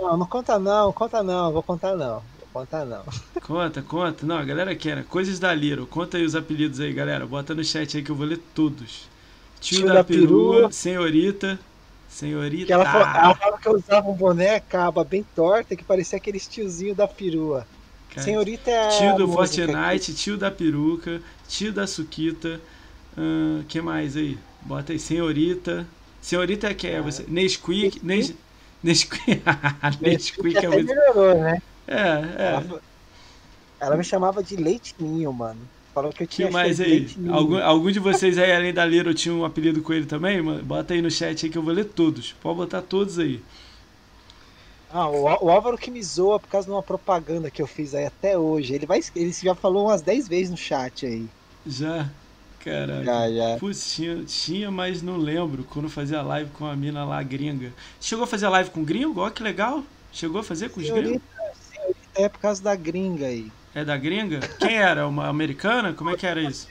[0.00, 2.22] Não, não conta não, conta não, vou contar não.
[2.54, 3.02] Vou contar não.
[3.42, 4.24] Conta, conta.
[4.24, 5.04] Não, a galera quer, né?
[5.08, 5.86] Coisas da Little.
[5.88, 7.26] Conta aí os apelidos aí, galera.
[7.26, 9.08] Bota no chat aí que eu vou ler todos.
[9.60, 10.72] Tio, Tio da, da perua, perua.
[10.72, 11.58] senhorita.
[12.08, 12.66] Senhorita.
[12.66, 15.74] Que ela, falou, ela falava que eu usava um boné com a aba bem torta
[15.74, 17.66] que parecia aqueles tiozinho da perua.
[18.10, 18.88] Cara, Senhorita é.
[18.88, 22.60] Tio do Fortnite, tio da peruca, tio da Suquita.
[23.68, 24.38] que mais aí?
[24.62, 25.84] Bota aí, senhorita.
[26.22, 27.24] Senhorita é que é você?
[27.26, 27.98] Nesquik.
[28.04, 28.32] Nes,
[28.82, 29.24] Nesquik.
[29.24, 29.42] que-
[30.00, 30.86] Nesquik que é muito.
[30.86, 31.60] melhorou, né?
[31.86, 32.48] É, é.
[32.54, 32.82] Ela,
[33.80, 35.60] ela me chamava de leitinho, mano.
[35.94, 37.28] Falou que eu que tinha mais cheiro de aí?
[37.32, 40.42] Algum, algum de vocês aí, além da Little, tinha um apelido com ele também?
[40.42, 40.64] mano?
[40.64, 42.32] Bota aí no chat aí que eu vou ler todos.
[42.32, 43.40] Pode botar todos aí.
[44.88, 47.94] Ah, o, o Álvaro que me zoa por causa de uma propaganda que eu fiz
[47.94, 48.74] aí até hoje.
[48.74, 51.28] Ele, vai, ele já falou umas 10 vezes no chat aí.
[51.66, 52.12] Já?
[52.58, 53.04] Caraca.
[53.04, 53.58] Já, já.
[53.58, 55.64] Putz, tinha, tinha, mas não lembro.
[55.64, 57.74] Quando fazia live com a mina lá, gringa.
[58.00, 59.20] Chegou a fazer live com gringo?
[59.20, 59.84] Ó, que legal.
[60.12, 61.22] Chegou a fazer com os gringos?
[62.16, 63.50] É por causa da gringa aí.
[63.74, 64.40] É da gringa?
[64.58, 65.06] Quem era?
[65.06, 65.94] Uma americana?
[65.94, 66.66] Como é que era isso?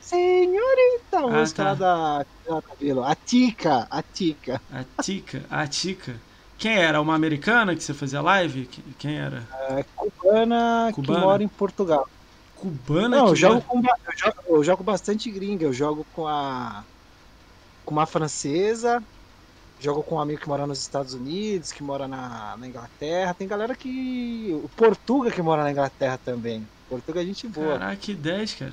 [0.00, 1.74] Senhorita, a música tá.
[1.74, 3.02] da, da cabelo.
[3.02, 4.60] A Tica, a Tica.
[4.70, 5.46] A Tica?
[5.50, 6.14] A Tica.
[6.58, 7.00] Quem era?
[7.00, 8.66] Uma americana que você fazia live?
[8.66, 9.46] Que- Quem era?
[9.70, 11.18] É cubana, Cubana?
[11.18, 12.06] que mora em Portugal.
[12.54, 15.64] Cubana Não, que eu jogo, com, eu, jogo, eu jogo bastante gringa.
[15.64, 16.84] Eu jogo com a.
[17.84, 19.02] com uma francesa.
[19.84, 23.34] Jogo com um amigo que mora nos Estados Unidos, que mora na, na Inglaterra.
[23.34, 24.58] Tem galera que.
[24.64, 26.66] O Portuga que mora na Inglaterra também.
[26.88, 27.78] Portuga é gente boa.
[27.78, 28.72] Caraca, que 10, cara.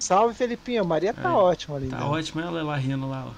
[0.00, 0.84] Salve, Felipinho.
[0.84, 1.88] Maria tá Aí, ótima ali.
[1.88, 2.04] Tá né?
[2.04, 3.32] ótimo ela lá rindo lá, ó.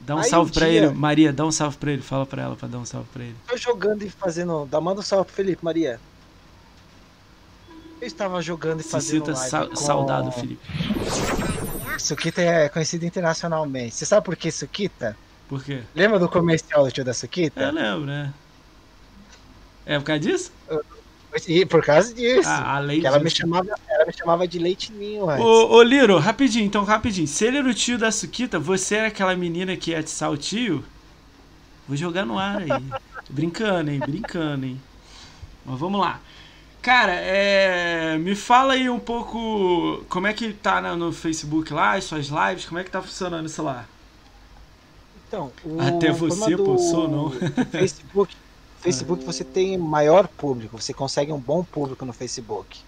[0.00, 0.94] Dá um Aí, salve um pra dia- ele.
[0.94, 2.00] Maria, dá um salve pra ele.
[2.00, 3.36] Fala pra ela pra dar um salve pra ele.
[3.46, 4.64] Tô jogando e fazendo.
[4.70, 6.00] Dá, manda um salve pro Felipe, Maria.
[8.00, 9.26] Eu estava jogando e Se fazendo.
[9.26, 10.60] sinta sa com- saudado, Felipe.
[11.98, 13.94] Sukita é conhecido internacionalmente.
[13.94, 15.16] Você sabe por que Sukita?
[15.48, 15.82] Por quê?
[15.94, 17.60] Lembra do comercial do tio da Sukita?
[17.60, 18.32] É, lembro, né?
[19.86, 20.52] É por causa disso?
[21.46, 22.48] E por causa disso.
[22.48, 25.44] Ah, além que ela me, chamava, ela me chamava de leite ninho antes.
[25.44, 27.26] Ô, ô Liro, rapidinho, então, rapidinho.
[27.26, 30.36] Se ele era o tio da Sukita, você era aquela menina que ia atiçar o
[30.36, 30.84] tio?
[31.88, 32.68] Vou jogar no ar aí.
[33.28, 33.98] Brincando, hein?
[33.98, 34.80] Brincando, hein?
[35.64, 36.20] Mas vamos lá.
[36.80, 38.16] Cara, é...
[38.18, 42.66] me fala aí um pouco como é que tá no Facebook lá, as suas lives,
[42.66, 43.86] como é que tá funcionando isso lá?
[45.34, 47.30] Então, Até você, pô, sou não.
[47.70, 48.36] Facebook,
[48.80, 52.80] Facebook você tem maior público, você consegue um bom público no Facebook.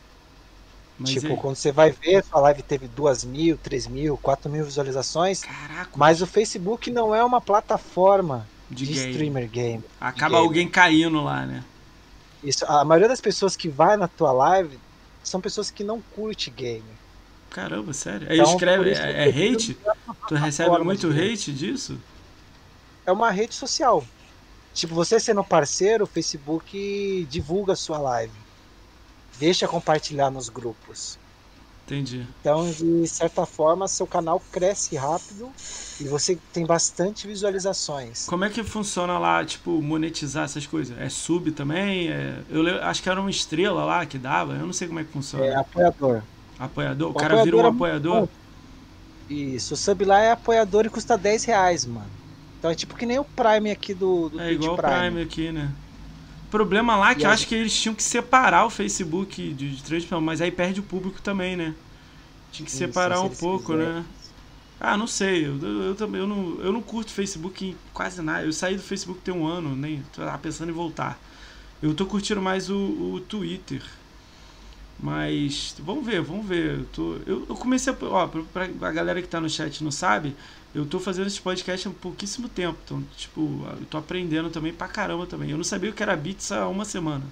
[0.99, 4.51] Mas tipo, aí, quando você vai ver, sua live teve 2 mil, 3 mil, 4
[4.51, 9.11] mil visualizações, caraca, mas o Facebook não é uma plataforma de de, game.
[9.11, 9.85] streamer game.
[10.01, 10.47] Acaba game.
[10.47, 11.63] alguém caindo lá, né?
[12.43, 14.79] Isso, a maioria das pessoas que vai na tua live
[15.23, 16.85] são pessoas que não curte game.
[17.51, 18.29] Caramba, sério.
[18.31, 19.77] Aí Então, escreve, é, é hate?
[20.29, 21.99] Tu recebe muito hate disso?
[23.07, 24.05] É uma rede social.
[24.75, 28.35] Tipo, você sendo parceiro, o Facebook divulga a sua live.
[29.39, 31.19] Deixa compartilhar nos grupos.
[31.87, 32.27] Entendi.
[32.41, 35.53] Então, de certa forma, seu canal cresce rápido
[36.01, 38.27] e você tem bastante visualizações.
[38.27, 40.99] Como é que funciona lá, tipo, monetizar essas coisas?
[40.99, 42.09] É sub também?
[42.11, 42.43] É...
[42.51, 45.13] Eu acho que era uma estrela lá que dava, eu não sei como é que
[45.13, 45.47] funciona.
[45.47, 46.23] É apoiador.
[46.59, 47.09] Apoiador?
[47.09, 48.29] O, O cara vira um apoiador é apoiador?
[49.29, 52.26] Isso, o sub lá é apoiador e custa 10 reais, mano.
[52.67, 54.99] Então é tipo que nem o Prime aqui do, do É Twitch igual o Prime.
[54.99, 55.71] Prime aqui, né?
[56.49, 59.53] O problema lá é que E eu acho que eles tinham que separar o Facebook
[59.53, 61.75] de, de transmissão, mas aí perde o público também, né?
[62.51, 64.05] Tinha que Isso, separar se um pouco, né?
[64.81, 65.47] Ah, não sei.
[65.47, 68.45] Eu, eu, eu também eu não, eu não curto Facebook em quase nada.
[68.45, 71.19] Eu saí do Facebook tem um ano, nem tô pensando em voltar.
[71.81, 73.83] Eu tô curtindo mais o, o Twitter.
[74.99, 76.79] Mas vamos ver, vamos ver.
[76.79, 77.97] Eu, tô, eu, eu comecei a.
[78.07, 80.35] Ó, pra, pra a galera que tá no chat não sabe,
[80.75, 82.79] eu tô fazendo esse podcast há pouquíssimo tempo.
[82.85, 85.51] Então, tipo, eu tô aprendendo também pra caramba também.
[85.51, 87.25] Eu não sabia o que era Beats há uma semana.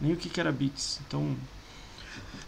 [0.00, 1.00] Nem o que, que era Beats.
[1.06, 1.36] Então,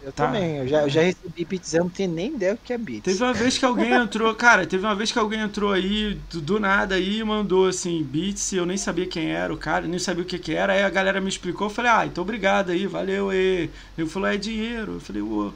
[0.01, 0.41] Eu Tá.
[0.41, 2.77] também, eu já, eu já recebi Beats, eu não tenho nem ideia o que é
[2.77, 3.03] Beats.
[3.03, 6.41] Teve uma vez que alguém entrou, cara, teve uma vez que alguém entrou aí, do,
[6.41, 9.99] do nada aí, e mandou assim, beats, eu nem sabia quem era o cara, nem
[9.99, 12.71] sabia o que que era, aí a galera me explicou, eu falei, ah, então obrigado
[12.71, 13.69] aí, valeu aí.
[13.95, 15.53] Ele falou, é dinheiro, eu falei, ô,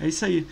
[0.00, 0.46] é isso aí.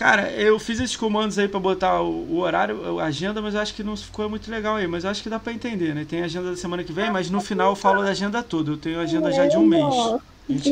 [0.00, 3.60] Cara, eu fiz esses comandos aí pra botar o, o horário, a agenda, mas eu
[3.60, 6.06] acho que não ficou muito legal aí, mas eu acho que dá pra entender, né?
[6.08, 8.70] Tem a agenda da semana que vem, mas no final eu falo da agenda toda,
[8.70, 9.84] eu tenho a agenda já de um mês.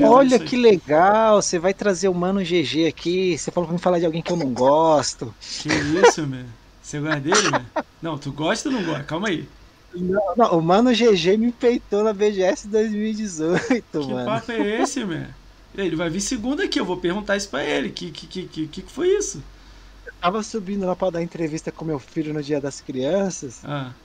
[0.03, 3.37] Olha que legal, você vai trazer o Mano GG aqui.
[3.37, 5.35] Você falou pra me falar de alguém que eu não gosto.
[5.61, 6.47] Que isso, meu?
[6.83, 7.85] Você gosta dele, meu?
[8.01, 9.05] Não, tu gosta ou não gosta?
[9.05, 9.47] Calma aí.
[9.95, 14.25] Não, não, o Mano GG me peitou na BGS 2018, Que mano.
[14.25, 15.27] papo é esse, meu?
[15.79, 17.91] Ele vai vir segunda aqui, eu vou perguntar isso pra ele.
[17.93, 19.49] Que que, que, que, que foi isso?
[20.21, 23.67] Tava subindo lá pra dar entrevista com meu filho no Dia das Crianças.
[23.67, 24.01] Ah,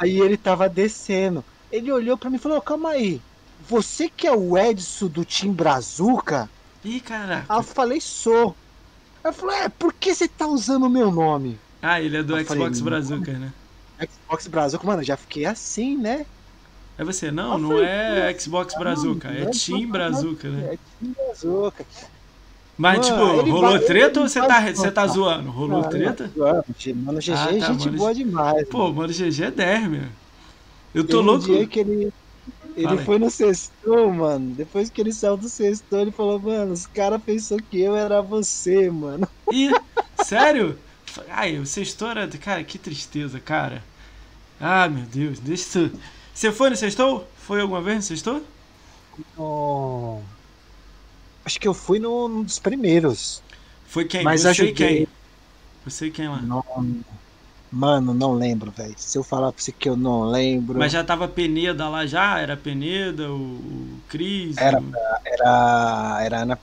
[0.00, 1.44] Aí ele tava descendo.
[1.70, 3.24] Ele olhou pra mim e falou: "Ô, Calma aí,
[3.58, 6.50] você que é o Edson do Tim Brazuca?
[6.84, 7.00] ih,
[7.48, 7.60] Aí caraca.
[7.60, 8.58] eu falei: Sou.
[9.24, 11.64] Aí eu falei: É, por que você tá usando o meu nome?
[11.82, 12.84] Ah, ele é do Eu falei, Xbox não.
[12.84, 13.54] Brazuca, né?
[14.10, 16.26] Xbox Brazuca, mano, eu já fiquei assim, né?
[17.00, 17.30] É você?
[17.30, 20.74] Não, Eu não falei, é Xbox Brazuca, é não, Team não, Brazuca, né?
[20.74, 21.86] É Tim Brazuca.
[22.76, 23.18] Mas, tipo,
[23.50, 25.50] rolou treta ou você tá, você tá zoando?
[25.50, 26.30] Rolou Não, treta?
[26.36, 26.64] Mano,
[26.96, 28.68] mano GG Ah, tá, é gente mano, boa demais.
[28.68, 30.02] Pô, mano, GG é 10, meu.
[30.94, 31.46] Eu tô louco.
[31.46, 32.12] dia que ele,
[32.76, 33.04] ele aí.
[33.06, 34.54] foi no sextou, mano.
[34.54, 38.20] Depois que ele saiu do sextou, ele falou, mano, os caras pensaram que eu era
[38.20, 39.26] você, mano.
[39.50, 39.72] Ih,
[40.22, 40.78] sério?
[41.30, 42.28] Ai, o sextou era.
[42.28, 43.82] Cara, que tristeza, cara.
[44.60, 45.92] Ah, meu Deus, deixa isso.
[46.40, 47.28] Você foi no sextou?
[47.36, 48.42] Foi alguma vez no sextou?
[49.36, 50.20] Oh.
[51.44, 53.42] Acho que eu fui no, num dos primeiros.
[53.86, 54.24] Foi quem?
[54.24, 54.72] Mas Você e ajudei.
[54.72, 55.08] quem?
[55.84, 56.40] Você e quem lá?
[56.40, 56.64] Não,
[57.70, 58.94] mano, não lembro, velho.
[58.98, 60.78] Se eu falar pra você que eu não lembro.
[60.78, 62.38] Mas já tava Peneda lá já?
[62.38, 64.56] Era Peneda, o, o Cris?
[64.56, 64.92] Era, o...
[65.24, 66.58] Era, era a Ana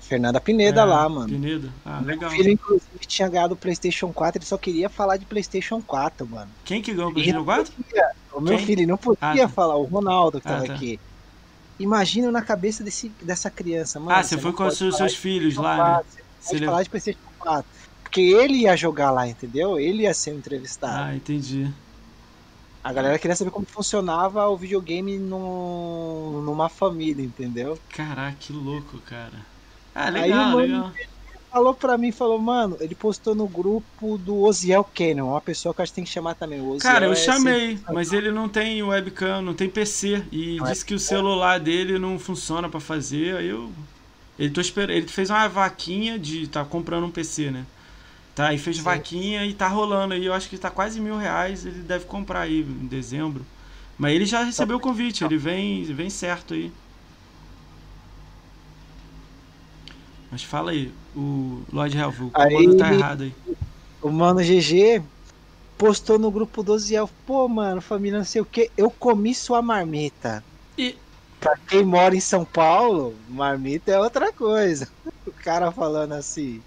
[0.00, 1.28] Fernanda Pineda É, lá, mano.
[1.28, 1.68] Peneda?
[1.84, 2.30] Ah, legal.
[2.30, 6.28] Meu filho, inclusive, tinha ganhado o PlayStation 4, ele só queria falar de PlayStation 4,
[6.28, 6.50] mano.
[6.64, 7.74] Quem que ganhou o PlayStation não 4?
[7.74, 8.66] podia, o meu Quem?
[8.66, 10.74] filho não podia Ah, falar, o Ronaldo que Ah, tava tá.
[10.74, 11.00] aqui.
[11.78, 14.12] Imagina na cabeça desse, dessa criança, mano.
[14.12, 15.82] Ah, você foi não com os seus, filhos lá, né?
[15.82, 17.70] 4, Você Você falar de PlayStation 4.
[18.12, 19.80] Porque ele ia jogar lá, entendeu?
[19.80, 21.02] Ele ia ser o entrevistado.
[21.02, 21.66] Ah, entendi.
[22.84, 27.78] A galera queria saber como funcionava o videogame num, numa família, entendeu?
[27.88, 29.32] Caraca, que louco, cara.
[29.94, 30.92] Ah, Aí legal, o mano- legal.
[31.50, 35.80] Falou pra mim, falou, mano, ele postou no grupo do Oziel Cannon, uma pessoa que
[35.80, 36.60] acho que tem que chamar também.
[36.60, 40.22] O Oziel Cara, eu é chamei, sempre- mas ele não tem webcam, não tem PC.
[40.30, 43.36] E Não é disse que o celular dele não funciona pra fazer.
[43.38, 43.72] Aí eu.
[44.38, 46.46] Ele, tô esperando, ele fez uma vaquinha de.
[46.46, 47.64] tá comprando um PC, né?
[48.34, 48.82] Tá, e fez Sim.
[48.84, 50.24] vaquinha e tá rolando aí.
[50.24, 51.64] Eu acho que tá quase mil reais.
[51.66, 53.46] Ele deve comprar aí em dezembro.
[53.96, 56.74] Mas ele já recebeu o convite, ele vem, vem certo aí.
[60.30, 63.36] Mas fala aí, o Lord Helvo, o comando tá errado aí.
[64.00, 65.02] O mano GG
[65.78, 69.62] postou no grupo do Oziel, pô, mano, família não sei o que, eu comi sua
[69.62, 70.46] marmita.
[70.76, 71.02] E-
[71.40, 74.86] Pra quem mora em São Paulo, marmita é outra coisa.
[75.26, 76.64] O cara falando assim.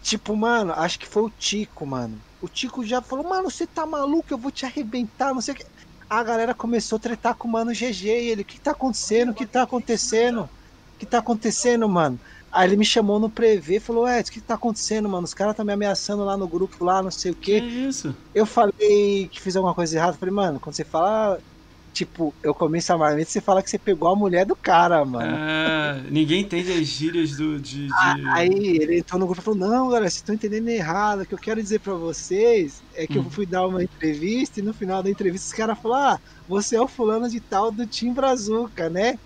[0.00, 2.24] Tipo, mano, acho que foi o Tico, mano.
[2.40, 5.56] O Tico já falou, mano, você tá maluco, eu vou te arrebentar, não sei o
[5.56, 5.64] que.
[6.08, 9.30] A galera começou a tretar com o mano GG e ele, o que tá acontecendo?
[9.30, 10.44] O que tá acontecendo?
[10.44, 10.50] O
[10.98, 12.20] que tá acontecendo, mano?
[12.50, 15.24] Aí ele me chamou no prevê e falou, Ed, o que tá acontecendo, mano?
[15.24, 17.64] Os caras tá me ameaçando lá no grupo, lá, não sei o Que quê.
[17.88, 18.14] isso?
[18.34, 20.16] Eu falei que fiz alguma coisa errada.
[20.18, 21.42] Falei, mano, quando você fala
[21.92, 25.04] tipo, eu comi essa marmita e você fala que você pegou a mulher do cara,
[25.04, 25.34] mano.
[25.36, 27.92] Ah, ninguém entende as gírias do, de, de...
[27.92, 31.22] Ah, aí ele entrou no grupo e falou: Não, galera, vocês estão entendendo errado.
[31.22, 33.22] O que eu quero dizer pra vocês é que hum.
[33.24, 36.76] eu fui dar uma entrevista e no final da entrevista os caras falaram: Ah, você
[36.76, 39.18] é o fulano de tal do Tim Brazuca, né?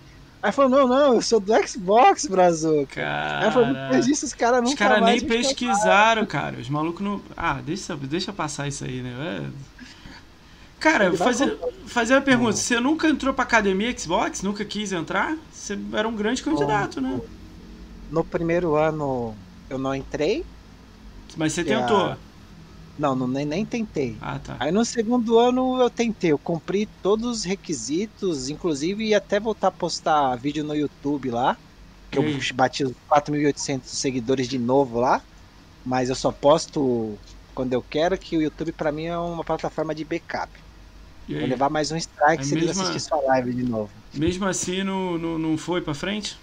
[0.45, 3.01] Aí falou, não, não, eu sou do Xbox, Brazuca.
[3.01, 3.47] Cara...
[3.47, 6.59] Aí falou, depois disso, os caras nunca Os caras nem pesquisaram, cara.
[6.59, 7.19] Os malucos não.
[7.35, 9.41] Ah, deixa, deixa passar isso aí, né?
[9.41, 9.74] É...
[10.85, 11.57] Cara, fazer,
[11.87, 12.51] fazer uma pergunta.
[12.51, 14.43] Você nunca entrou pra academia Xbox?
[14.43, 15.35] Nunca quis entrar?
[15.51, 17.19] Você era um grande candidato, né?
[18.11, 19.35] No primeiro ano
[19.67, 20.45] eu não entrei.
[21.35, 21.97] Mas você tentou?
[21.97, 22.17] A...
[22.99, 24.15] Não, não nem, nem tentei.
[24.21, 24.57] Ah, tá.
[24.59, 29.69] Aí no segundo ano eu tentei, eu cumpri todos os requisitos, inclusive ia até voltar
[29.69, 31.57] a postar vídeo no YouTube lá,
[32.11, 35.19] que eu bati os 4.800 seguidores de novo lá,
[35.83, 37.17] mas eu só posto
[37.55, 40.64] quando eu quero, que o YouTube para mim é uma plataforma de backup.
[41.27, 42.83] Vou levar mais um strike se mesma...
[42.83, 43.91] assistir sua live de novo.
[44.13, 46.37] Mesmo assim, não, não, não foi pra frente?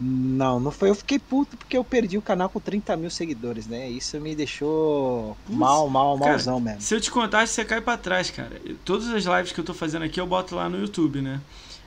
[0.00, 0.90] Não, não foi.
[0.90, 3.88] Eu fiquei puto porque eu perdi o canal com 30 mil seguidores, né?
[3.88, 6.80] Isso me deixou Putz, mal, mal, malzão cara, mesmo.
[6.80, 8.60] Se eu te contar, você cai pra trás, cara.
[8.84, 11.40] Todas as lives que eu tô fazendo aqui eu boto lá no YouTube, né?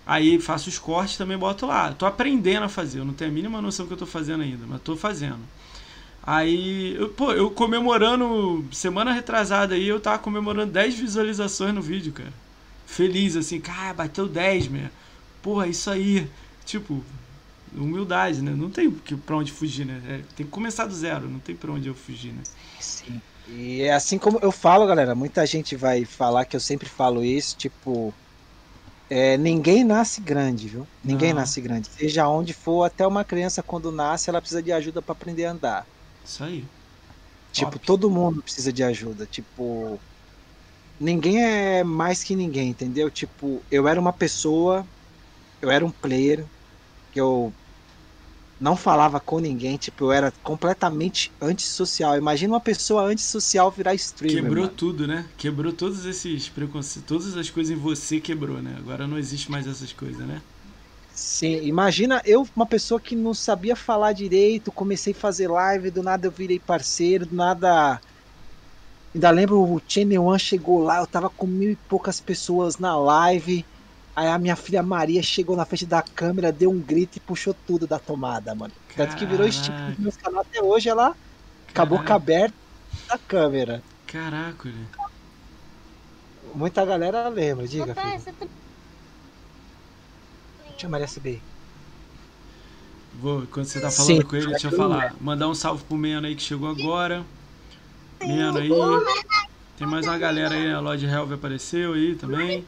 [0.06, 1.92] Aí faço os cortes também boto lá.
[1.92, 4.42] Tô aprendendo a fazer, eu não tenho a mínima noção do que eu tô fazendo
[4.42, 5.40] ainda, mas tô fazendo.
[6.28, 12.12] Aí, eu, pô, eu comemorando, semana retrasada aí, eu tava comemorando 10 visualizações no vídeo,
[12.12, 12.34] cara.
[12.86, 14.90] Feliz, assim, cara, bateu 10, meu.
[15.42, 16.30] Porra, isso aí.
[16.66, 17.02] Tipo,
[17.74, 18.52] humildade, né?
[18.52, 20.02] Não tem pra onde fugir, né?
[20.06, 22.44] É, tem que começar do zero, não tem pra onde eu fugir, né?
[22.78, 23.22] Sim.
[23.48, 27.24] E é assim como eu falo, galera, muita gente vai falar que eu sempre falo
[27.24, 28.14] isso, tipo,
[29.10, 30.86] é, ninguém nasce grande, viu?
[31.02, 31.40] Ninguém não.
[31.40, 31.88] nasce grande.
[31.90, 35.52] Seja onde for, até uma criança quando nasce, ela precisa de ajuda para aprender a
[35.52, 35.97] andar.
[36.28, 36.66] Isso aí.
[37.52, 39.26] Tipo, todo mundo precisa de ajuda.
[39.26, 40.00] Tipo,
[41.00, 43.10] ninguém é mais que ninguém, entendeu?
[43.10, 44.88] Tipo, eu era uma pessoa,
[45.62, 46.46] eu era um player,
[47.12, 47.54] que eu
[48.60, 52.18] não falava com ninguém, tipo, eu era completamente antissocial.
[52.18, 54.44] Imagina uma pessoa antissocial virar streamer.
[54.44, 54.76] Quebrou mano.
[54.76, 55.30] tudo, né?
[55.38, 58.76] Quebrou todos esses preconceitos, todas as coisas em você quebrou, né?
[58.78, 60.42] Agora não existe mais essas coisas, né?
[61.20, 66.04] Sim, imagina eu, uma pessoa que não sabia falar direito, comecei a fazer live, do
[66.04, 68.00] nada eu virei parceiro, do nada.
[69.14, 72.96] Ainda lembro o Channel One chegou lá, eu tava com mil e poucas pessoas na
[72.98, 73.68] live.
[74.16, 77.54] Aí a minha filha Maria chegou na frente da câmera, deu um grito e puxou
[77.54, 78.74] tudo da tomada, mano.
[78.96, 81.16] Tanto que virou estilo do meu canal até hoje, ela
[81.74, 82.56] acabou aberta
[83.10, 83.84] da câmera.
[84.06, 84.70] Caraca,
[86.56, 87.96] Muita galera lembra, diga.
[87.96, 88.67] Papai, filho.
[90.78, 91.42] Deixa a Maria subir.
[93.20, 95.16] Vou, quando você tá falando Sim, com ele, deixa eu falar.
[95.20, 97.26] Mandar um salve pro Meno aí que chegou agora.
[98.22, 98.70] Meno aí.
[99.76, 102.64] Tem mais uma galera aí, a Lord Helve apareceu aí também.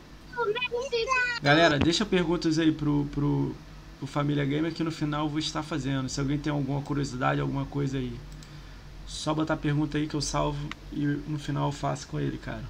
[1.44, 3.56] Galera, deixa perguntas aí pro, pro,
[4.00, 6.10] pro Família Gamer que no final eu vou estar fazendo.
[6.10, 8.12] Se alguém tem alguma curiosidade, alguma coisa aí.
[9.06, 12.64] Só botar pergunta aí que eu salvo e no final eu faço com ele, cara.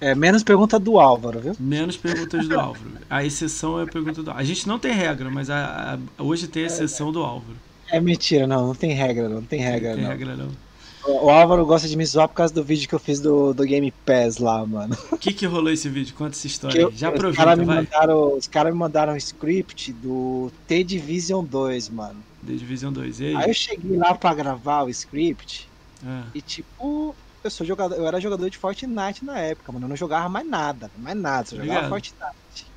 [0.00, 1.56] É, menos pergunta do Álvaro, viu?
[1.58, 2.90] Menos perguntas do Álvaro.
[3.08, 6.46] A exceção é a pergunta do A gente não tem regra, mas a, a, hoje
[6.46, 7.56] tem a exceção do Álvaro.
[7.90, 9.96] É mentira, não, não tem regra, não, tem regra, não.
[9.96, 10.10] Tem não.
[10.10, 10.64] regra, não.
[11.06, 13.64] O, Álvaro gosta de me zoar por causa do vídeo que eu fiz do, do
[13.64, 14.96] Game Pass lá, mano.
[15.12, 16.14] O que que rolou esse vídeo?
[16.14, 19.16] Conta essa história eu, Já aproveita, os cara me Mandaram, os caras me mandaram um
[19.16, 22.16] script do T-Division 2, mano.
[22.46, 23.36] The-Division 2, e aí?
[23.36, 25.68] Aí eu cheguei lá pra gravar o script
[26.04, 26.24] ah.
[26.34, 27.14] e tipo,
[27.44, 29.84] eu sou jogador, eu era jogador de Fortnite na época, mano.
[29.84, 32.74] Eu não jogava mais nada, mais nada, só jogava Fortnite.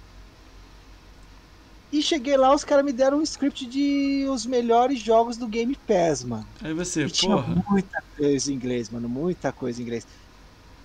[1.90, 5.74] E cheguei lá, os caras me deram um script de os melhores jogos do Game
[5.86, 6.46] Pass, mano.
[6.62, 7.44] Aí você, e porra.
[7.46, 10.06] Tinha muita coisa em inglês, mano, muita coisa em inglês.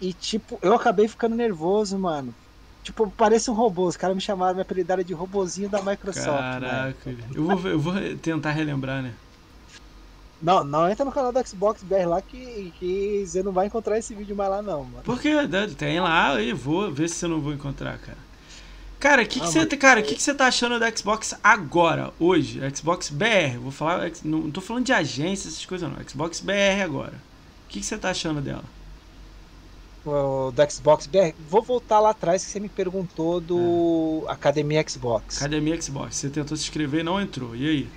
[0.01, 2.37] E tipo, eu acabei ficando nervoso, mano.
[2.85, 3.87] Tipo, parece um robô.
[3.87, 6.27] Os caras me chamaram, me apelidaram de robozinho da Microsoft.
[6.27, 7.29] Caraca, né?
[7.35, 9.17] eu, vou, eu vou tentar relembrar, né?
[10.43, 13.97] Não, não entra no canal do Xbox BR lá que, que você não vai encontrar
[13.97, 15.05] esse vídeo mais lá não, mano.
[15.05, 15.31] Por quê?
[15.79, 18.19] Tem lá e vou ver se eu não vou encontrar, cara.
[18.99, 22.61] Cara, o que, que, você, cara, que, que você tá achando da Xbox agora, hoje?
[22.75, 26.09] Xbox BR, vou falar, não tô falando de agência, essas coisas não.
[26.09, 27.15] Xbox BR agora.
[27.67, 28.63] O que, que você tá achando dela?
[30.05, 31.35] O, do Xbox BR.
[31.49, 34.33] Vou voltar lá atrás que você me perguntou do é.
[34.33, 35.39] Academia Xbox.
[35.39, 36.17] Academia Xbox.
[36.17, 37.57] Você tentou se inscrever e não entrou.
[37.57, 37.89] E aí?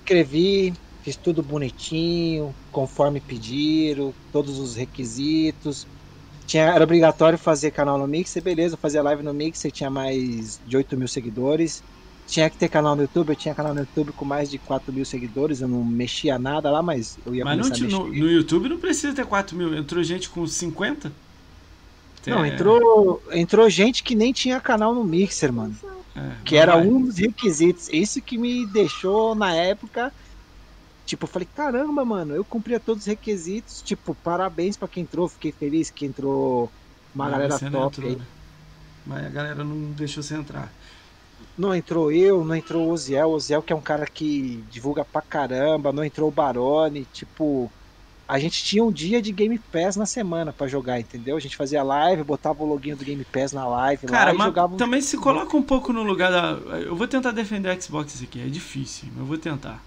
[0.00, 5.86] Escrevi, Fiz tudo bonitinho, conforme pediram, todos os requisitos.
[6.46, 10.76] Tinha, era obrigatório fazer canal no Mixer, beleza, fazia live no Mixer, tinha mais de
[10.76, 11.82] 8 mil seguidores.
[12.26, 14.92] Tinha que ter canal no YouTube, eu tinha canal no YouTube com mais de 4
[14.92, 18.68] mil seguidores, eu não mexia nada lá, mas eu ia Mas não, no, no, YouTube
[18.68, 21.10] não precisa ter 4 mil, entrou gente com 50?
[22.26, 25.74] Não, entrou, entrou gente que nem tinha canal no Mixer, mano.
[26.14, 26.86] É, que era vai.
[26.86, 27.88] um dos requisitos.
[27.92, 30.12] Isso que me deixou na época.
[31.10, 33.82] Tipo, eu falei, caramba, mano, eu cumpria todos os requisitos.
[33.82, 36.70] Tipo, parabéns para quem entrou, fiquei feliz que entrou
[37.12, 38.14] uma não, galera top entrou, aí.
[38.14, 38.24] Né?
[39.04, 40.72] Mas a galera não deixou você entrar.
[41.58, 43.26] Não entrou eu, não entrou o Oziel.
[43.28, 45.92] O Oziel que é um cara que divulga pra caramba.
[45.92, 47.04] Não entrou o Barone.
[47.12, 47.68] Tipo,
[48.28, 51.36] a gente tinha um dia de Game Pass na semana para jogar, entendeu?
[51.36, 54.46] A gente fazia live, botava o login do Game Pass na live Cara, lá mas
[54.46, 54.76] jogava...
[54.76, 56.78] também se coloca um pouco no lugar da.
[56.78, 59.82] Eu vou tentar defender a Xbox aqui, é difícil, mas eu vou tentar.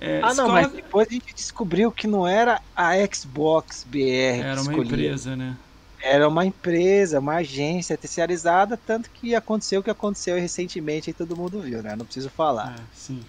[0.00, 0.62] É, ah, não, coloca...
[0.62, 4.42] mas depois a gente descobriu que não era a Xbox BR.
[4.42, 5.56] Era uma empresa, né?
[6.02, 11.36] Era uma empresa, uma agência terceirizada, tanto que aconteceu o que aconteceu recentemente e todo
[11.36, 11.96] mundo viu, né?
[11.96, 12.74] Não preciso falar.
[12.78, 13.24] É, sim.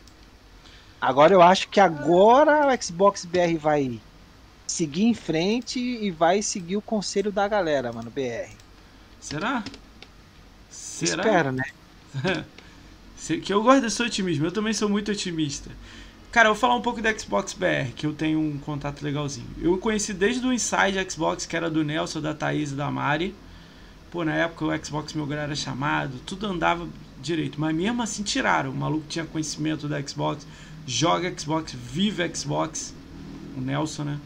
[0.99, 4.01] Agora eu acho que agora o Xbox BR vai
[4.67, 8.51] seguir em frente e vai seguir o conselho da galera, mano, BR.
[9.21, 9.63] Será?
[10.69, 11.23] Será?
[11.23, 11.63] Espero, né?
[13.41, 15.71] que eu gosto desse otimismo, eu também sou muito otimista.
[16.35, 19.47] Cara, eu vou falar um pouco da Xbox BR, que eu tenho um contato legalzinho.
[19.57, 23.33] Eu conheci desde o Inside Xbox, que era do Nelson, da Thaís e da Mari.
[24.11, 26.89] Pô, na época o Xbox meu grau era chamado, tudo andava
[27.21, 27.57] direito.
[27.57, 28.71] Mas mesmo assim tiraram.
[28.71, 30.45] O maluco tinha conhecimento da Xbox,
[30.85, 32.93] joga Xbox, vive Xbox.
[33.55, 34.19] O Nelson, né?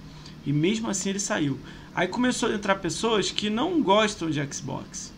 [0.48, 1.60] E mesmo assim ele saiu.
[1.94, 5.14] Aí começou a entrar pessoas que não gostam de Xbox.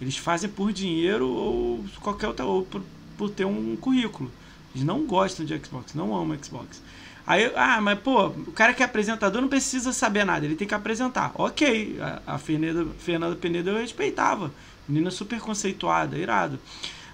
[0.00, 2.80] Eles fazem por dinheiro ou qualquer outra ou por,
[3.18, 4.30] por ter um currículo.
[4.74, 6.82] Eles não gostam de Xbox, não amam Xbox.
[7.26, 10.66] Aí, ah, mas pô, o cara que é apresentador não precisa saber nada, ele tem
[10.66, 11.30] que apresentar.
[11.34, 14.50] Ok, a, a Fernanda, Fernanda Penedo eu respeitava.
[14.88, 16.58] Menina super conceituada, irado.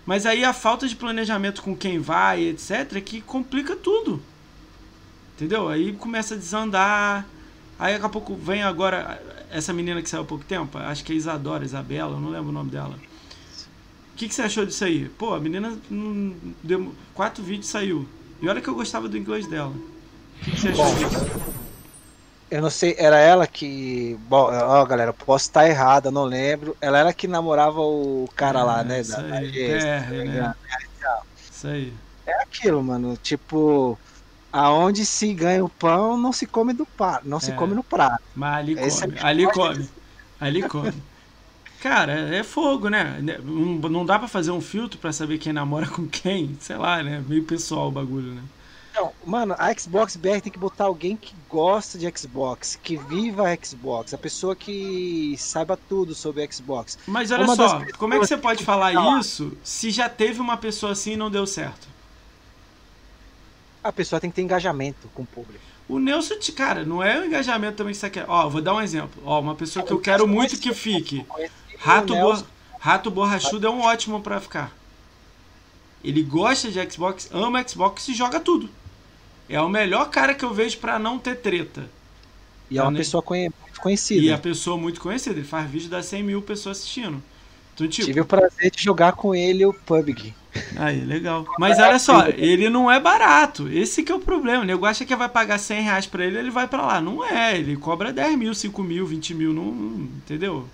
[0.06, 4.22] Mas aí a falta de planejamento com quem vai, etc., é que complica tudo.
[5.36, 5.68] Entendeu?
[5.68, 7.26] Aí começa a desandar.
[7.78, 9.20] Aí daqui a pouco vem agora
[9.51, 12.51] essa menina que saiu há pouco tempo, acho que é Isadora, Isabela, eu não lembro
[12.51, 12.98] o nome dela.
[14.18, 15.08] O que, que você achou disso aí?
[15.10, 18.04] Pô, a menina não deu, quatro vídeos saiu.
[18.42, 19.70] E olha que eu gostava do inglês dela.
[19.70, 21.26] O que, que você achou Bom, disso?
[22.50, 24.18] Eu não sei, era ela que.
[24.28, 26.76] Bom, ó, galera, posso estar errada, não lembro.
[26.80, 29.02] Ela era que namorava o cara é, lá, né?
[29.02, 30.54] Isso da, aí, da, é, tá né?
[31.52, 31.92] Isso aí.
[32.26, 33.16] É aquilo, mano.
[33.22, 33.96] Tipo,
[34.52, 37.84] aonde se ganha o pão não se come do prato, não se é, come no
[37.84, 38.20] prato.
[38.34, 39.88] Mas ali Esse come, é ali come,
[40.40, 40.92] ali come.
[41.80, 43.18] Cara, é fogo, né?
[43.90, 47.22] Não dá para fazer um filtro para saber quem namora com quem, sei lá, né?
[47.26, 48.42] Meio pessoal o bagulho, né?
[48.94, 53.48] Não, mano, a Xbox BR tem que botar alguém que gosta de Xbox, que viva
[53.48, 56.98] a Xbox, a pessoa que saiba tudo sobre a Xbox.
[57.06, 60.56] Mas olha uma só, como é que você pode falar isso se já teve uma
[60.56, 61.86] pessoa assim e não deu certo?
[63.82, 65.64] a pessoa tem que ter engajamento com o público.
[65.88, 68.26] O Nelson, cara, não é o engajamento também que você quer.
[68.28, 69.22] Ó, vou dar um exemplo.
[69.24, 71.24] Ó, uma pessoa que eu quero muito que fique.
[71.78, 72.44] Rato, bo...
[72.78, 74.76] Rato Borrachudo é um ótimo para ficar.
[76.02, 78.68] Ele gosta de Xbox, ama Xbox e joga tudo.
[79.48, 81.88] É o melhor cara que eu vejo para não ter treta.
[82.70, 82.98] E é uma né?
[82.98, 83.50] pessoa conhe...
[83.62, 84.24] muito conhecida.
[84.24, 85.36] E a pessoa muito conhecida.
[85.36, 87.22] Ele faz vídeo das 100 mil pessoas assistindo.
[87.74, 88.06] Então, tipo...
[88.06, 90.34] Tive o prazer de jogar com ele o PUBG.
[90.76, 91.46] Aí, legal.
[91.59, 93.68] Mas olha só, ele não é barato.
[93.68, 94.62] Esse que é o problema.
[94.62, 97.00] O nego acha que vai pagar 100 reais pra ele, ele vai para lá.
[97.00, 97.56] Não é.
[97.56, 99.52] Ele cobra 10 mil, 5 mil, 20 mil.
[99.52, 100.68] Não, entendeu?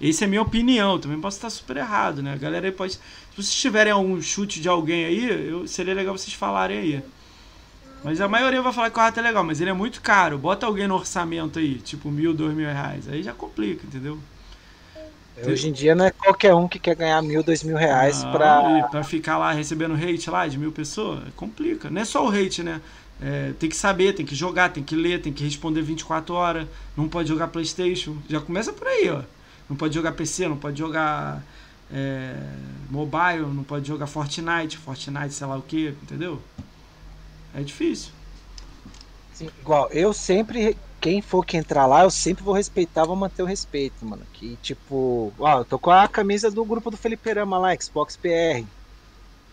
[0.00, 0.98] Essa é a minha opinião.
[0.98, 2.32] Também posso estar super errado, né?
[2.32, 2.94] A galera aí pode.
[2.94, 3.00] Se
[3.36, 7.02] vocês tiverem algum chute de alguém aí, eu, seria legal vocês falarem aí.
[8.02, 10.36] Mas a maioria vai falar que o rato é legal, mas ele é muito caro.
[10.36, 13.08] Bota alguém no orçamento aí, tipo mil, dois mil reais.
[13.08, 14.18] Aí já complica, entendeu?
[15.42, 18.30] Hoje em dia não é qualquer um que quer ganhar mil, dois mil reais ah,
[18.30, 18.88] pra...
[18.88, 21.20] pra ficar lá recebendo hate lá de mil pessoas.
[21.34, 21.90] Complica.
[21.90, 22.80] Não é só o hate, né?
[23.20, 26.68] É, tem que saber, tem que jogar, tem que ler, tem que responder 24 horas.
[26.96, 28.16] Não pode jogar Playstation.
[28.28, 29.22] Já começa por aí, ó.
[29.68, 31.42] Não pode jogar PC, não pode jogar
[31.92, 32.36] é,
[32.90, 36.40] mobile, não pode jogar Fortnite, Fortnite, sei lá o que, entendeu?
[37.54, 38.12] É difícil.
[39.32, 43.42] Sim, igual, eu sempre quem for que entrar lá, eu sempre vou respeitar, vou manter
[43.42, 44.22] o respeito, mano.
[44.32, 48.64] Que tipo, ó, eu tô com a camisa do grupo do Feliperama lá, Xbox PR.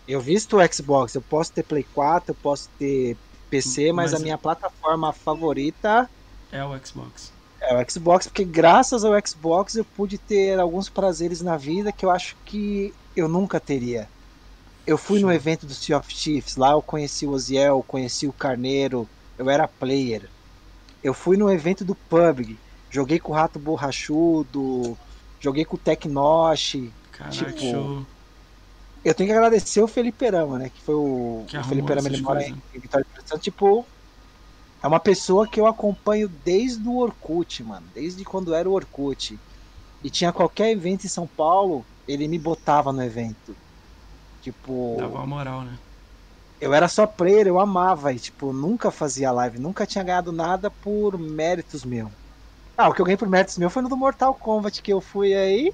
[0.08, 3.16] Eu visto o Xbox, eu posso ter Play 4, eu posso ter
[3.50, 6.08] PC, mas, mas a minha plataforma favorita
[6.50, 7.31] é o Xbox.
[7.62, 12.04] É o Xbox, porque graças ao Xbox eu pude ter alguns prazeres na vida que
[12.04, 14.08] eu acho que eu nunca teria.
[14.84, 15.28] Eu fui Show.
[15.28, 19.08] no evento do Sea of Chiefs, lá eu conheci o Oziel, conheci o Carneiro,
[19.38, 20.28] eu era player.
[21.04, 22.58] Eu fui no evento do PUBG,
[22.90, 24.98] joguei com o Rato Borrachudo,
[25.40, 26.90] joguei com o Tecnosh.
[27.12, 28.06] Caraca, tipo, show.
[29.04, 30.68] Eu tenho que agradecer o Felipe Rama, né?
[30.68, 33.40] Que foi o, que o Felipe Rama, ele mora em, em Vitória do Santo.
[33.40, 33.86] Tipo,
[34.82, 37.86] é uma pessoa que eu acompanho desde o Orkut, mano.
[37.94, 39.38] Desde quando era o Orkut.
[40.02, 43.56] e tinha qualquer evento em São Paulo, ele me botava no evento.
[44.40, 44.96] Tipo.
[44.98, 45.78] Dava uma moral, né?
[46.60, 50.70] Eu era só player, eu amava e, tipo, nunca fazia live, nunca tinha ganhado nada
[50.70, 52.10] por méritos meu.
[52.76, 55.00] Ah, o que eu ganhei por méritos meu foi no do Mortal Kombat que eu
[55.00, 55.72] fui aí.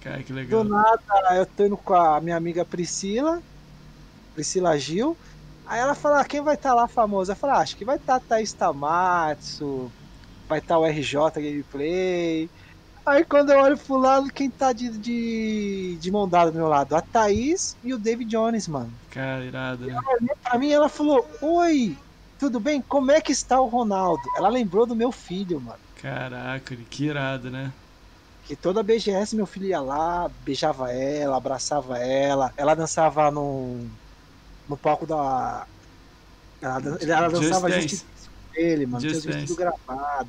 [0.00, 0.62] Cara, que legal.
[0.62, 1.02] Do nada,
[1.36, 3.40] eu tô indo com a minha amiga Priscila,
[4.34, 5.16] Priscila Gil.
[5.68, 7.30] Aí ela fala, ah, quem vai estar tá lá famoso?
[7.30, 9.92] Eu falo, ah, acho que vai estar tá Thaís Tamatsu,
[10.48, 12.50] vai estar tá o RJ Gameplay.
[13.06, 16.68] Aí quando eu olho pro lado, quem tá de, de, de mão dada do meu
[16.68, 16.96] lado?
[16.96, 18.98] A Thaís e o David Jones, mano.
[19.10, 19.92] Cara, irado, né?
[19.92, 21.94] Ela pra mim, ela falou, oi,
[22.38, 22.80] tudo bem?
[22.80, 24.22] Como é que está o Ronaldo?
[24.38, 25.80] Ela lembrou do meu filho, mano.
[25.96, 27.70] Caraca, que irado, né?
[28.44, 33.86] Que toda BGS meu filho ia lá, beijava ela, abraçava ela, ela dançava no,
[34.68, 35.66] no palco da.
[36.60, 38.04] Ela, ela dançava Just
[38.52, 40.28] dele, mano, Just tinha tudo gravado.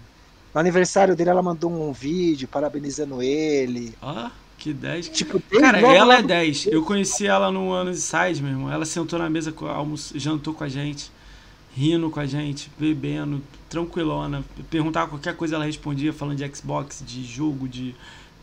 [0.53, 3.95] No aniversário dele, ela mandou um vídeo parabenizando ele.
[4.02, 5.10] Oh, que 10.
[5.10, 6.68] Tipo, Cara, ela é 10.
[6.68, 8.72] Eu conheci ela no ano de side, meu irmão.
[8.72, 11.11] Ela sentou na mesa, almoço, jantou com a gente,
[11.76, 14.44] rindo com a gente, bebendo, tranquilona.
[14.70, 17.95] Perguntava qualquer coisa, ela respondia, falando de Xbox, de jogo, de,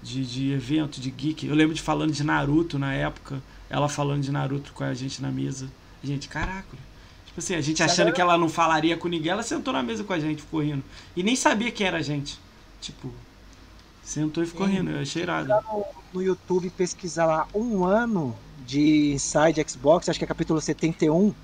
[0.02, 1.47] de, de evento, de geek.
[1.47, 3.43] Eu lembro de falando de Naruto na época.
[3.68, 5.68] Ela falando de Naruto com a gente na mesa.
[6.07, 6.78] Gente, caraca.
[7.27, 10.05] Tipo assim, a gente achando que ela não falaria com ninguém, ela sentou na mesa
[10.05, 10.85] com a gente, ficou rindo.
[11.16, 12.39] E nem sabia quem era a gente.
[12.81, 13.12] Tipo,
[14.05, 14.74] sentou e ficou Sim.
[14.74, 14.91] rindo.
[14.93, 15.53] Eu achei irado.
[16.12, 21.35] No YouTube pesquisar lá um ano de Inside Xbox, acho que é capítulo 71.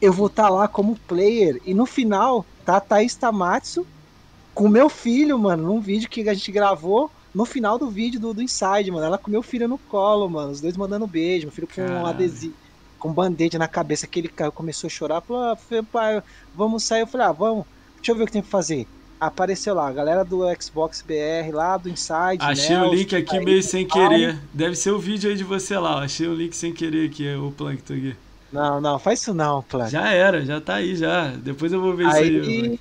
[0.00, 1.60] Eu vou estar tá lá como player.
[1.66, 3.86] E no final, tá a Thaís Tamatsu
[4.54, 8.32] com meu filho, mano, num vídeo que a gente gravou no final do vídeo do,
[8.32, 9.04] do Inside, mano.
[9.04, 10.52] Ela com meu filho no colo, mano.
[10.52, 12.65] Os dois mandando beijo, meu filho com um adesivo
[13.06, 15.58] com band-aid na cabeça, que ele começou a chorar, falou, ah,
[15.92, 16.22] pai,
[16.54, 17.64] vamos sair, eu falei, ah, vamos,
[17.96, 18.86] deixa eu ver o que tem que fazer.
[19.20, 22.38] Apareceu lá, a galera do Xbox BR lá, do Inside.
[22.40, 24.38] Achei o link aqui meio sem querer.
[24.52, 26.02] Deve ser o vídeo aí de você lá.
[26.02, 28.16] Achei o link sem querer aqui, o Plankton aqui.
[28.52, 29.90] Não, não, faz isso não, Plankton.
[29.90, 31.28] Já era, já tá aí já.
[31.28, 32.80] Depois eu vou ver aí, isso aí.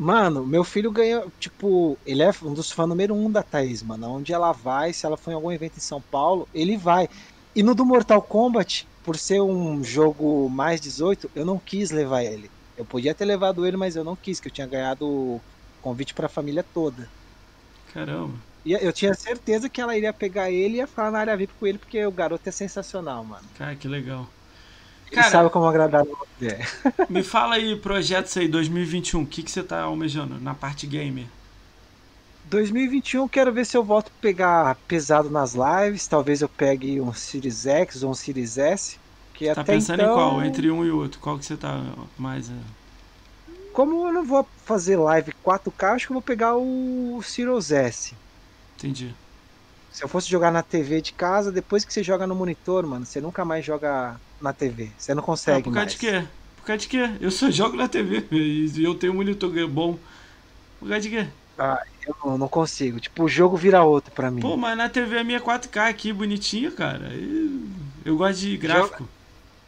[0.00, 4.08] Mano, meu filho ganhou, tipo, ele é um dos fãs número um da Thaís, mano.
[4.08, 7.06] Onde ela vai, se ela for em algum evento em São Paulo, ele vai.
[7.60, 12.24] E no do Mortal Kombat, por ser um jogo mais 18, eu não quis levar
[12.24, 12.50] ele.
[12.74, 15.38] Eu podia ter levado ele, mas eu não quis, que eu tinha ganhado
[15.82, 17.06] convite para a família toda.
[17.92, 18.32] Caramba.
[18.64, 21.52] E eu tinha certeza que ela iria pegar ele e ia falar na área VIP
[21.60, 23.44] com ele, porque o garoto é sensacional, mano.
[23.58, 24.26] Cara, que legal.
[25.10, 26.60] Cara, Ele sabe como agradar o é.
[27.10, 31.26] Me fala aí, projetos aí 2021, o que, que você tá almejando na parte gamer?
[32.50, 36.08] 2021 quero ver se eu volto a pegar pesado nas lives.
[36.08, 38.98] Talvez eu pegue um Series X ou um Series S.
[39.32, 40.12] Que você tá até pensando então...
[40.12, 40.44] em qual?
[40.44, 41.20] Entre um e outro?
[41.20, 41.80] Qual que você tá
[42.18, 42.50] mais.
[42.50, 43.52] É?
[43.72, 48.14] Como eu não vou fazer live 4K, acho que eu vou pegar o Series S.
[48.76, 49.14] Entendi.
[49.92, 53.06] Se eu fosse jogar na TV de casa, depois que você joga no monitor, mano,
[53.06, 54.90] você nunca mais joga na TV.
[54.98, 55.92] Você não consegue ah, por causa mais.
[55.92, 56.24] de quê?
[56.56, 57.10] Por causa de quê?
[57.20, 59.96] Eu só jogo na TV e eu tenho um monitor bom.
[60.80, 61.28] Por causa de quê?
[61.60, 61.78] Ah,
[62.24, 62.98] eu não consigo.
[62.98, 64.40] Tipo, o jogo vira outro pra mim.
[64.40, 67.10] Pô, mas na TV a minha 4K aqui, bonitinha, cara.
[68.02, 69.04] Eu gosto de gráfico.
[69.04, 69.10] Joga,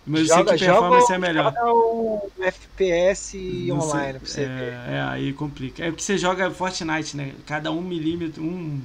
[0.06, 1.52] mas eu sei que performance joga, é melhor.
[1.52, 4.72] Joga o FPS não online sei, pra você é, ver.
[4.94, 5.84] É, aí complica.
[5.84, 7.34] É porque você joga Fortnite, né?
[7.44, 8.82] Cada um milímetro, um,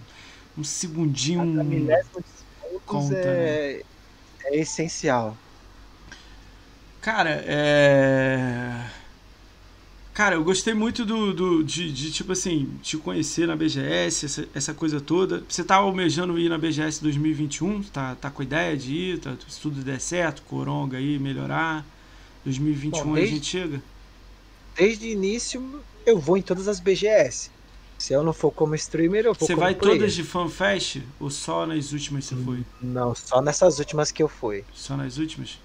[0.58, 1.40] um segundinho.
[1.56, 3.82] Cada milésimo de conta, é, né?
[4.48, 5.38] é essencial.
[7.00, 9.07] Cara, é.
[10.18, 14.48] Cara, eu gostei muito do, do de, de, tipo assim, te conhecer na BGS, essa,
[14.52, 15.44] essa coisa toda.
[15.48, 17.84] Você tá almejando ir na BGS 2021?
[17.84, 19.20] Tá, tá com ideia de ir?
[19.20, 21.86] Tá, se tudo der certo, Coronga aí, melhorar.
[22.44, 23.82] 2021 Bom, desde, a gente chega?
[24.76, 27.52] Desde o início eu vou em todas as BGS.
[28.00, 30.00] Se eu não for como streamer, eu vou Você vai player.
[30.00, 30.98] todas de FanFest?
[31.20, 32.64] Ou só nas últimas você foi?
[32.82, 34.64] Não, só nessas últimas que eu fui.
[34.74, 35.60] Só nas últimas?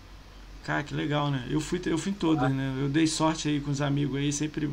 [0.64, 1.44] Cara, que legal, né?
[1.50, 2.48] Eu fui, eu fui em todas, ah.
[2.48, 2.72] né?
[2.80, 4.70] Eu dei sorte aí com os amigos aí, sempre.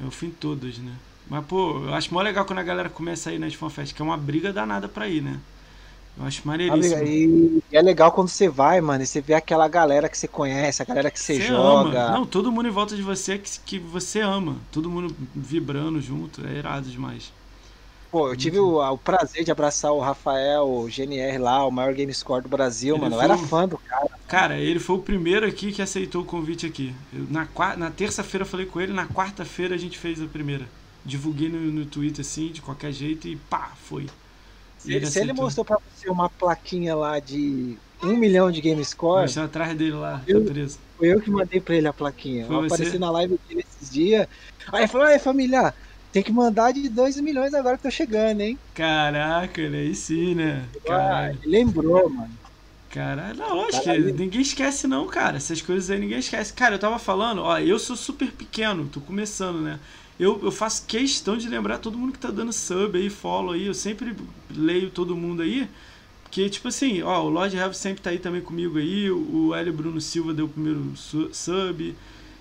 [0.00, 0.92] Eu fui em todas, né?
[1.28, 4.00] Mas, pô, eu acho mó legal quando a galera começa a ir nas fanfest, que
[4.00, 5.38] é uma briga danada pra ir, né?
[6.18, 7.04] Eu acho maneiríssimo.
[7.04, 10.82] E é legal quando você vai, mano, e você vê aquela galera que você conhece,
[10.82, 12.06] a galera que você, você joga.
[12.06, 12.12] Ama.
[12.18, 14.56] Não, todo mundo em volta de você que, que você ama.
[14.72, 16.44] Todo mundo vibrando junto.
[16.44, 17.32] É irado demais.
[18.10, 21.92] Pô, eu tive o, o, prazer de abraçar o Rafael, o GNR lá, o maior
[21.92, 23.16] game score do Brasil, ele mano.
[23.16, 24.08] Eu era fã do cara.
[24.26, 26.94] Cara, ele foi o primeiro aqui que aceitou o convite aqui.
[27.12, 30.66] Eu, na na terça-feira eu falei com ele, na quarta-feira a gente fez a primeira.
[31.04, 34.06] Divulguei no, no Twitter assim, de qualquer jeito, e pá, foi.
[34.78, 38.82] Se ele, se ele mostrou pra você uma plaquinha lá de um milhão de game
[38.84, 39.26] score.
[39.26, 40.78] Deixa atrás dele lá, eu, preso.
[40.96, 42.46] Foi eu que mandei pra ele a plaquinha.
[42.46, 44.26] Foi eu apareci na live dele esses dias.
[44.72, 45.74] Aí ele falou, aí família,
[46.12, 48.58] tem que mandar de 2 milhões agora que tô chegando, hein?
[48.74, 50.68] Caraca, aí sim, né?
[50.88, 52.38] Ah, lembrou, mano.
[52.88, 55.36] Caralho, não, lógico que ninguém esquece não, cara.
[55.36, 56.52] Essas coisas aí ninguém esquece.
[56.54, 59.78] Cara, eu tava falando, ó, eu sou super pequeno, tô começando, né?
[60.18, 63.66] Eu, eu faço questão de lembrar todo mundo que tá dando sub aí, follow aí.
[63.66, 64.16] Eu sempre
[64.50, 65.68] leio todo mundo aí.
[66.22, 69.10] Porque, tipo assim, ó, o Lord Heavy sempre tá aí também comigo aí.
[69.10, 71.96] O Hélio Bruno Silva deu o primeiro sub.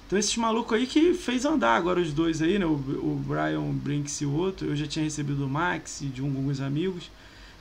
[0.08, 2.66] Então esses malucos aí que fez andar agora os dois aí, né?
[2.66, 4.66] O, o Brian Brinks e o outro.
[4.66, 7.12] Eu já tinha recebido do Max e de alguns amigos.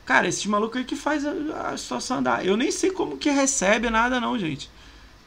[0.05, 1.33] Cara, esses malucos aí que faz a,
[1.73, 2.47] a, situação andar.
[2.47, 4.71] Eu nem sei como que recebe nada não, gente.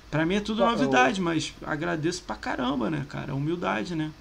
[0.10, 3.36] Pra mim é tudo novidade, mas agradeço pra caramba, né, cara?
[3.36, 4.12] Humildade, né?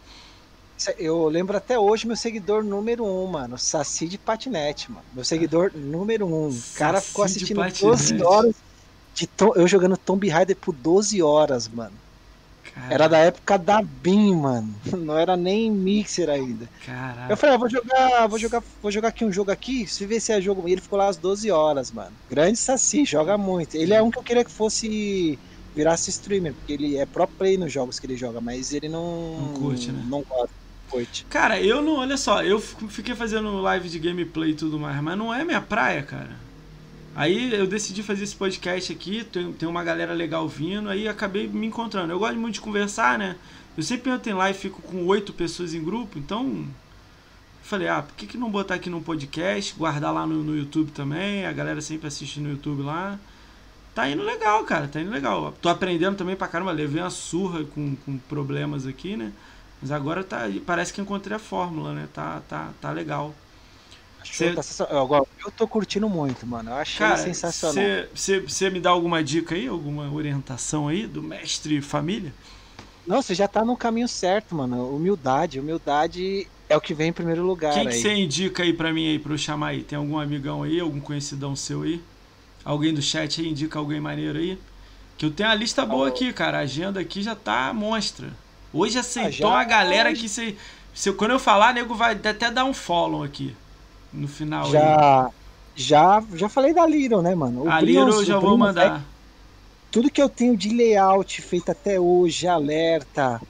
[0.99, 3.57] Eu lembro até hoje meu seguidor número um, mano.
[3.57, 5.05] Saci de patinete, mano.
[5.15, 6.49] Meu seguidor número um.
[6.49, 8.57] O cara ficou assistindo 12 horas
[9.15, 11.95] de tom, eu jogando Tomb Raider por 12 horas, mano.
[12.79, 12.95] Caraca.
[12.95, 14.75] Era da época da BIM, mano.
[14.97, 16.69] Não era nem mixer ainda.
[16.87, 17.33] Caraca.
[17.33, 20.21] Eu falei, ah, vou jogar, vou jogar, vou jogar aqui um jogo aqui, se ver
[20.21, 20.69] se é jogo.
[20.69, 22.13] E ele ficou lá às 12 horas, mano.
[22.31, 23.75] Grande Saci, joga muito.
[23.75, 25.39] Ele é um que eu queria que fosse
[25.75, 29.39] virasse streamer, porque ele é pro play nos jogos que ele joga, mas ele não
[29.41, 30.05] não curte, né?
[30.09, 30.51] Não gosta.
[30.89, 31.27] Curte.
[31.29, 35.19] Cara, eu não, olha só, eu fiquei fazendo live de gameplay e tudo mais, mas
[35.19, 36.48] não é minha praia, cara.
[37.19, 41.49] Aí eu decidi fazer esse podcast aqui, tem, tem uma galera legal vindo, aí acabei
[41.49, 42.13] me encontrando.
[42.13, 43.35] Eu gosto muito de conversar, né?
[43.77, 46.65] Eu sempre entro em live e fico com oito pessoas em grupo, então.
[47.61, 50.93] Falei, ah, por que, que não botar aqui no podcast, guardar lá no, no YouTube
[50.93, 51.45] também?
[51.45, 53.19] A galera sempre assiste no YouTube lá.
[53.97, 55.53] Tá indo legal, cara, tá indo legal.
[55.61, 59.33] Tô aprendendo também pra caramba, levei uma surra com, com problemas aqui, né?
[59.83, 62.09] Mas agora tá, parece que encontrei a fórmula, né?
[62.15, 63.35] Tá, tá, tá legal.
[64.33, 64.53] Cê...
[64.53, 66.71] Tá eu, eu tô curtindo muito, mano.
[66.71, 68.07] Eu achei Cara, sensacional.
[68.15, 72.33] Você me dá alguma dica aí, alguma orientação aí do mestre família?
[73.07, 74.95] Não, você já tá no caminho certo, mano.
[74.95, 75.59] Humildade.
[75.59, 77.73] Humildade é o que vem em primeiro lugar.
[77.73, 79.83] Quem que você indica aí pra mim aí, pra eu chamar aí?
[79.83, 82.03] Tem algum amigão aí, algum conhecidão seu aí?
[82.65, 84.59] Alguém do chat aí indica alguém maneiro aí?
[85.17, 86.59] Que eu tenho a lista boa aqui, cara.
[86.59, 88.31] A agenda aqui já tá monstra.
[88.73, 90.55] Hoje aceitou ah, a galera que você.
[90.93, 93.57] Se, quando eu falar, nego vai até dar um follow aqui
[94.13, 94.71] no final.
[94.71, 95.33] Já, aí.
[95.75, 97.65] já, já falei da Little, né, mano?
[97.65, 99.05] O a Little eu já vou mandar.
[99.91, 103.41] tudo que eu tenho de layout feito até hoje, alerta,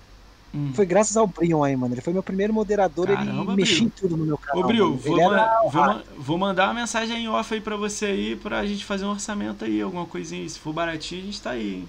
[0.54, 0.72] hum.
[0.74, 1.94] foi graças ao Brion aí, mano.
[1.94, 4.64] Ele foi meu primeiro moderador, Caramba, ele mexia em tudo no meu canal.
[4.64, 5.62] Ô, Bril, vou, era...
[5.70, 9.10] vou, vou, mandar uma mensagem em off aí pra você aí, pra gente fazer um
[9.10, 10.48] orçamento aí, alguma coisinha.
[10.48, 11.88] Se for baratinho, a gente tá aí, hein?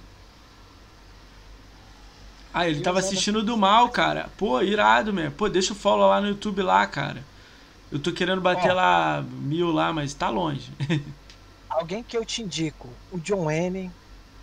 [2.54, 4.30] Ah, ele tava assistindo do mal, cara.
[4.36, 5.32] Pô, irado, mesmo.
[5.32, 7.24] Pô, deixa o follow lá no YouTube lá, cara.
[7.92, 8.74] Eu tô querendo bater é.
[8.74, 10.72] lá mil lá, mas tá longe.
[11.70, 13.92] Alguém que eu te indico, o John Wayne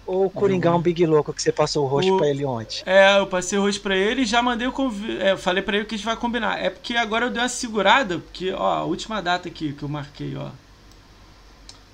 [0.06, 2.18] ou o Coringão Big Louco que você passou o rosto o...
[2.18, 2.82] pra ele ontem?
[2.86, 5.20] É, eu passei o rosto pra ele e já mandei o convite.
[5.20, 6.62] É, falei pra ele que a gente vai combinar.
[6.62, 9.88] É porque agora eu dei uma segurada, porque, ó, a última data aqui que eu
[9.88, 10.50] marquei, ó.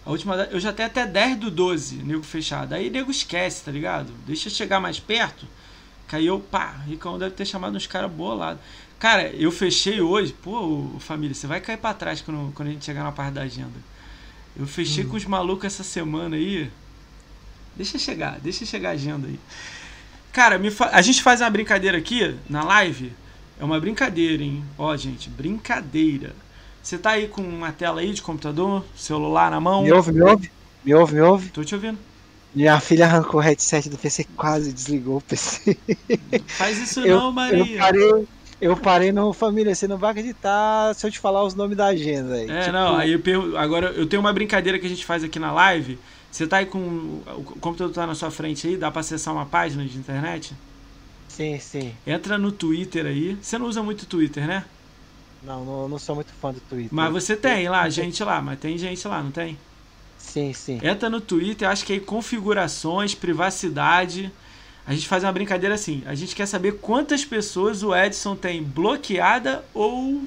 [0.04, 2.74] A última data, eu já tenho até 10 do 12, nego fechado.
[2.74, 4.12] Aí nego esquece, tá ligado?
[4.26, 5.46] Deixa chegar mais perto.
[6.06, 8.60] Caiu, pá, Ricão deve ter chamado uns caras bolados.
[9.02, 10.32] Cara, eu fechei hoje.
[10.32, 13.42] Pô, família, você vai cair pra trás quando, quando a gente chegar na parte da
[13.42, 13.74] agenda.
[14.56, 15.08] Eu fechei hum.
[15.08, 16.70] com os malucos essa semana aí.
[17.74, 19.40] Deixa chegar, deixa chegar a agenda aí.
[20.32, 20.90] Cara, fa...
[20.92, 23.12] a gente faz uma brincadeira aqui na live.
[23.58, 24.62] É uma brincadeira, hein?
[24.78, 26.32] Ó, gente, brincadeira.
[26.80, 29.82] Você tá aí com uma tela aí de computador, celular na mão?
[29.82, 30.52] Me ouve, me ouve?
[30.84, 31.48] Me ouve, me ouve?
[31.48, 31.98] Tô te ouvindo.
[32.54, 35.76] Minha filha arrancou o headset do PC, quase desligou o PC.
[36.56, 37.58] Faz isso eu, não, Maria.
[37.58, 38.28] Eu parei,
[38.62, 41.86] eu parei no família, você não vai acreditar se eu te falar os nomes da
[41.86, 42.48] agenda aí.
[42.48, 42.72] É, tipo...
[42.72, 45.98] não, aí eu agora eu tenho uma brincadeira que a gente faz aqui na live.
[46.30, 49.44] Você tá aí com o computador tá na sua frente aí, dá para acessar uma
[49.44, 50.54] página de internet?
[51.28, 51.92] Sim, sim.
[52.06, 53.36] Entra no Twitter aí.
[53.42, 54.64] Você não usa muito Twitter, né?
[55.42, 56.90] Não, não, não sou muito fã do Twitter.
[56.92, 59.58] Mas você tem lá, gente lá, mas tem gente lá, não tem?
[60.16, 60.78] Sim, sim.
[60.82, 64.30] Entra no Twitter, acho que aí configurações, privacidade.
[64.86, 66.02] A gente faz uma brincadeira assim.
[66.06, 70.22] A gente quer saber quantas pessoas o Edson tem bloqueada ou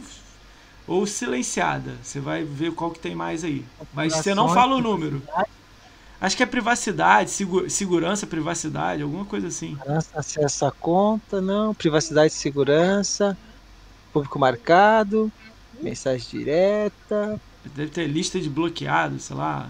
[0.88, 1.94] ou silenciada.
[2.02, 3.66] Você vai ver qual que tem mais aí.
[3.94, 5.22] Mas você não fala o número.
[6.22, 7.32] Acho que é privacidade,
[7.68, 9.78] segurança, privacidade, alguma coisa assim.
[10.14, 11.74] Acesso à conta, não.
[11.74, 13.38] Privacidade e segurança.
[14.14, 15.32] Público marcado.
[15.82, 17.40] Mensagem direta.
[17.76, 19.70] Deve ter lista de bloqueados, sei lá.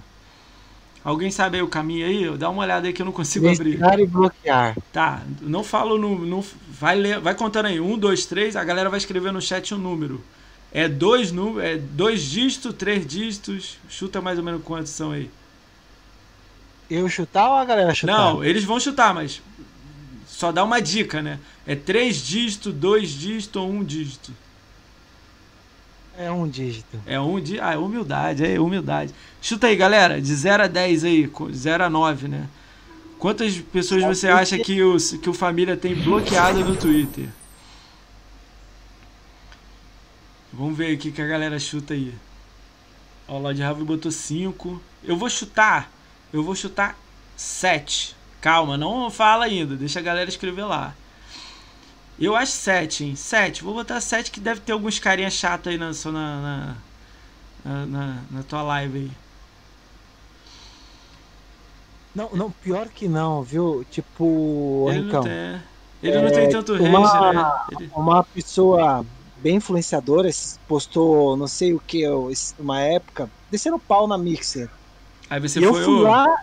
[1.05, 2.35] Alguém sabe aí o caminho aí?
[2.35, 3.79] Dá uma olhada aí que eu não consigo abrir.
[4.01, 4.75] e bloquear.
[4.91, 6.25] Tá, não falo no.
[6.25, 7.79] Não, vai, ler, vai contando aí.
[7.79, 10.19] Um, dois, três, a galera vai escrever no chat um número.
[10.71, 13.77] É dois, é dois dígitos, três dígitos.
[13.87, 15.29] Chuta mais ou menos quantos são aí.
[16.89, 18.17] Eu chutar ou a galera chutar?
[18.17, 19.43] Não, eles vão chutar, mas
[20.27, 21.39] só dá uma dica, né?
[21.67, 24.31] É três dígitos, dois dígitos ou um dígito.
[26.17, 26.99] É um dígito.
[27.05, 27.63] É um dígito.
[27.63, 29.13] Ah, é humildade, é humildade.
[29.41, 32.47] Chuta aí, galera, de 0 a 10 aí, 0 a 9, né?
[33.19, 37.27] Quantas pessoas você acha que o, que o Família tem bloqueado no Twitter?
[40.53, 42.13] Vamos ver aqui que a galera chuta aí.
[43.27, 44.81] Ó, o Lord Harvey botou 5.
[45.03, 45.91] Eu vou chutar.
[46.31, 46.97] Eu vou chutar
[47.35, 48.15] 7.
[48.39, 49.75] Calma, não fala ainda.
[49.75, 50.93] Deixa a galera escrever lá.
[52.19, 53.15] Eu acho 7, hein?
[53.15, 53.63] 7.
[53.63, 56.75] Vou botar 7 que deve ter alguns carinha chato aí na, na,
[57.63, 59.11] na, na, na tua live aí.
[62.15, 63.85] Não, não, pior que não, viu?
[63.91, 65.61] Tipo, ele não tem,
[66.01, 67.51] ele é, não tem tanto uma, range, né?
[67.71, 67.91] Ele...
[67.93, 69.05] Uma pessoa
[69.37, 70.29] bem influenciadora
[70.65, 72.05] postou não sei o que,
[72.57, 74.69] uma época, descendo pau na Mixer.
[75.29, 76.01] Aí você e foi eu fui o...
[76.03, 76.41] lá,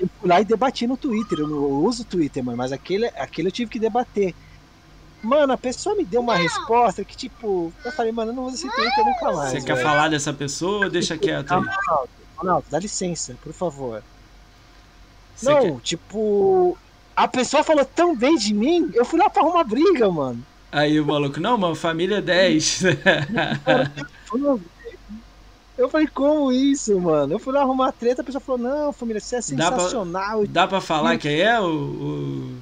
[0.00, 1.38] eu fui lá e debati no Twitter.
[1.38, 4.34] Eu não uso o Twitter, mano, mas aquele, aquele eu tive que debater.
[5.22, 6.42] Mano, a pessoa me deu uma não.
[6.42, 9.52] resposta que, tipo, eu falei, mano, eu não uso esse Twitter nunca mais.
[9.52, 11.60] Você quer falar dessa pessoa ou deixa quieto aí?
[11.60, 14.02] Ronaldo, Ronaldo, dá licença, por favor.
[15.36, 15.80] Você não, quer...
[15.80, 16.76] tipo,
[17.14, 20.44] a pessoa falou tão bem de mim, eu fui lá pra arrumar briga, mano.
[20.72, 22.82] Aí o maluco, não, mano, família 10.
[25.76, 27.34] Eu falei, como isso, mano?
[27.34, 30.40] Eu fui lá arrumar treta, a pessoa falou, não, família, você é sensacional.
[30.40, 31.64] Dá pra, dá pra falar quem é o...
[31.66, 32.58] o...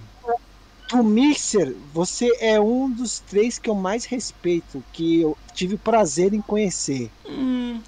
[0.90, 5.78] Do Mixer, você é um dos três que eu mais respeito, que eu tive o
[5.78, 7.10] prazer em conhecer.
[7.28, 7.80] Hum.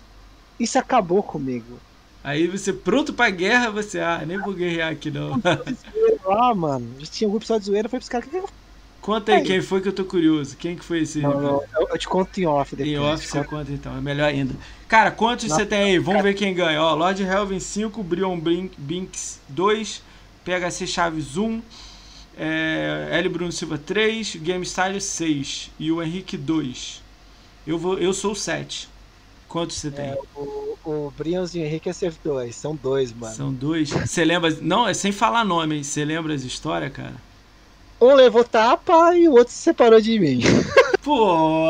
[0.58, 1.80] Isso acabou comigo.
[2.22, 5.40] Aí você pronto pra guerra, você, ah, nem vou guerrear aqui não.
[6.24, 8.40] Ah, mano, já tinha um episódio de zoeira, foi pros caras que
[9.00, 10.56] Conta aí, aí, quem foi que eu tô curioso.
[10.56, 11.18] Quem que foi esse?
[11.20, 12.96] Não, não, eu te conto em off depois.
[12.96, 14.54] Em off você conta então, é melhor ainda.
[14.86, 15.98] Cara, quantos você tem aí?
[15.98, 16.80] Vamos ver quem ganha.
[16.80, 18.38] Ó, Lord Helvin 5, Brion
[18.78, 20.00] Binks 2,
[20.44, 21.60] PHC Chaves 1,
[22.36, 23.28] é, L.
[23.28, 27.02] Bruno Silva 3, Game Style 6 e o Henrique 2.
[27.66, 28.88] Eu, vou, eu sou o 7.
[29.48, 30.06] Quantos você tem?
[30.06, 32.54] É, o, o Brions e o Henrique é ser 2.
[32.54, 33.34] São dois, mano.
[33.34, 33.90] São dois.
[33.90, 34.50] Você lembra.
[34.62, 35.82] Não, é sem falar nome, hein?
[35.82, 37.16] Você lembra as histórias, cara?
[38.00, 40.40] Um levou tapa e o outro se separou de mim.
[41.02, 41.66] Pô,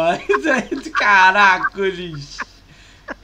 [0.95, 2.39] caracoles.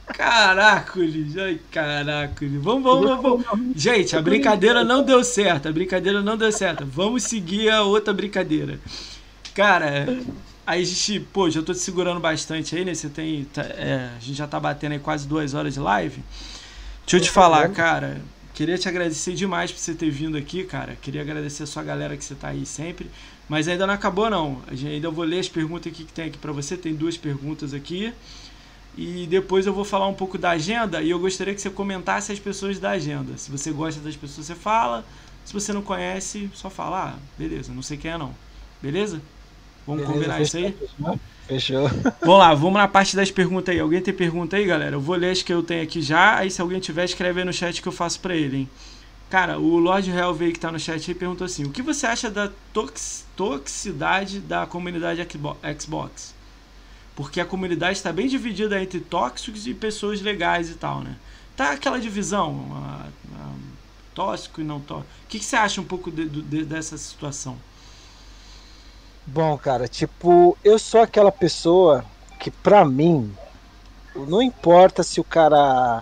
[0.07, 2.61] Caracoles, ai caracoles.
[2.61, 3.81] Vamos, vamos, vamos, vamos.
[3.81, 5.69] Gente, a brincadeira não deu certo.
[5.69, 6.85] A brincadeira não deu certo.
[6.85, 8.79] Vamos seguir a outra brincadeira.
[9.53, 10.07] Cara,
[10.65, 12.93] aí a gente, pô, já tô te segurando bastante aí, né?
[12.93, 13.45] Você tem.
[13.45, 16.21] Tá, é, a gente já tá batendo aí quase duas horas de live.
[17.05, 18.21] Deixa eu te falar, cara.
[18.53, 20.97] Queria te agradecer demais por você ter vindo aqui, cara.
[21.01, 23.09] Queria agradecer a sua galera que você tá aí sempre.
[23.47, 24.61] Mas ainda não acabou, não.
[24.69, 26.75] Ainda vou ler as perguntas aqui que tem aqui para você.
[26.75, 28.13] Tem duas perguntas aqui.
[29.01, 31.01] E depois eu vou falar um pouco da agenda.
[31.01, 33.37] E eu gostaria que você comentasse as pessoas da agenda.
[33.37, 35.05] Se você gosta das pessoas, você fala.
[35.45, 37.13] Se você não conhece, só fala.
[37.15, 38.35] Ah, beleza, não sei quem é não.
[38.81, 39.21] Beleza?
[39.87, 40.75] Vamos beleza, combinar isso aí?
[41.47, 41.87] Fechou.
[42.19, 43.79] Vamos lá, vamos na parte das perguntas aí.
[43.79, 44.97] Alguém tem pergunta aí, galera?
[44.97, 46.35] Eu vou ler as que eu tenho aqui já.
[46.35, 48.69] Aí se alguém tiver, escreve aí no chat que eu faço pra ele, hein?
[49.29, 52.29] Cara, o Lord Helvey que tá no chat aí perguntou assim: O que você acha
[52.29, 55.25] da tox toxicidade da comunidade
[55.79, 56.35] Xbox?
[57.19, 61.17] Porque a comunidade está bem dividida entre tóxicos e pessoas legais e tal, né?
[61.53, 62.65] Tá aquela divisão,
[64.15, 65.11] tóxico e não tóxico.
[65.25, 67.57] O que, que você acha um pouco de, de, dessa situação?
[69.27, 72.05] Bom, cara, tipo, eu sou aquela pessoa
[72.39, 73.35] que pra mim
[74.15, 76.01] não importa se o cara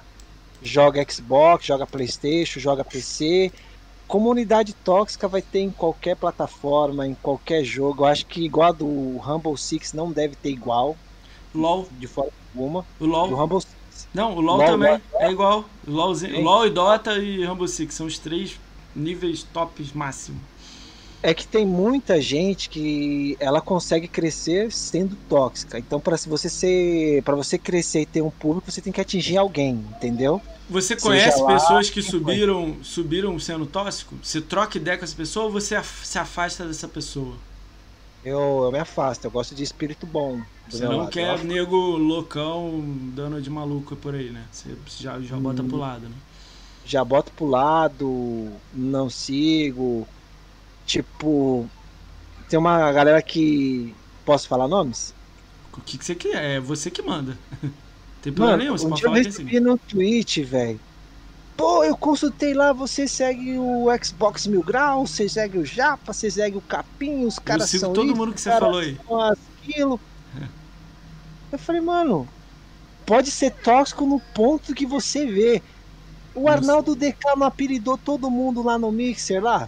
[0.61, 3.51] joga Xbox, joga PlayStation, joga PC,
[4.07, 8.03] comunidade tóxica vai ter em qualquer plataforma, em qualquer jogo.
[8.03, 10.95] Eu acho que igual a do Rumble Six não deve ter igual.
[11.57, 11.87] LOL.
[11.99, 12.85] De forma alguma.
[12.99, 13.27] O LOL.
[13.29, 14.07] Do Rumble Six.
[14.13, 15.65] Não, o LOL, LOL também é igual.
[15.87, 18.59] LOL, LOL e Dota e Rumble Six são os três
[18.95, 20.39] níveis tops máximo
[21.21, 25.79] é que tem muita gente que ela consegue crescer sendo tóxica.
[25.79, 29.37] Então, para você ser, para você crescer e ter um público, você tem que atingir
[29.37, 30.41] alguém, entendeu?
[30.69, 34.15] Você conhece lá, pessoas que subiram, subiram sendo tóxico?
[34.21, 37.35] Você troca ideia com essa pessoa ou você se afasta dessa pessoa?
[38.23, 40.41] Eu, eu me afasto, eu gosto de espírito bom.
[40.69, 41.11] Você não lado.
[41.11, 42.83] quer nego loucão
[43.15, 44.43] dando de maluco por aí, né?
[44.51, 44.69] Você
[44.99, 46.15] já, já bota hum, pro lado, né?
[46.85, 50.07] Já boto pro lado, não sigo,
[50.87, 51.67] Tipo,
[52.49, 53.93] tem uma galera que.
[54.25, 55.13] Posso falar nomes?
[55.73, 56.55] O que, que você quer?
[56.55, 57.37] É você que manda.
[58.23, 60.79] tem problema Mano, nenhum, você um pode falar eu recebi no Twitch, velho.
[61.57, 66.29] Pô, eu consultei lá, você segue o Xbox Mil Graus, você segue o Japa, você
[66.29, 68.97] segue o Capim, os caras eu sigo são todo isso, mundo que você falou aí.
[69.61, 69.99] Aquilo.
[71.51, 72.27] Eu falei, mano,
[73.05, 75.63] pode ser tóxico no ponto que você vê.
[76.35, 79.67] O Arnaldo DK não apelidou todo mundo lá no Mixer lá?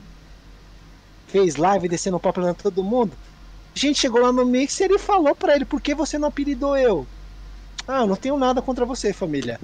[1.30, 3.14] fez live descendo o pau pra todo mundo.
[3.76, 6.76] A gente chegou lá no Mixer e falou pra ele, por que você não apelidou
[6.76, 7.07] eu?
[7.88, 9.60] Ah, eu não tenho nada contra você, família.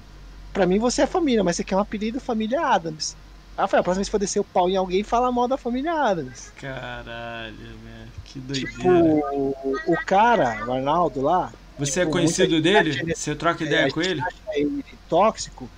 [0.56, 3.18] Pra mim você é família, mas você quer um apelido família Adams.
[3.58, 5.58] Ah, foi a próxima vez que for descer o pau em alguém, fala mal da
[5.58, 6.50] família Adams.
[6.56, 8.12] Caralho, velho.
[8.24, 8.72] Que doideira.
[8.72, 9.54] Tipo,
[9.86, 11.52] o cara, o Arnaldo lá.
[11.78, 13.14] Você é tipo, conhecido muita dele?
[13.14, 14.22] Você troca ideia é, com ele?
[14.54, 15.70] ele tóxico,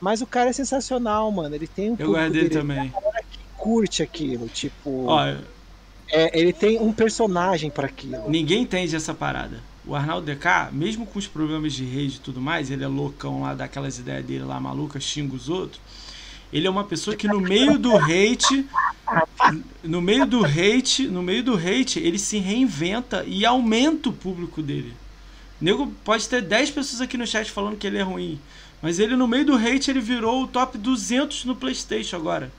[0.00, 1.54] mas o cara é sensacional, mano.
[1.54, 2.92] Ele tem um Eu gosto dele também.
[3.56, 5.26] curte aquilo, tipo, Ó,
[6.10, 8.28] é, ele tem um personagem pra aquilo.
[8.28, 9.62] ninguém entende essa parada.
[9.88, 13.40] O Arnaldo DK, mesmo com os problemas de rede e tudo mais, ele é loucão
[13.40, 15.80] lá, daquelas ideias dele lá malucas, xinga os outros.
[16.52, 18.66] Ele é uma pessoa que no meio do hate,
[19.82, 24.60] no meio do hate, no meio do hate, ele se reinventa e aumenta o público
[24.60, 24.94] dele.
[25.58, 28.38] Nego pode ter 10 pessoas aqui no chat falando que ele é ruim,
[28.82, 32.52] mas ele no meio do hate ele virou o top 200 no PlayStation agora.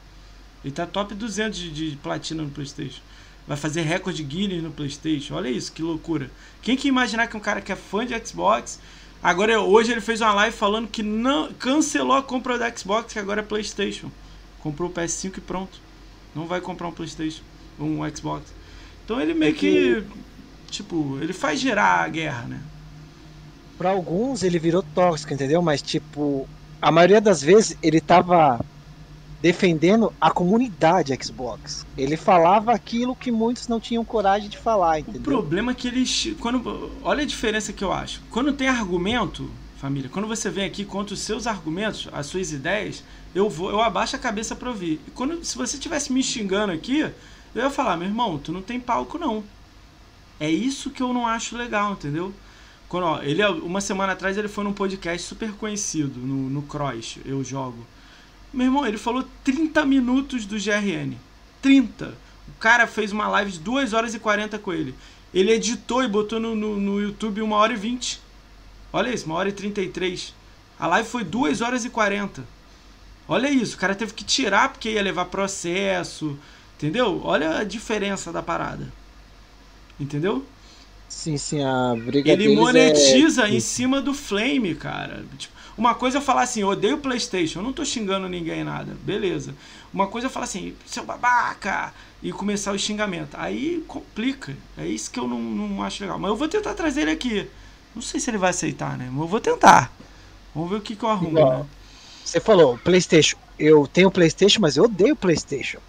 [0.65, 3.01] Ele tá top 200 de, de platina no PlayStation.
[3.49, 5.33] Vai fazer recorde Guinness no PlayStation.
[5.33, 6.29] Olha isso, que loucura.
[6.61, 8.79] Quem que imaginar que um cara que é fã de Xbox,
[9.23, 13.17] agora hoje ele fez uma live falando que não cancelou a compra da Xbox, que
[13.17, 14.11] agora é PlayStation.
[14.59, 15.81] Comprou o PS5 e pronto.
[16.35, 17.41] Não vai comprar um PlayStation,
[17.79, 18.53] um Xbox.
[19.03, 20.03] Então ele meio que
[20.69, 22.61] tipo, ele faz gerar a guerra, né?
[23.79, 25.59] Pra alguns ele virou tóxico, entendeu?
[25.59, 26.47] Mas tipo,
[26.79, 28.63] a maioria das vezes ele tava
[29.41, 31.85] defendendo a comunidade Xbox.
[31.97, 35.21] Ele falava aquilo que muitos não tinham coragem de falar, O entendeu?
[35.21, 36.33] problema é que eles.
[36.39, 38.21] Quando, olha a diferença que eu acho.
[38.29, 43.03] Quando tem argumento, família, quando você vem aqui contra os seus argumentos, as suas ideias,
[43.33, 44.99] eu vou, eu abaixo a cabeça pra ouvir.
[45.07, 48.61] E quando, se você tivesse me xingando aqui, eu ia falar, meu irmão, tu não
[48.61, 49.43] tem palco não.
[50.39, 52.33] É isso que eu não acho legal, entendeu?
[52.87, 57.19] Quando, ó, ele, uma semana atrás ele foi num podcast super conhecido, no, no Cross,
[57.23, 57.85] eu jogo.
[58.51, 61.15] Meu irmão, ele falou 30 minutos do GRN.
[61.61, 62.13] 30.
[62.47, 64.95] O cara fez uma live de 2 horas e 40 com ele.
[65.33, 68.19] Ele editou e botou no, no, no YouTube 1 hora e 20.
[68.91, 70.33] Olha isso, 1 hora e 33.
[70.79, 72.43] A live foi 2 horas e 40.
[73.27, 76.37] Olha isso, o cara teve que tirar porque ia levar processo.
[76.75, 77.21] Entendeu?
[77.23, 78.91] Olha a diferença da parada.
[79.99, 80.45] Entendeu?
[81.09, 83.51] Sim, sim, a briga Ele deles monetiza é...
[83.51, 85.25] em cima do Flame, cara.
[85.37, 88.95] Tipo, uma coisa é falar assim, eu odeio PlayStation, eu não tô xingando ninguém nada,
[89.03, 89.53] beleza.
[89.93, 91.91] Uma coisa é falar assim, seu babaca,
[92.21, 93.35] e começar o xingamento.
[93.37, 94.55] Aí complica.
[94.77, 96.19] É isso que eu não, não acho legal.
[96.19, 97.47] Mas eu vou tentar trazer ele aqui.
[97.95, 99.07] Não sei se ele vai aceitar, né?
[99.11, 99.91] Mas eu vou tentar.
[100.53, 101.65] Vamos ver o que, que eu arrumo, né?
[102.23, 103.37] Você falou, PlayStation.
[103.57, 105.79] Eu tenho PlayStation, mas eu odeio PlayStation.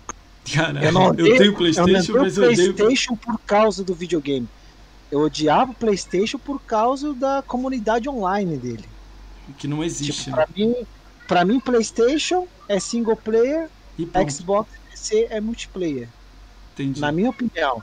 [0.52, 2.74] Cara, Eu não eu odeio, tenho eu PlayStation, não mas eu odeio.
[2.74, 4.48] PlayStation por causa do videogame.
[5.10, 8.88] Eu odiava o PlayStation por causa da comunidade online dele.
[9.58, 10.44] Que não existe, Tipo, né?
[10.44, 10.74] pra mim,
[11.26, 13.68] pra mim, PlayStation é single player,
[13.98, 16.08] E Xbox PC é multiplayer.
[16.72, 17.00] entendi.
[17.00, 17.82] Na minha opinião,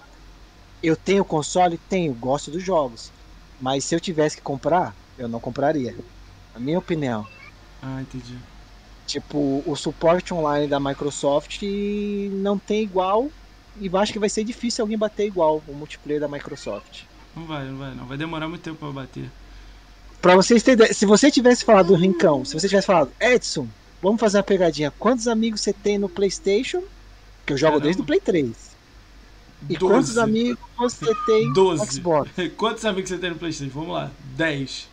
[0.82, 1.78] eu tenho console?
[1.78, 3.12] Tenho, gosto dos jogos.
[3.60, 5.95] Mas se eu tivesse que comprar, eu não compraria.
[6.54, 7.28] Na minha opinião.
[7.82, 8.38] Ah, entendi.
[9.06, 11.62] Tipo, o suporte online da Microsoft
[12.32, 13.30] não tem igual.
[13.80, 17.04] E acho que vai ser difícil alguém bater igual o multiplayer da Microsoft.
[17.38, 18.06] Não vai, não vai, não.
[18.06, 19.30] Vai demorar muito tempo pra bater.
[20.20, 23.68] Pra vocês terem se você tivesse falado do Rincão, se você tivesse falado, Edson,
[24.02, 24.92] vamos fazer uma pegadinha.
[24.98, 26.82] Quantos amigos você tem no PlayStation?
[27.46, 27.84] Que eu jogo Caramba.
[27.84, 28.48] desde o Play 3.
[29.70, 29.94] E Doze.
[29.94, 31.92] quantos amigos você tem no 12.
[31.94, 32.32] Xbox?
[32.58, 33.74] Quantos amigos você tem no PlayStation?
[33.74, 34.12] Vamos lá.
[34.36, 34.88] 10.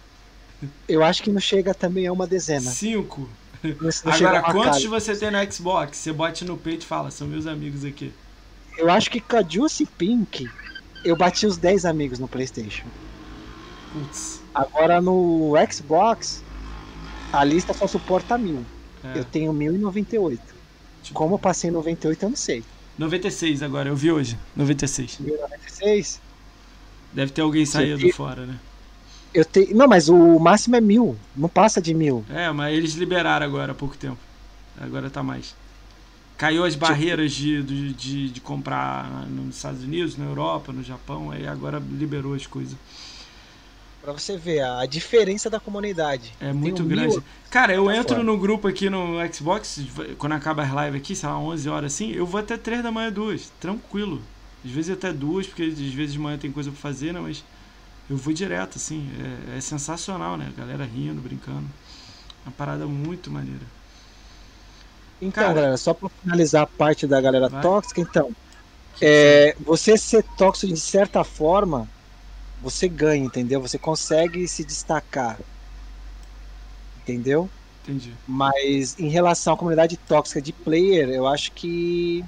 [0.89, 2.71] Eu acho que não chega também a uma dezena.
[2.71, 3.29] 5.
[3.63, 4.89] Não chega Agora, quantos casa.
[4.89, 5.97] você tem no Xbox?
[5.99, 8.13] Você bote no peito e fala, são meus amigos aqui.
[8.77, 10.49] Eu acho que Juicy Pink,
[11.05, 12.89] eu bati os 10 amigos no PlayStation.
[13.93, 14.43] Putz.
[14.55, 16.43] Agora no Xbox,
[17.33, 18.65] a lista só suporta mil.
[19.03, 20.55] É, Eu tenho 1098.
[21.03, 22.65] tipo, Como eu passei em 98, eu não sei.
[22.97, 24.37] 96 agora, eu vi hoje.
[24.57, 25.19] 96.
[25.21, 26.21] 1096?
[27.13, 28.59] Deve ter alguém saído vi- fora, né?
[29.33, 29.77] Eu tenho.
[29.77, 31.17] Não, mas o máximo é mil.
[31.37, 32.25] Não passa de mil.
[32.31, 34.19] É, mas eles liberaram agora há pouco tempo.
[34.81, 35.55] Agora tá mais.
[36.45, 41.47] Caiu as barreiras de, de, de, comprar nos Estados Unidos, na Europa, no Japão, aí
[41.47, 42.77] agora liberou as coisas.
[44.03, 46.35] Pra você ver a diferença da comunidade.
[46.39, 47.15] É muito um grande.
[47.15, 48.23] mil- Cara, eu Tá entro fora.
[48.23, 49.81] no grupo aqui no Xbox,
[50.19, 52.93] quando acaba as lives aqui, sei lá, 11 horas assim, eu vou até 3 da
[52.93, 54.21] manhã, 2, tranquilo.
[54.63, 57.21] Às vezes até 2, porque às vezes de manhã tem coisa pra fazer, né?
[57.21, 57.43] Mas
[58.11, 59.09] eu vou direto, assim.
[59.55, 60.53] É, é sensacional, né?
[60.55, 61.65] A galera rindo, brincando.
[62.45, 63.63] Uma parada muito maneira.
[65.25, 65.55] Então, Cara.
[65.55, 67.63] galera, só pra finalizar a parte da galera Vai.
[67.63, 68.31] tóxica, então.
[69.01, 71.89] É, você ser tóxico de certa forma,
[72.63, 73.61] você ganha, entendeu?
[73.61, 75.39] Você consegue se destacar.
[77.03, 77.49] Entendeu?
[77.83, 78.13] Entendi.
[78.27, 82.25] Mas em relação à comunidade tóxica de player, eu acho que.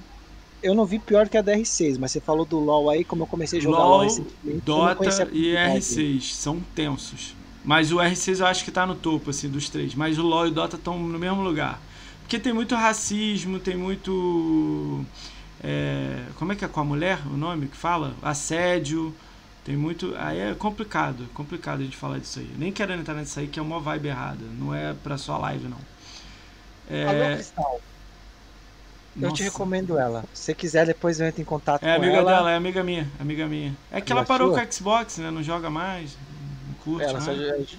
[0.62, 3.26] Eu não vi pior que a DR6, mas você falou do LoL aí, como eu
[3.26, 5.80] comecei a jogar LoL, LoL, recentemente, Dota e comunidade.
[5.80, 7.34] R6 são tensos.
[7.62, 9.94] Mas o R6 eu acho que tá no topo, assim, dos três.
[9.94, 11.80] Mas o LoL e o Dota estão no mesmo lugar.
[12.26, 15.04] Porque tem muito racismo, tem muito.
[15.62, 18.14] É, como é que é com a mulher o nome que fala?
[18.20, 19.14] Assédio.
[19.64, 20.12] Tem muito.
[20.18, 22.50] Aí é complicado, é complicado a gente falar disso aí.
[22.58, 24.44] Nem quero entrar nisso aí, que é uma vibe errada.
[24.58, 25.78] Não é pra sua live, não.
[26.90, 27.06] É...
[27.06, 27.80] Alô, Cristal.
[29.22, 30.24] Eu te recomendo ela.
[30.34, 32.32] Se você quiser, depois eu entro em contato é com amiga ela.
[32.32, 33.76] dela, é amiga minha, amiga minha.
[33.92, 34.60] É que ela, ela parou sua?
[34.60, 35.30] com o Xbox, né?
[35.30, 36.16] Não joga mais,
[36.66, 37.70] não curte ela mais.
[37.70, 37.76] Só...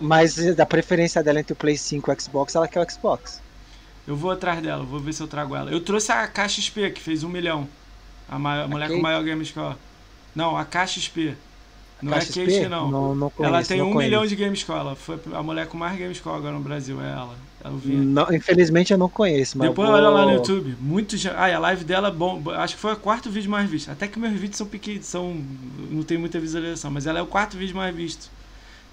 [0.00, 3.43] Mas da preferência dela entre o Play 5 e o Xbox, ela quer o Xbox.
[4.06, 5.70] Eu vou atrás dela, vou ver se eu trago ela.
[5.70, 7.66] Eu trouxe a KXP, que fez um milhão.
[8.28, 9.76] A, maior, a mulher com o maior Game Score.
[10.34, 11.36] Não, a KXP.
[12.02, 12.40] Não é KXP?
[12.40, 12.90] é Kate, não.
[12.90, 13.98] não, não conheço, ela tem um conheço.
[13.98, 14.80] milhão de Game Score.
[14.80, 17.34] Ela foi a mulher com mais Game Score agora no Brasil, é ela.
[17.64, 17.80] Eu.
[17.86, 19.70] Não, infelizmente eu não conheço, mas.
[19.70, 19.96] Depois vou...
[19.96, 20.76] olha lá no YouTube.
[20.78, 21.16] Muito.
[21.34, 22.42] Ah, a live dela é bom.
[22.50, 23.90] Acho que foi o quarto vídeo mais visto.
[23.90, 25.42] Até que meus vídeos são pequenos, são.
[25.90, 28.30] Não tem muita visualização, mas ela é o quarto vídeo mais visto.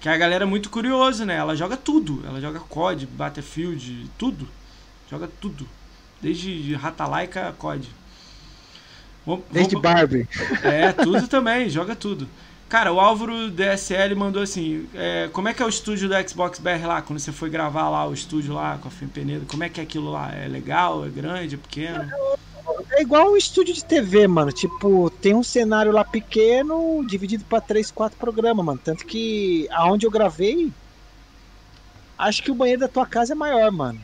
[0.00, 1.36] Que a galera é muito curiosa, né?
[1.36, 2.22] Ela joga tudo.
[2.26, 4.48] Ela joga COD, Battlefield, tudo.
[5.12, 5.68] Joga tudo.
[6.22, 7.86] Desde Ratalaika a COD.
[9.26, 9.82] Vamos, Desde vamos...
[9.82, 10.26] Barbie.
[10.64, 12.26] É, tudo também, joga tudo.
[12.66, 16.58] Cara, o Álvaro DSL mandou assim: é, como é que é o estúdio do Xbox
[16.58, 17.02] BR lá?
[17.02, 19.80] Quando você foi gravar lá o estúdio lá com a Fim Penedo, como é que
[19.80, 20.34] é aquilo lá?
[20.34, 21.04] É legal?
[21.04, 21.56] É grande?
[21.56, 22.10] É pequeno?
[22.92, 24.50] É igual um estúdio de TV, mano.
[24.50, 28.80] Tipo, tem um cenário lá pequeno, dividido para três, quatro programas, mano.
[28.82, 30.72] Tanto que aonde eu gravei,
[32.16, 34.00] acho que o banheiro da tua casa é maior, mano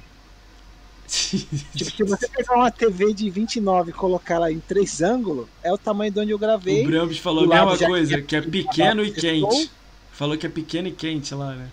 [1.75, 5.73] tipo, se você pegar uma TV de 29 e colocar ela em três ângulos, é
[5.73, 6.85] o tamanho de onde eu gravei.
[6.85, 9.71] O Brambis falou a mesma coisa, que é pequeno e quente.
[10.13, 11.71] Falou que é pequeno e quente lá, né?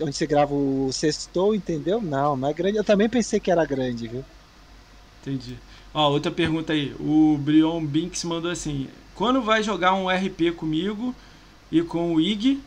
[0.00, 2.00] Onde você grava o sextou, entendeu?
[2.00, 2.78] Não, não é grande.
[2.78, 4.24] Eu também pensei que era grande, viu?
[5.20, 5.58] Entendi.
[5.92, 6.94] Ó, outra pergunta aí.
[6.98, 11.14] O Brion Binks mandou assim: quando vai jogar um RP comigo
[11.70, 12.60] e com o IG,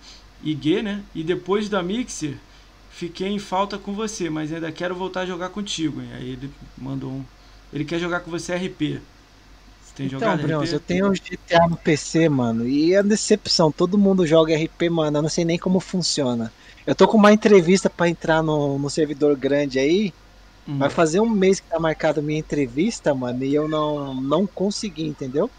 [0.43, 1.01] IG, né?
[1.15, 2.37] E depois da Mixer,
[2.93, 6.01] fiquei em falta com você, mas ainda quero voltar a jogar contigo.
[6.01, 7.23] E aí ele mandou um.
[7.73, 9.01] Ele quer jogar com você RP.
[9.81, 10.73] Você tem então, jogado Bruno, RP?
[10.73, 12.67] eu tenho um GTA no PC, mano.
[12.67, 13.71] E é decepção.
[13.71, 15.17] Todo mundo joga RP, mano.
[15.17, 16.53] Eu não sei nem como funciona.
[16.85, 20.13] Eu tô com uma entrevista para entrar no, no servidor grande aí.
[20.67, 20.77] Hum.
[20.77, 25.05] Vai fazer um mês que tá marcado minha entrevista, mano, e eu não, não consegui,
[25.05, 25.49] entendeu?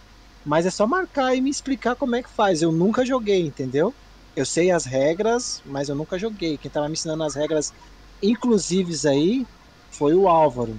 [0.44, 2.62] Mas é só marcar e me explicar como é que faz.
[2.62, 3.94] Eu nunca joguei, entendeu?
[4.36, 6.56] Eu sei as regras, mas eu nunca joguei.
[6.56, 7.73] Quem tava me ensinando as regras
[8.23, 9.47] inclusives aí
[9.90, 10.77] foi o Álvaro.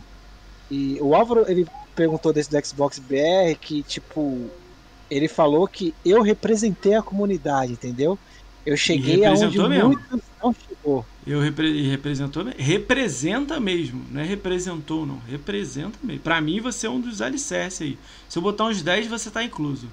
[0.69, 4.49] E o Álvaro, ele perguntou desse do Xbox BR que, tipo,
[5.09, 8.17] ele falou que eu representei a comunidade, entendeu?
[8.65, 9.89] Eu cheguei aonde mesmo.
[9.89, 11.05] muitos não chegou.
[11.25, 16.21] Eu repre representou representa mesmo, não é representou não, representa mesmo.
[16.21, 17.97] Para mim você é um dos alicerces aí.
[18.27, 19.87] Se eu botar uns 10 você tá incluso.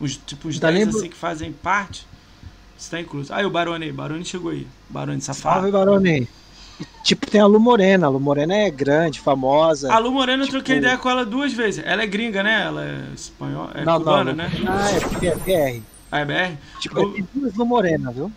[0.00, 0.98] Uns tipo uns tá 10 lembro...
[0.98, 2.06] assim que fazem parte.
[2.78, 3.32] Está incluso.
[3.32, 4.66] E o Barone, Barone chegou aí.
[4.88, 5.54] Barone safado.
[5.54, 6.28] Salve, Barone.
[7.02, 8.06] Tipo, tem a Lu Morena.
[8.06, 9.92] A Lu Morena é grande, famosa.
[9.92, 10.56] A Lu Morena tipo...
[10.56, 11.84] eu troquei ideia com ela duas vezes.
[11.84, 12.62] Ela é gringa, né?
[12.62, 13.72] Ela é espanhola.
[13.74, 14.50] É não, cubana, não, né?
[14.66, 14.90] Ah,
[15.24, 15.82] é BR.
[16.10, 16.58] Ah, é BR?
[16.80, 17.12] Tipo, eu...
[17.12, 18.32] tem duas Lu Morena, viu?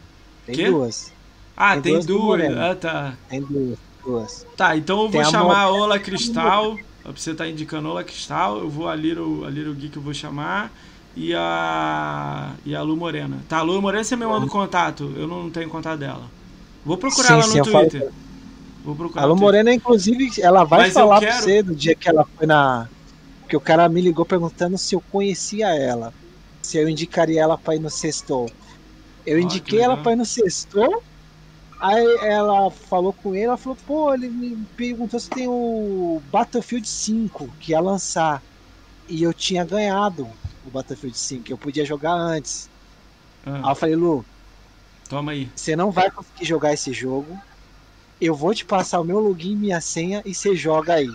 [0.45, 0.69] Tem Quê?
[0.69, 1.11] duas.
[1.55, 2.05] Ah, tem, tem duas.
[2.05, 2.57] duas.
[2.57, 3.13] Ah, tá.
[3.29, 3.79] Tem duas.
[4.03, 4.45] duas.
[4.55, 6.77] Tá, então eu vou tem chamar a Ola Cristal.
[7.01, 8.59] Pra você tá indicando Ola Cristal.
[8.59, 10.71] Eu vou a Little, a Little Geek eu vou chamar
[11.17, 13.39] e a e a Lu Morena.
[13.49, 16.29] Tá, a Lu Morena você me manda o contato, eu não tenho contato dela.
[16.85, 18.01] Vou procurar sim, ela no sim, Twitter.
[18.01, 18.13] Falo...
[18.85, 19.23] Vou procurar.
[19.23, 21.31] A Lu Morena, inclusive, ela vai Mas falar quero...
[21.31, 22.87] pra você do dia que ela foi na.
[23.49, 26.13] Que o cara me ligou perguntando se eu conhecia ela.
[26.61, 28.51] Se eu indicaria ela pra ir no Sextou.
[29.25, 31.01] Eu indiquei ela pra ir no Sextou.
[31.79, 36.87] Aí ela falou com ele, ela falou, pô, ele me perguntou se tem o Battlefield
[36.87, 38.41] 5 que ia lançar.
[39.07, 40.27] E eu tinha ganhado
[40.67, 41.51] o Battlefield 5.
[41.51, 42.69] Eu podia jogar antes.
[43.45, 43.61] Ah.
[43.63, 44.25] Aí eu falei, Lu,
[45.09, 45.49] toma aí.
[45.55, 47.39] Você não vai conseguir jogar esse jogo.
[48.19, 51.11] Eu vou te passar o meu login e minha senha e você joga aí.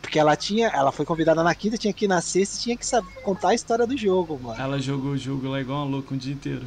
[0.00, 0.68] Porque ela tinha.
[0.68, 3.48] Ela foi convidada na quinta, tinha que ir na sexta e tinha que saber, contar
[3.50, 4.60] a história do jogo, mano.
[4.60, 6.64] Ela jogou o jogo lá igual uma louca um dia inteiro.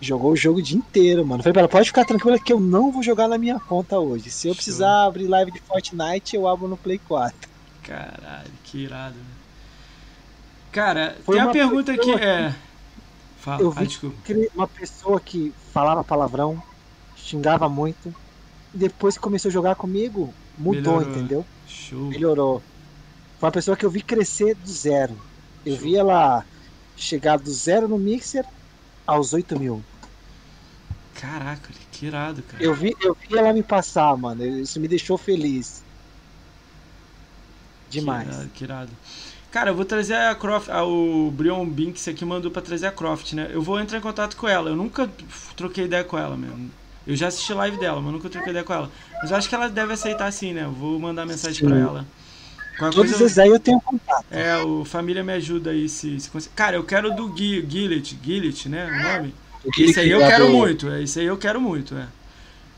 [0.00, 1.42] Jogou o jogo o dia inteiro, mano.
[1.42, 4.30] Falei pra ela, pode ficar tranquila que eu não vou jogar na minha conta hoje.
[4.30, 4.56] Se eu Show.
[4.56, 7.50] precisar abrir live de Fortnite, eu abro no Play 4.
[7.82, 9.16] Caralho, que irado?
[10.72, 12.54] Cara, Foi tem a pergunta que é.
[13.38, 16.62] Fala, eu vi ah, uma pessoa que falava palavrão,
[17.16, 18.14] xingava muito,
[18.74, 21.02] e depois que começou a jogar comigo, mudou, Melhorou.
[21.02, 21.46] entendeu?
[21.66, 22.08] Show.
[22.08, 22.62] Melhorou.
[23.38, 25.16] Foi uma pessoa que eu vi crescer do zero.
[25.64, 25.84] Eu Show.
[25.84, 26.44] vi ela
[26.96, 28.44] chegar do zero no Mixer
[29.06, 29.82] aos 8 mil.
[31.14, 32.62] Caraca, que irado, cara.
[32.62, 34.44] Eu vi, eu vi ela me passar, mano.
[34.44, 35.82] Isso me deixou feliz.
[37.88, 38.28] Demais.
[38.28, 38.50] Que irado.
[38.50, 38.90] Que irado.
[39.50, 42.92] Cara, eu vou trazer a Croft, a, o Brion Binks aqui mandou pra trazer a
[42.92, 43.50] Croft, né?
[43.52, 44.70] Eu vou entrar em contato com ela.
[44.70, 45.10] Eu nunca
[45.56, 46.70] troquei ideia com ela mesmo.
[47.06, 48.90] Eu já assisti live dela, mas nunca troquei ideia com ela.
[49.20, 50.64] Mas eu acho que ela deve aceitar sim, né?
[50.64, 51.66] Eu vou mandar mensagem Sim.
[51.66, 52.06] pra ela.
[52.78, 54.24] Qualquer Todos coisa, esses aí eu tenho contato.
[54.30, 58.68] É, o Família me ajuda aí se, se Cara, eu quero do Gui, Gillet, Gillet,
[58.68, 58.86] né?
[58.86, 59.34] O nome?
[59.78, 62.06] Esse aí eu quero muito, é, esse aí eu quero muito, é.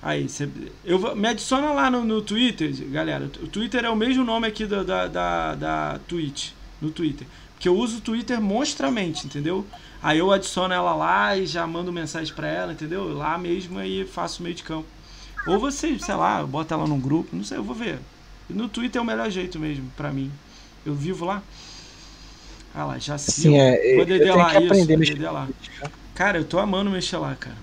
[0.02, 0.48] Aí, você,
[0.84, 3.30] eu, me adiciona lá no, no Twitter, galera.
[3.40, 6.50] O Twitter é o mesmo nome aqui da, da, da, da Twitch,
[6.82, 7.26] no Twitter.
[7.54, 9.64] Porque eu uso o Twitter monstramente, entendeu?
[10.02, 13.16] Aí eu adiciono ela lá e já mando mensagem para ela, entendeu?
[13.16, 14.86] Lá mesmo aí faço meio de campo.
[15.46, 18.00] Ou você, sei lá, bota ela num grupo, não sei, eu vou ver.
[18.50, 20.30] No Twitter é o melhor jeito mesmo, para mim.
[20.84, 21.42] Eu vivo lá.
[22.74, 25.48] Ah lá, já Sim, é, eu tenho lá, que aprender isso, lá.
[26.14, 27.56] Cara, eu tô amando mexer lá, cara.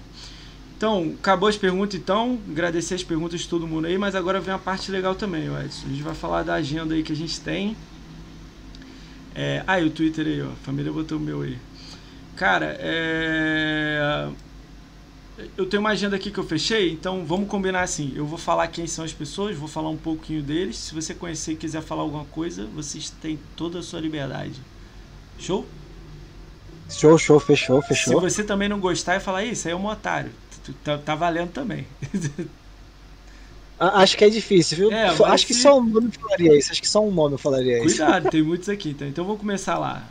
[0.77, 2.39] Então, acabou as perguntas então.
[2.49, 5.87] Agradecer as perguntas de todo mundo aí, mas agora vem a parte legal também, Edson.
[5.87, 7.75] A gente vai falar da agenda aí que a gente tem.
[9.41, 9.63] É...
[9.65, 10.47] Ah, e o Twitter aí, ó.
[10.47, 11.57] A família botou o meu aí.
[12.35, 14.27] Cara, é...
[15.57, 18.11] eu tenho uma agenda aqui que eu fechei, então vamos combinar assim.
[18.13, 20.75] Eu vou falar quem são as pessoas, vou falar um pouquinho deles.
[20.75, 24.59] Se você conhecer e quiser falar alguma coisa, vocês têm toda a sua liberdade.
[25.37, 25.65] Show?
[26.89, 28.15] Show, show, fechou, fechou.
[28.15, 30.31] Se você também não gostar e falar, isso aí é um otário
[30.83, 31.87] tá, tá valendo também.
[33.79, 34.91] Acho que é difícil, viu?
[34.91, 36.71] É, acho que só um nome falaria isso.
[36.71, 37.97] Acho que só um nome eu falaria isso.
[37.97, 38.89] Cuidado, tem muitos aqui.
[38.89, 40.05] Então, então vou começar lá.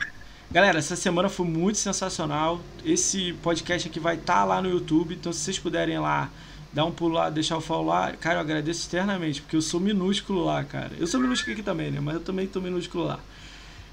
[0.50, 2.60] Galera, essa semana foi muito sensacional.
[2.82, 5.14] Esse podcast aqui vai estar tá lá no YouTube.
[5.14, 6.30] Então, se vocês puderem lá,
[6.72, 9.78] dar um pulo lá, deixar o follow lá, cara, eu agradeço eternamente, porque eu sou
[9.78, 10.92] minúsculo lá, cara.
[10.98, 12.00] Eu sou minúsculo aqui também, né?
[12.00, 13.20] Mas eu também tô minúsculo lá.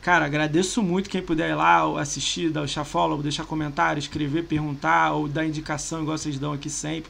[0.01, 5.13] Cara, agradeço muito quem puder ir lá assistir, dar o follow, deixar comentário, escrever, perguntar
[5.13, 7.09] ou dar indicação, igual vocês dão aqui sempre.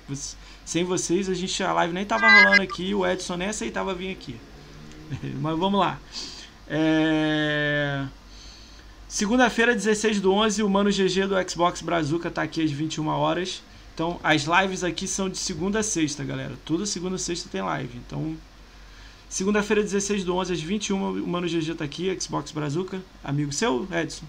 [0.65, 4.11] Sem vocês, a gente a live nem tava rolando aqui, o Edson nem aceitava vir
[4.11, 4.35] aqui.
[5.39, 5.99] Mas vamos lá.
[6.67, 8.05] É...
[9.07, 13.61] Segunda-feira, 16 do 11, o Mano GG do Xbox Brazuca tá aqui às 21 horas.
[13.93, 16.53] Então, as lives aqui são de segunda a sexta, galera.
[16.65, 17.97] Toda segunda a sexta tem live.
[17.97, 18.35] Então,
[19.35, 23.01] Segunda-feira, 16 do 11 às 21, o Mano GG tá aqui, Xbox Brazuca.
[23.23, 24.25] Amigo seu, Edson?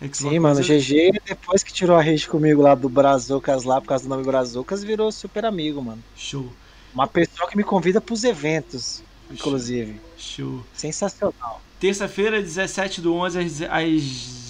[0.00, 3.88] Xbox Sim, mano, GG, depois que tirou a rede comigo lá do Brazucas lá, por
[3.88, 6.02] causa do nome Brazucas, virou super amigo, mano.
[6.16, 6.52] Show.
[6.94, 10.00] Uma pessoa que me convida pros eventos, inclusive.
[10.16, 10.64] Show.
[10.72, 11.60] Sensacional.
[11.80, 13.58] Terça-feira, 17 do 11 às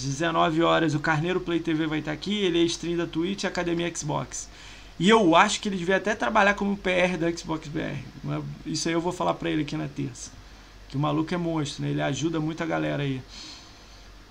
[0.03, 2.43] 19 horas, o Carneiro Play TV vai estar aqui.
[2.43, 4.49] Ele é stream da Twitch e Academia Xbox.
[4.99, 8.03] E eu acho que ele devia até trabalhar como PR da Xbox BR.
[8.65, 10.31] Isso aí eu vou falar pra ele aqui na terça.
[10.89, 11.91] Que o maluco é monstro, né?
[11.91, 13.21] Ele ajuda muita galera aí.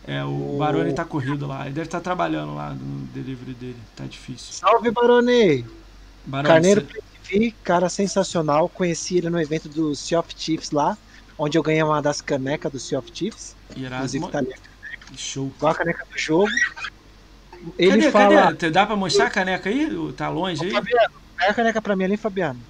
[0.09, 0.56] É, o.
[0.59, 1.66] Barone tá corrido lá.
[1.66, 3.76] Ele deve estar tá trabalhando lá no delivery dele.
[3.94, 4.55] Tá difícil.
[4.55, 5.66] Salve, Barone!
[6.24, 6.86] Barone Carneiro
[7.22, 7.55] você...
[7.62, 8.70] cara sensacional.
[8.70, 10.97] Conheci ele no evento do Sea of Chiefs lá,
[11.36, 13.55] onde eu ganhei uma das canecas do Sea of Chiefs.
[13.76, 13.97] Irado.
[13.97, 15.14] Inclusive tá ali a caneca.
[15.14, 15.52] Show.
[15.55, 16.51] Igual a caneca do jogo.
[17.78, 18.43] Ele cadê, fala.
[18.44, 18.70] Cadê?
[18.70, 20.12] Dá pra mostrar a caneca aí?
[20.16, 20.70] Tá longe aí?
[20.70, 22.60] Fabiano, pega a caneca pra mim ali, Fabiano.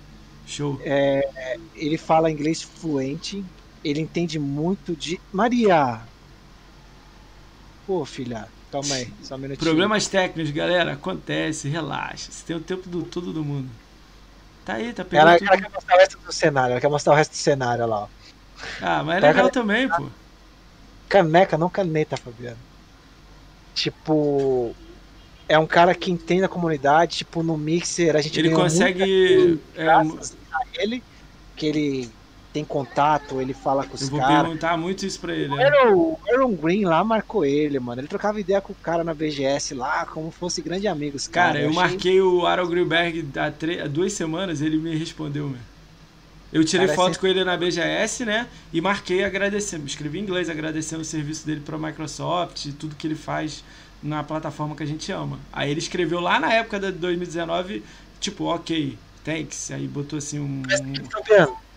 [0.44, 0.81] Show.
[0.82, 3.44] É, ele fala inglês fluente.
[3.85, 5.20] Ele entende muito de.
[5.32, 6.01] Maria!
[7.89, 9.65] Pô, filha, calma aí, só um minutinho.
[9.65, 12.31] Problemas técnicos, galera, acontece, relaxa.
[12.31, 13.70] Você tem o tempo do todo do mundo.
[14.62, 15.31] Tá aí, tá pegando.
[15.31, 17.86] Ela, ela quer mostrar o resto do cenário, ela quer mostrar o resto do cenário
[17.86, 18.09] lá, ó.
[18.82, 20.06] Ah, mas é legal também, pô.
[21.09, 22.59] Caneca, não caneta, Fabiano.
[23.73, 24.74] Tipo,
[25.48, 29.59] é um cara que entende a comunidade, tipo, no Mixer a gente Ele consegue.
[29.74, 31.02] É, ele,
[31.56, 32.18] que ele
[32.59, 34.12] tem contato, ele fala com os caras.
[34.12, 34.43] Eu vou cara.
[34.43, 35.55] perguntar muito isso pra ele.
[35.55, 38.01] O Aaron, Aaron, Green lá marcou ele, mano.
[38.01, 41.28] Ele trocava ideia com o cara na BGS lá, como fosse grande amigos.
[41.28, 41.82] Cara, cara eu, eu achei...
[41.82, 45.60] marquei o Aaron Greenberg há, há duas semanas, ele me respondeu, meu.
[46.52, 48.48] Eu tirei cara, foto com ele na BGS, né?
[48.72, 49.86] E marquei agradecendo.
[49.86, 53.62] Escrevi em inglês agradecendo o serviço dele para a Microsoft e tudo que ele faz
[54.02, 55.39] na plataforma que a gente ama.
[55.52, 57.85] Aí ele escreveu lá na época de 2019,
[58.18, 59.70] tipo, ok, thanks.
[59.70, 60.62] Aí botou assim um.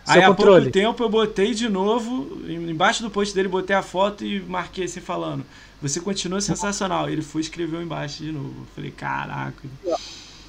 [0.08, 4.26] Aí há pouco tempo eu botei de novo, embaixo do post dele, botei a foto
[4.26, 5.46] e marquei assim falando.
[5.82, 7.10] Você continua sensacional.
[7.10, 8.54] Ele foi e escreveu embaixo de novo.
[8.62, 9.68] Eu falei, caraca.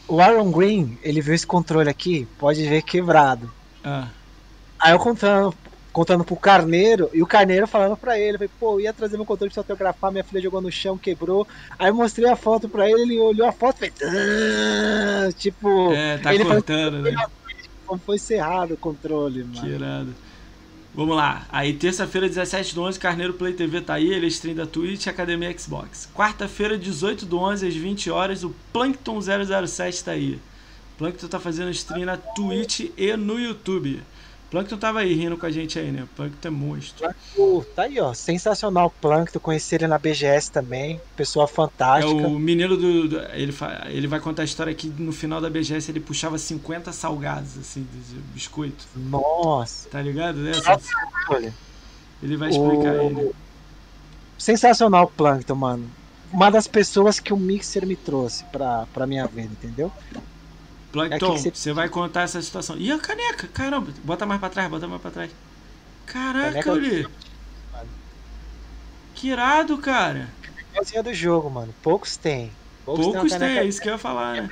[0.06, 3.50] O Aaron Green, ele viu esse controle aqui, pode ver quebrado.
[3.82, 4.08] Ah.
[4.78, 5.54] Aí eu contando,
[5.92, 9.48] contando pro Carneiro, e o Carneiro falando pra ele, falei, pô, ia trazer meu controle
[9.48, 11.46] de fotografar, minha filha jogou no chão, quebrou.
[11.78, 13.94] Aí eu mostrei a foto pra ele, ele olhou a foto e fez.
[14.02, 15.92] Ah", tipo.
[15.92, 17.26] É, tá ele cortando, falou, né?
[17.92, 19.60] Como foi cerrado o controle, mano.
[19.60, 20.14] Que irado.
[20.94, 21.46] Vamos lá.
[21.52, 25.08] Aí, terça-feira, 17 do 11, Carneiro Play TV tá aí, ele é stream da Twitch
[25.08, 26.08] Academia Xbox.
[26.14, 30.40] Quarta-feira, 18 do 11, às 20 horas, o Plankton 007 tá aí.
[30.96, 34.02] Plankton tá fazendo stream na Twitch e no YouTube.
[34.52, 36.06] Plankton tava aí rindo com a gente aí, né?
[36.14, 36.98] Plankton é monstro.
[36.98, 38.12] Plankton, tá aí, ó.
[38.12, 39.40] Sensacional Plankton.
[39.40, 41.00] Conheci ele na BGS também.
[41.16, 42.20] Pessoa fantástica.
[42.20, 43.08] É o menino do.
[43.08, 43.54] do ele,
[43.86, 47.86] ele vai contar a história que no final da BGS ele puxava 50 salgados, assim,
[47.90, 48.84] de biscoito.
[48.94, 49.88] Nossa.
[49.88, 50.36] Tá ligado?
[50.36, 50.78] Nessa?
[51.30, 51.54] Olha.
[52.22, 53.06] Ele vai explicar o...
[53.06, 53.32] ele.
[54.36, 55.90] Sensacional Plankton, mano.
[56.30, 59.90] Uma das pessoas que o Mixer me trouxe pra, pra minha vida, entendeu?
[60.92, 61.50] Plankton, é você...
[61.50, 62.76] você vai contar essa situação.
[62.76, 63.48] E a caneca?
[63.48, 65.30] Caramba, bota mais pra trás, bota mais pra trás.
[66.06, 67.08] Caraca, Uri.
[69.14, 70.28] Que irado, cara.
[70.92, 71.74] É do jogo, mano.
[71.82, 72.50] Poucos tem.
[72.84, 74.50] Poucos, Poucos tem, é isso que eu ia falar, né?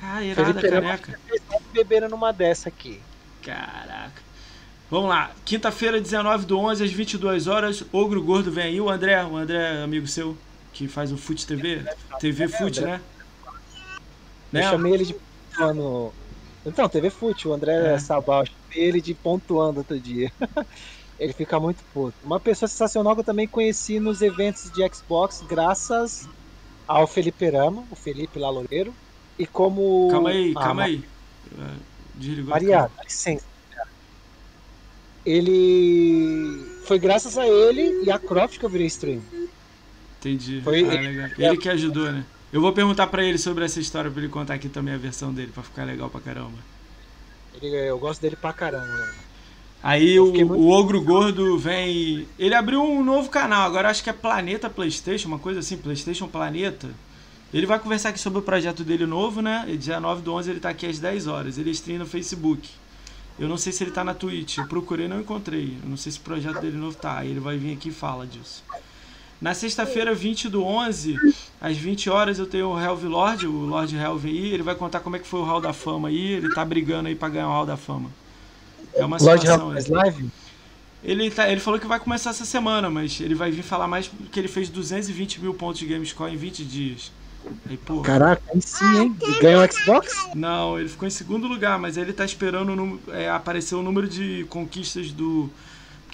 [0.00, 1.20] Cara, irada a caneca.
[1.72, 3.00] Beberam numa dessa aqui.
[3.42, 4.22] Caraca.
[4.90, 5.32] Vamos lá.
[5.44, 7.84] Quinta-feira, 19 do 11 às 22 horas.
[7.92, 8.80] Ogro Gordo vem aí.
[8.80, 10.36] O André, o André, amigo seu,
[10.72, 11.84] que faz o Fute TV.
[12.20, 13.00] TV Fute, né?
[14.52, 14.70] Eu né?
[14.70, 16.12] chamei ele de pontuando.
[16.64, 17.98] Então, TV Fute, o André é.
[17.98, 20.32] Sabal, eu chamei ele de pontuando outro dia.
[21.18, 22.14] ele fica muito puto.
[22.24, 26.28] Uma pessoa sensacional que eu também conheci nos eventos de Xbox, graças
[26.86, 28.94] ao Felipe Rama, o Felipe lá Loureiro.
[29.38, 30.08] E como.
[30.10, 31.04] Calma aí, ah, calma aí.
[32.14, 32.50] Desligou.
[32.50, 33.44] Maria, dá licença.
[35.24, 36.64] Ele.
[36.84, 39.20] Foi graças a ele e a Croft que eu virei stream.
[40.20, 40.60] Entendi.
[40.62, 41.34] Foi ah, ele...
[41.38, 42.24] ele que ajudou, né?
[42.52, 45.32] Eu vou perguntar para ele sobre essa história pra ele contar aqui também a versão
[45.32, 46.58] dele, para ficar legal pra caramba.
[47.60, 49.08] Ele, eu gosto dele pra caramba.
[49.82, 50.54] Aí o, muito...
[50.54, 52.26] o Ogro Gordo vem.
[52.38, 56.28] Ele abriu um novo canal, agora acho que é Planeta PlayStation, uma coisa assim, PlayStation
[56.28, 56.88] Planeta.
[57.52, 59.64] Ele vai conversar aqui sobre o projeto dele novo, né?
[59.78, 61.58] Dia 9 do 11 ele tá aqui às 10 horas.
[61.58, 62.68] Ele stream no Facebook.
[63.38, 64.58] Eu não sei se ele tá na Twitch.
[64.58, 65.76] Eu procurei não encontrei.
[65.82, 67.18] Eu não sei se o projeto dele novo tá.
[67.18, 68.64] Aí ele vai vir aqui e fala disso.
[69.40, 73.94] Na sexta-feira, 20 do 11, às 20 horas, eu tenho o Helv Lord, o Lord
[73.94, 74.52] Helv aí.
[74.52, 76.32] Ele vai contar como é que foi o Hall da Fama aí.
[76.32, 78.10] Ele tá brigando aí pra ganhar o Hall da Fama.
[78.94, 79.68] É uma situação.
[79.68, 80.30] Lord live?
[81.04, 84.08] Ele, tá, ele falou que vai começar essa semana, mas ele vai vir falar mais
[84.08, 87.12] porque ele fez 220 mil pontos de Gamescore em 20 dias.
[87.68, 89.16] Aí, pô, Caraca, aí sim, hein?
[89.22, 90.28] E ganhou o Xbox?
[90.34, 94.44] Não, ele ficou em segundo lugar, mas ele tá esperando é, aparecer o número de
[94.48, 95.48] conquistas do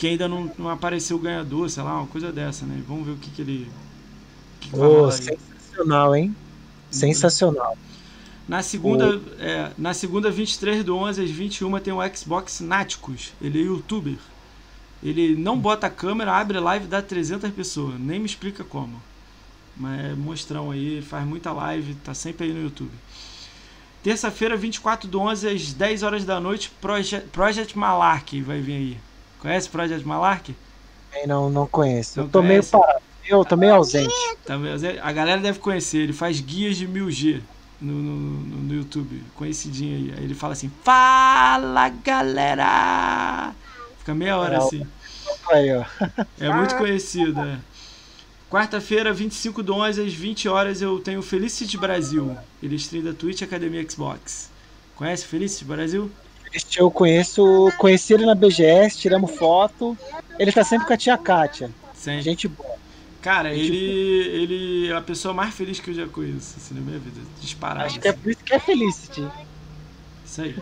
[0.03, 2.83] que ainda não, não apareceu o ganhador, sei lá, uma coisa dessa, né?
[2.89, 3.71] Vamos ver o que, que ele.
[4.59, 6.35] Que que oh, sensacional, hein?
[6.91, 7.79] Sensacional.
[8.49, 9.41] Na segunda, oh.
[9.41, 13.33] é, na segunda, 23 do 11 às 21 tem o Xbox Náticos.
[13.41, 14.17] Ele é youtuber.
[15.05, 17.95] Ele não bota a câmera, abre live, dá 300 pessoas.
[18.01, 19.01] Nem me explica como.
[19.77, 22.91] Mas é mostrão aí, faz muita live, tá sempre aí no YouTube.
[24.03, 29.12] Terça-feira, 24 do 11 às 10 horas da noite, Project, Project Malark vai vir aí.
[29.43, 30.55] Conhece o Project Malark?
[31.27, 32.21] Não, não conheço.
[32.21, 33.03] Não eu tô meio parado.
[33.27, 34.15] Eu tô meio ausente.
[34.47, 35.01] Tá meio ausente.
[35.03, 35.99] A galera deve conhecer.
[35.99, 37.41] Ele faz guias de 1000G
[37.81, 39.21] no, no, no YouTube.
[39.35, 40.15] Conhecidinho aí.
[40.17, 43.53] Aí ele fala assim: Fala galera!
[43.99, 44.87] Fica meia hora assim.
[45.51, 45.85] Aí, ó.
[46.39, 47.59] É muito conhecido, é.
[48.49, 52.37] Quarta-feira, 25 do 11 às 20 horas, eu tenho Felicity Brasil.
[52.63, 54.51] Ele stream da Twitch Academia Xbox.
[54.95, 56.11] Conhece Felicity Brasil?
[56.53, 59.97] Este eu conheço, conheci ele na BGS, tiramos foto.
[60.39, 61.71] Ele tá sempre com a tia Kátia.
[61.95, 62.21] Sim.
[62.21, 62.73] Gente boa.
[63.23, 64.37] Cara, Gente ele, boa.
[64.37, 67.21] ele é a pessoa mais feliz que eu já conheço assim, na minha vida.
[67.41, 67.87] Disparado.
[67.87, 69.27] Acho que é por isso que é Felicity.
[70.25, 70.57] Isso aí.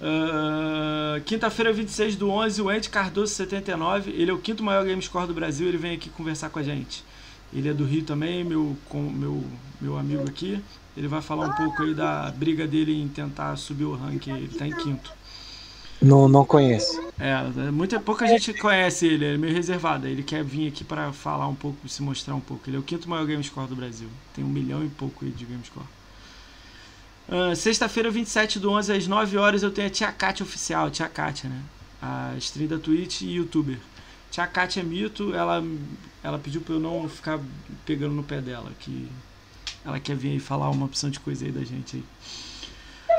[0.00, 4.10] Uh, Quinta-feira, 26 do 11, o Ed Cardoso 79.
[4.10, 5.66] Ele é o quinto maior game score do Brasil.
[5.66, 7.04] Ele vem aqui conversar com a gente.
[7.52, 9.42] Ele é do Rio também, meu, com, meu,
[9.80, 10.62] meu amigo aqui.
[10.98, 14.32] Ele vai falar um pouco aí da briga dele em tentar subir o ranking.
[14.32, 15.12] Ele está em quinto.
[16.02, 17.00] Não, não conheço.
[17.20, 20.08] É, muita, pouca gente conhece ele, ele é meio reservado.
[20.08, 22.68] Ele quer vir aqui para falar um pouco, se mostrar um pouco.
[22.68, 24.08] Ele é o quinto maior game score do Brasil.
[24.34, 25.86] Tem um milhão e pouco de game score.
[27.28, 31.08] Uh, Sexta-feira, 27 do 11 às 9 horas, eu tenho a Tia Kátia oficial, Tia
[31.08, 31.62] Kátia, né?
[32.02, 33.78] A stream da Twitch e youtuber.
[34.32, 35.62] Tia Kátia é mito, ela,
[36.24, 37.38] ela pediu para eu não ficar
[37.86, 39.08] pegando no pé dela, que
[39.88, 42.04] ela quer vir aí falar uma opção de coisa aí da gente aí.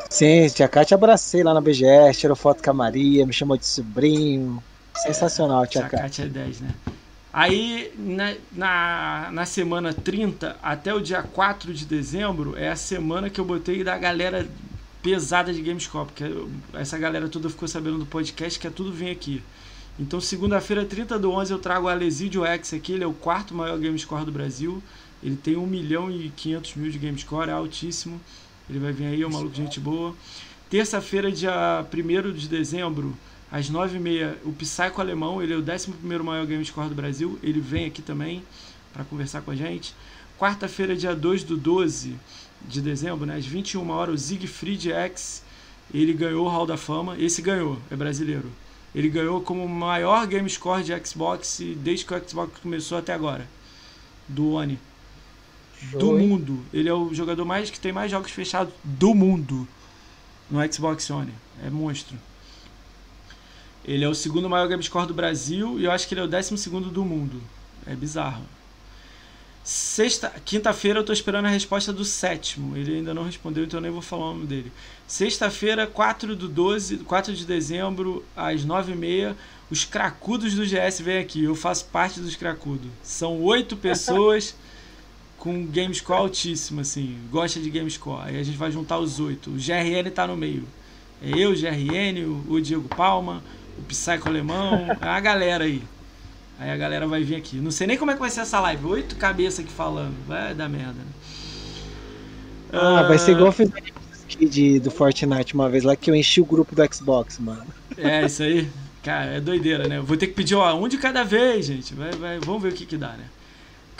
[0.10, 3.66] Sim, tia Kátia abracei lá na BGS, tirou foto com a Maria, me chamou de
[3.66, 4.64] sobrinho.
[4.96, 6.24] Sensacional, tia, tia Kátia.
[6.24, 6.74] É 10, né?
[7.32, 13.30] Aí, na, na, na, semana 30 até o dia 4 de dezembro, é a semana
[13.30, 14.50] que eu botei da galera
[15.02, 16.24] pesada de Gamescom, porque
[16.74, 19.44] essa galera toda ficou sabendo do podcast que é tudo vem aqui.
[20.00, 23.54] Então, segunda-feira, 30 do 11, eu trago o Alesidio X aqui, ele é o quarto
[23.54, 24.82] maior Gamescore do Brasil.
[25.22, 28.20] Ele tem 1 milhão e 500 mil de game score, é altíssimo.
[28.70, 30.16] Ele vai vir aí, é um maluco gente boa.
[30.70, 33.18] Terça-feira, dia 1 de dezembro,
[33.52, 37.40] às 9h30, o Psycho Alemão, ele é o 11 maior game score do Brasil.
[37.42, 38.44] Ele vem aqui também
[38.94, 39.94] para conversar com a gente.
[40.38, 42.16] Quarta-feira, dia 2 do 12
[42.68, 45.44] de dezembro, né, às 21 horas, o Siegfried X
[45.94, 47.18] Ele ganhou o Hall da Fama.
[47.18, 48.52] Esse ganhou, é brasileiro.
[48.94, 53.48] Ele ganhou como maior game score de Xbox desde que o Xbox começou até agora.
[54.28, 54.78] Do One.
[55.98, 56.60] Do mundo.
[56.74, 59.68] Ele é o jogador mais que tem mais jogos fechados do mundo
[60.50, 61.34] no Xbox One.
[61.66, 62.18] É monstro.
[63.86, 66.24] Ele é o segundo maior game score do Brasil e eu acho que ele é
[66.24, 67.42] o décimo segundo do mundo.
[67.86, 68.44] É bizarro.
[69.64, 72.76] Sexta, quinta-feira eu tô esperando a resposta do sétimo.
[72.76, 74.72] Ele ainda não respondeu, então eu nem vou falar o nome dele.
[75.08, 79.36] Sexta-feira, 4 do 12, 4 de dezembro, às 9h30,
[79.70, 81.44] os cracudos do GS vêm aqui.
[81.44, 82.90] Eu faço parte dos cracudos.
[83.04, 84.56] São oito pessoas
[85.40, 87.18] com game score altíssimo, assim.
[87.32, 88.24] Gosta de game score.
[88.26, 89.50] Aí a gente vai juntar os oito.
[89.50, 90.68] O GRN tá no meio.
[91.22, 93.42] É eu, o GRN, o Diego Palma,
[93.78, 95.82] o Psycho Alemão, é a galera aí.
[96.60, 97.56] Aí a galera vai vir aqui.
[97.58, 98.86] Não sei nem como é que vai ser essa live.
[98.86, 100.14] Oito cabeças aqui falando.
[100.28, 100.94] Vai dar merda.
[100.94, 101.06] Né?
[102.74, 103.72] Ah, vai ser igual eu fiz
[104.38, 107.66] de, do Fortnite uma vez lá que eu enchi o grupo do Xbox, mano.
[107.98, 108.70] É, isso aí.
[109.02, 110.00] Cara, é doideira, né?
[110.02, 111.94] vou ter que pedir, ó, um de cada vez, gente.
[111.94, 113.24] Vai, vai, vamos ver o que que dá, né?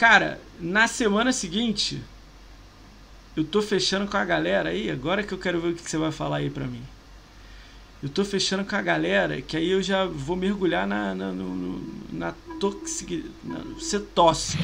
[0.00, 2.00] Cara, na semana seguinte,
[3.36, 4.90] eu tô fechando com a galera aí.
[4.90, 6.82] Agora que eu quero ver o que, você vai falar aí pra mim.
[8.02, 11.82] Eu tô fechando com a galera, que aí eu já vou mergulhar na, na, no,
[12.10, 13.30] na toxic.
[13.78, 14.62] Ser tóxico.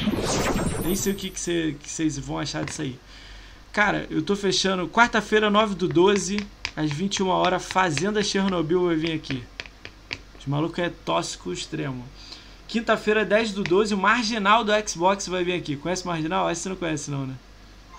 [0.83, 2.99] Nem sei o que, que, que vocês vão achar disso aí.
[3.71, 6.39] Cara, eu tô fechando quarta-feira, 9 do 12,
[6.75, 9.43] às 21 horas, Fazenda Chernobyl vai vir aqui.
[10.39, 12.03] Os malucos é tóxico extremo.
[12.67, 15.75] Quinta-feira, 10 do 12, o Marginal do Xbox vai vir aqui.
[15.75, 16.51] Conhece o Marginal?
[16.51, 17.33] Esse você não conhece, não, né?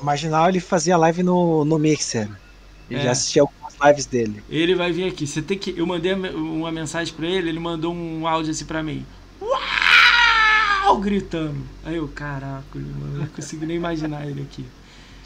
[0.00, 2.28] O Marginal ele fazia live no, no Mixer.
[2.90, 3.02] Eu é.
[3.02, 4.42] já assisti algumas lives dele.
[4.48, 5.26] Ele vai vir aqui.
[5.26, 5.74] Você tem que.
[5.76, 9.04] Eu mandei uma mensagem pra ele, ele mandou um áudio assim pra mim.
[9.40, 10.98] Uau!
[10.98, 11.60] Gritando.
[11.84, 14.64] Aí eu, caraca, mano, não consigo nem imaginar ele aqui.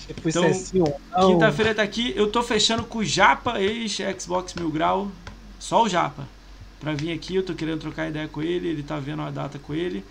[0.06, 0.82] Tipo, então, assim,
[1.26, 2.12] quinta-feira tá aqui.
[2.16, 5.10] Eu tô fechando com o Japa, ex-Xbox Mil Grau.
[5.58, 6.26] Só o Japa.
[6.82, 8.66] Pra vir aqui, eu tô querendo trocar ideia com ele.
[8.66, 10.04] Ele tá vendo a data com ele.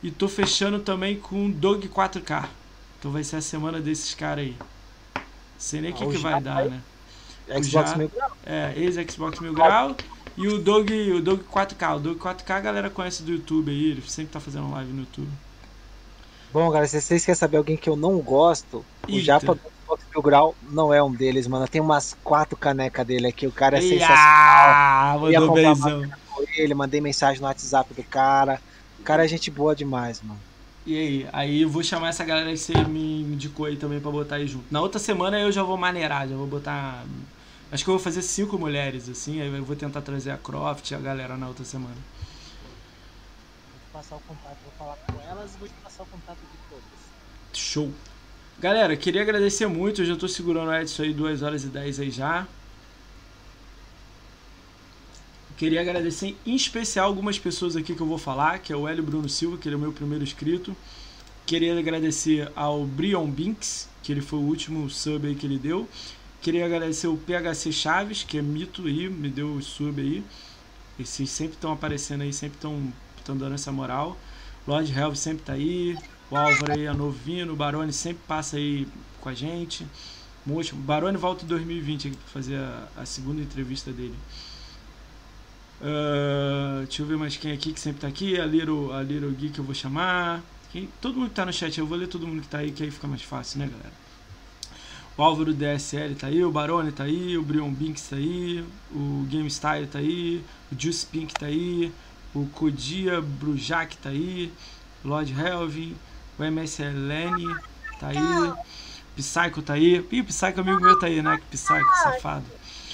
[0.00, 2.48] E tô fechando também com o Dog 4K.
[2.96, 4.56] Então vai ser a semana desses caras aí.
[5.58, 6.70] Sei nem o ah, que, que vai dar, aí?
[6.70, 6.80] né?
[7.60, 8.36] Xbox já, Mil Grau?
[8.46, 9.96] É, ex-Xbox Mil Grau.
[10.36, 11.96] E o Dog, o Dog 4K.
[11.96, 13.90] O Dog 4K a galera conhece do YouTube aí.
[13.90, 15.28] Ele sempre tá fazendo live no YouTube.
[16.52, 19.20] Bom, galera, se vocês querem saber alguém que eu não gosto, Eita.
[19.20, 19.58] o Japa
[19.92, 21.68] Xbox Mil Grau não é um deles, mano.
[21.68, 25.20] Tem umas quatro canecas dele aqui, o cara é Ia, sensacional.
[25.20, 26.10] Mandou beijão.
[26.56, 28.60] Ele, mandei mensagem no WhatsApp do cara.
[28.98, 30.40] O cara é gente boa demais, mano.
[30.84, 31.28] E aí?
[31.32, 34.46] Aí eu vou chamar essa galera que você me indicou aí também pra botar aí
[34.46, 34.64] junto.
[34.70, 37.04] Na outra semana eu já vou maneirar, já vou botar.
[37.70, 40.90] Acho que eu vou fazer cinco mulheres, assim, aí eu vou tentar trazer a Croft
[40.90, 41.94] e a galera na outra semana.
[41.94, 46.58] Vou passar o contato, vou falar com elas e vou te passar o contato de
[46.68, 46.84] todas.
[47.54, 47.90] Show!
[48.62, 51.98] Galera, queria agradecer muito, eu já tô segurando o Edson aí 2 horas e 10
[51.98, 52.46] aí já.
[55.56, 59.02] Queria agradecer em especial algumas pessoas aqui que eu vou falar, que é o Hélio
[59.02, 60.76] Bruno Silva, que ele é o meu primeiro inscrito.
[61.44, 65.88] Queria agradecer ao Brion Binks, que ele foi o último sub aí que ele deu.
[66.40, 70.22] Queria agradecer o PHC Chaves, que é mito aí, me deu o sub aí.
[71.00, 74.16] Esses sempre estão aparecendo aí, sempre estão dando essa moral.
[74.68, 75.98] Lord Helv sempre tá aí.
[76.32, 78.88] O Álvaro aí é novinho, o Barone sempre passa aí
[79.20, 79.86] com a gente.
[80.46, 84.14] O Barone volta em 2020 aqui para fazer a, a segunda entrevista dele.
[85.78, 88.40] Uh, deixa eu ver mais quem aqui que sempre tá aqui.
[88.40, 90.40] A Little, a Little Geek eu vou chamar.
[90.72, 92.72] Quem, todo mundo que tá no chat, eu vou ler todo mundo que tá aí,
[92.72, 93.92] que aí fica mais fácil, né, galera?
[95.18, 99.26] O Álvaro DSL tá aí, o Barone tá aí, o Brion Binks tá aí, o
[99.28, 100.42] Game Style tá aí,
[100.72, 101.92] o Juice Pink tá aí,
[102.34, 104.50] o Kodia Brujak tá aí,
[105.04, 105.94] Lord Helvin,
[106.38, 107.60] o MSLN
[107.98, 108.52] tá aí,
[109.16, 110.04] Psycho tá aí.
[110.10, 111.38] Ih, Psycho amigo meu tá aí, né?
[111.38, 112.44] Que Psycho, safado.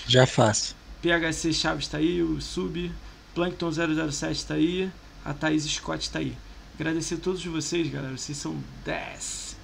[0.06, 0.76] Já faço.
[1.02, 2.90] PHC Chaves está aí, o Sub,
[3.34, 4.90] Plankton 007 está aí,
[5.24, 6.36] a Thaís Scott está aí.
[6.74, 8.16] Agradecer a todos vocês, galera.
[8.16, 9.56] Vocês são 10.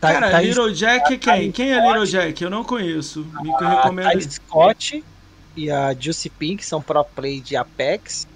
[0.00, 1.52] Tá, Cara, Thaís, Little Jack é quem?
[1.52, 2.42] Quem é Little Jack?
[2.42, 3.26] Eu não conheço.
[3.40, 4.06] Me recomendo.
[4.06, 5.04] A Thaís Scott
[5.56, 8.26] e a Juicy Pink são pro play de Apex.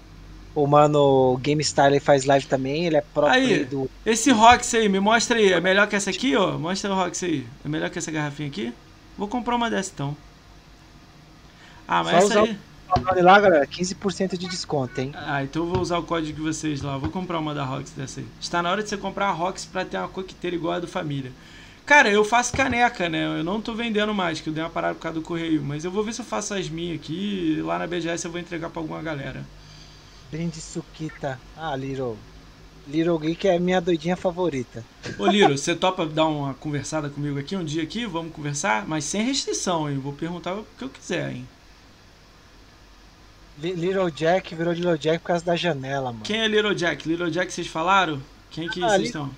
[0.57, 3.87] O mano Game Style faz live também, ele é pro aí, do.
[4.03, 5.53] Esse Rox aí, me mostra aí.
[5.53, 6.57] É melhor que essa aqui, ó?
[6.57, 7.45] Mostra o Rox aí.
[7.63, 8.73] É melhor que essa garrafinha aqui?
[9.15, 10.17] Vou comprar uma dessa então.
[11.87, 12.57] Ah, mas Só essa aí.
[12.89, 15.11] O lá, galera, 15% de desconto, hein?
[15.13, 16.97] Ah, então eu vou usar o código de vocês lá.
[16.97, 18.25] Vou comprar uma da Rox dessa aí.
[18.41, 20.87] Está na hora de você comprar a Rox pra ter uma coqueteira igual a do
[20.87, 21.31] Família.
[21.85, 23.39] Cara, eu faço caneca, né?
[23.39, 25.61] Eu não tô vendendo mais, que eu dei uma parada por causa do correio.
[25.61, 27.61] Mas eu vou ver se eu faço as minhas aqui.
[27.63, 29.45] Lá na BGS eu vou entregar pra alguma galera.
[30.31, 31.39] Brinde Suquita.
[31.55, 32.17] Ah, Little.
[32.87, 34.83] Little Geek é minha doidinha favorita.
[35.19, 38.05] Ô Liro, você topa dar uma conversada comigo aqui um dia aqui?
[38.05, 38.87] Vamos conversar?
[38.87, 39.97] Mas sem restrição, hein?
[39.97, 41.47] Vou perguntar o que eu quiser, hein?
[43.59, 46.23] Little Jack virou Little Jack por causa da janela, mano.
[46.23, 47.07] Quem é Little Jack?
[47.07, 48.21] Little Jack vocês falaram?
[48.51, 49.31] Quem que ah, vocês estão?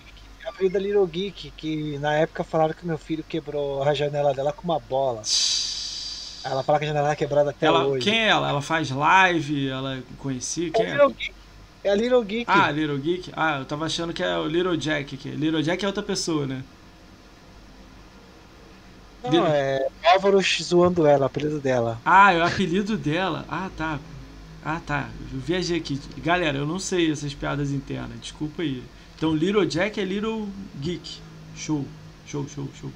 [0.43, 3.93] É a filha da Little Geek, que na época falaram que meu filho quebrou a
[3.93, 5.21] janela dela com uma bola.
[6.49, 8.03] Ela fala que a janela é quebrada até ela, hoje.
[8.03, 8.49] Quem é ela?
[8.49, 9.69] Ela faz live?
[9.69, 10.71] Ela conhecia?
[10.71, 10.91] Quem é?
[10.91, 11.33] Little Geek.
[11.83, 12.45] É a Little Geek.
[12.47, 13.31] Ah, Little Geek?
[13.35, 15.29] Ah, eu tava achando que é o Little Jack aqui.
[15.29, 16.63] Little Jack é outra pessoa, né?
[19.23, 19.47] Não, Little...
[19.47, 22.01] é Álvaro zoando ela, o apelido dela.
[22.03, 23.45] Ah, é o apelido dela.
[23.47, 23.99] Ah, tá.
[24.63, 25.09] Ah, tá.
[25.31, 25.99] Eu viajei aqui.
[26.17, 28.19] Galera, eu não sei essas piadas internas.
[28.19, 28.83] Desculpa aí.
[29.15, 30.49] Então, Little Jack é Little
[30.79, 31.19] Geek.
[31.55, 31.85] Show.
[32.25, 32.91] Show, show, show.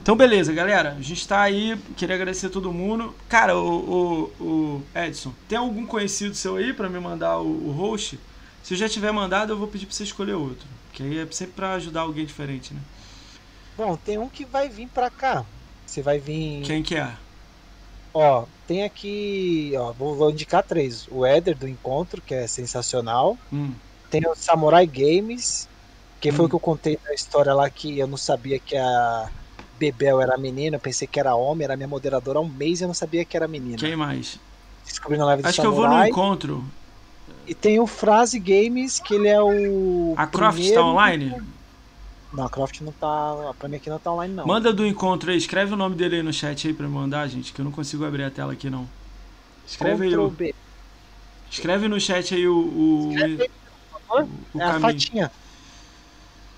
[0.00, 0.96] Então, beleza, galera.
[0.98, 1.78] A gente tá aí.
[1.96, 3.14] Queria agradecer a todo mundo.
[3.28, 7.72] Cara, o, o, o Edson, tem algum conhecido seu aí para me mandar o, o
[7.72, 8.18] host?
[8.62, 10.66] Se eu já tiver mandado, eu vou pedir pra você escolher outro.
[10.92, 12.80] Que aí é sempre pra ajudar alguém diferente, né?
[13.76, 15.44] Bom, tem um que vai vir pra cá.
[15.86, 16.62] Você vai vir.
[16.62, 17.12] Quem que é?
[18.12, 19.72] Ó, tem aqui.
[19.76, 21.06] Ó, vou, vou indicar três.
[21.10, 23.38] O Éder do Encontro, que é sensacional.
[23.52, 23.72] Hum.
[24.10, 25.68] Tem o Samurai Games,
[26.20, 26.32] que hum.
[26.32, 29.30] foi o que eu contei na história lá que eu não sabia que a
[29.80, 32.84] Bebel era menina, eu pensei que era homem, era minha moderadora há um mês e
[32.84, 33.78] eu não sabia que era menina.
[33.78, 34.38] Quem mais?
[34.84, 35.74] Descobri na live do Acho Samurai.
[35.74, 36.64] que eu vou no encontro.
[37.46, 40.12] E tem o Frase Games, que ele é o.
[40.18, 40.74] A Croft tá primeiro...
[40.74, 41.42] tá online?
[42.30, 43.54] Não, a Croft não tá.
[43.58, 44.46] Pra mim aqui não tá online, não.
[44.46, 47.52] Manda do encontro aí, escreve o nome dele aí no chat aí pra mandar, gente,
[47.52, 48.86] que eu não consigo abrir a tela aqui não.
[49.66, 50.16] Escreve aí.
[50.16, 50.28] O...
[50.28, 50.54] B.
[51.50, 52.54] Escreve no chat aí o.
[52.54, 53.12] o...
[53.12, 53.50] Escreve.
[54.10, 54.26] O, o é
[54.58, 54.76] caminho.
[54.76, 55.32] a fatinha.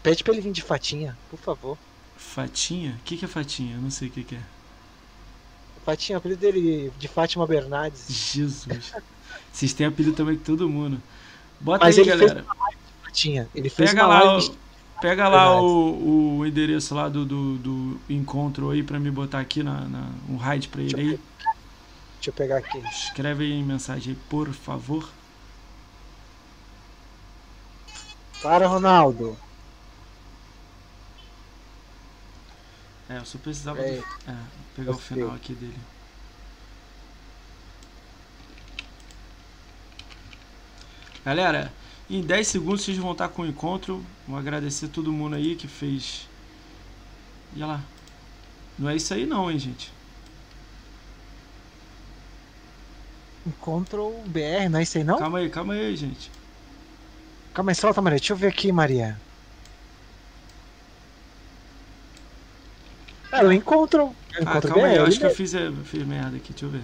[0.03, 1.79] Pede pra ele vir de fatinha, por favor.
[2.33, 2.97] Fatinha?
[2.99, 3.75] O que, que é Fatinha?
[3.75, 4.41] Eu não sei o que, que é.
[5.85, 8.07] Fatinha, o apelido dele de Fátima Bernardes.
[8.09, 8.95] Jesus.
[9.53, 11.03] Vocês têm apelido também que todo mundo.
[11.61, 12.47] Bota Mas aí, galera.
[13.05, 13.47] Fatinha.
[13.55, 14.57] Ele fez pega lá, o,
[15.03, 19.63] pega lá o, o endereço lá do, do, do, encontro aí pra me botar aqui
[19.63, 21.21] na, na um raid pra ele aí.
[22.15, 22.79] Deixa eu pegar aqui.
[22.79, 25.07] Escreve aí em mensagem aí, por favor.
[28.43, 29.37] Para, Ronaldo.
[33.13, 34.37] É, eu só precisava é, do, é,
[34.75, 35.77] pegar o final aqui dele.
[41.23, 41.71] Galera,
[42.09, 44.03] em 10 segundos vocês vão estar com o encontro.
[44.27, 46.27] Vou agradecer todo mundo aí que fez.
[47.55, 47.81] E olha lá.
[48.79, 49.93] Não é isso aí não, hein, gente.
[53.47, 55.19] Encontro BR, não é isso aí não?
[55.19, 56.31] Calma aí, calma aí, gente.
[57.53, 58.19] Calma aí, solta, Maria.
[58.19, 59.21] Deixa eu ver aqui, Maria.
[63.33, 64.15] É, eu encontro.
[64.39, 66.71] Eu ah, calma aí, eu acho que eu fiz, eu fiz merda aqui, deixa eu
[66.71, 66.83] ver.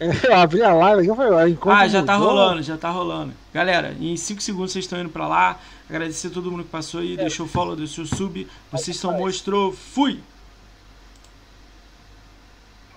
[0.00, 1.78] Eu abri a live aqui, eu encontro.
[1.78, 3.32] Ah, já tá rolando, já tá rolando.
[3.52, 5.60] Galera, em 5 segundos vocês estão indo pra lá.
[5.88, 7.16] Agradecer a todo mundo que passou aí, é.
[7.16, 8.46] deixou o follow, deixou o sub.
[8.72, 10.20] Vocês são mostrou, fui!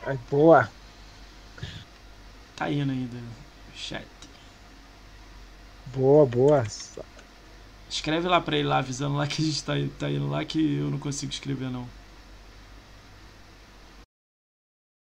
[0.05, 0.69] Ai, boa.
[2.55, 3.17] Tá indo ainda,
[3.75, 4.07] chat.
[5.93, 6.63] Boa, boa.
[7.89, 10.75] Escreve lá pra ele lá, avisando lá que a gente tá, tá indo lá que
[10.77, 11.96] eu não consigo escrever não.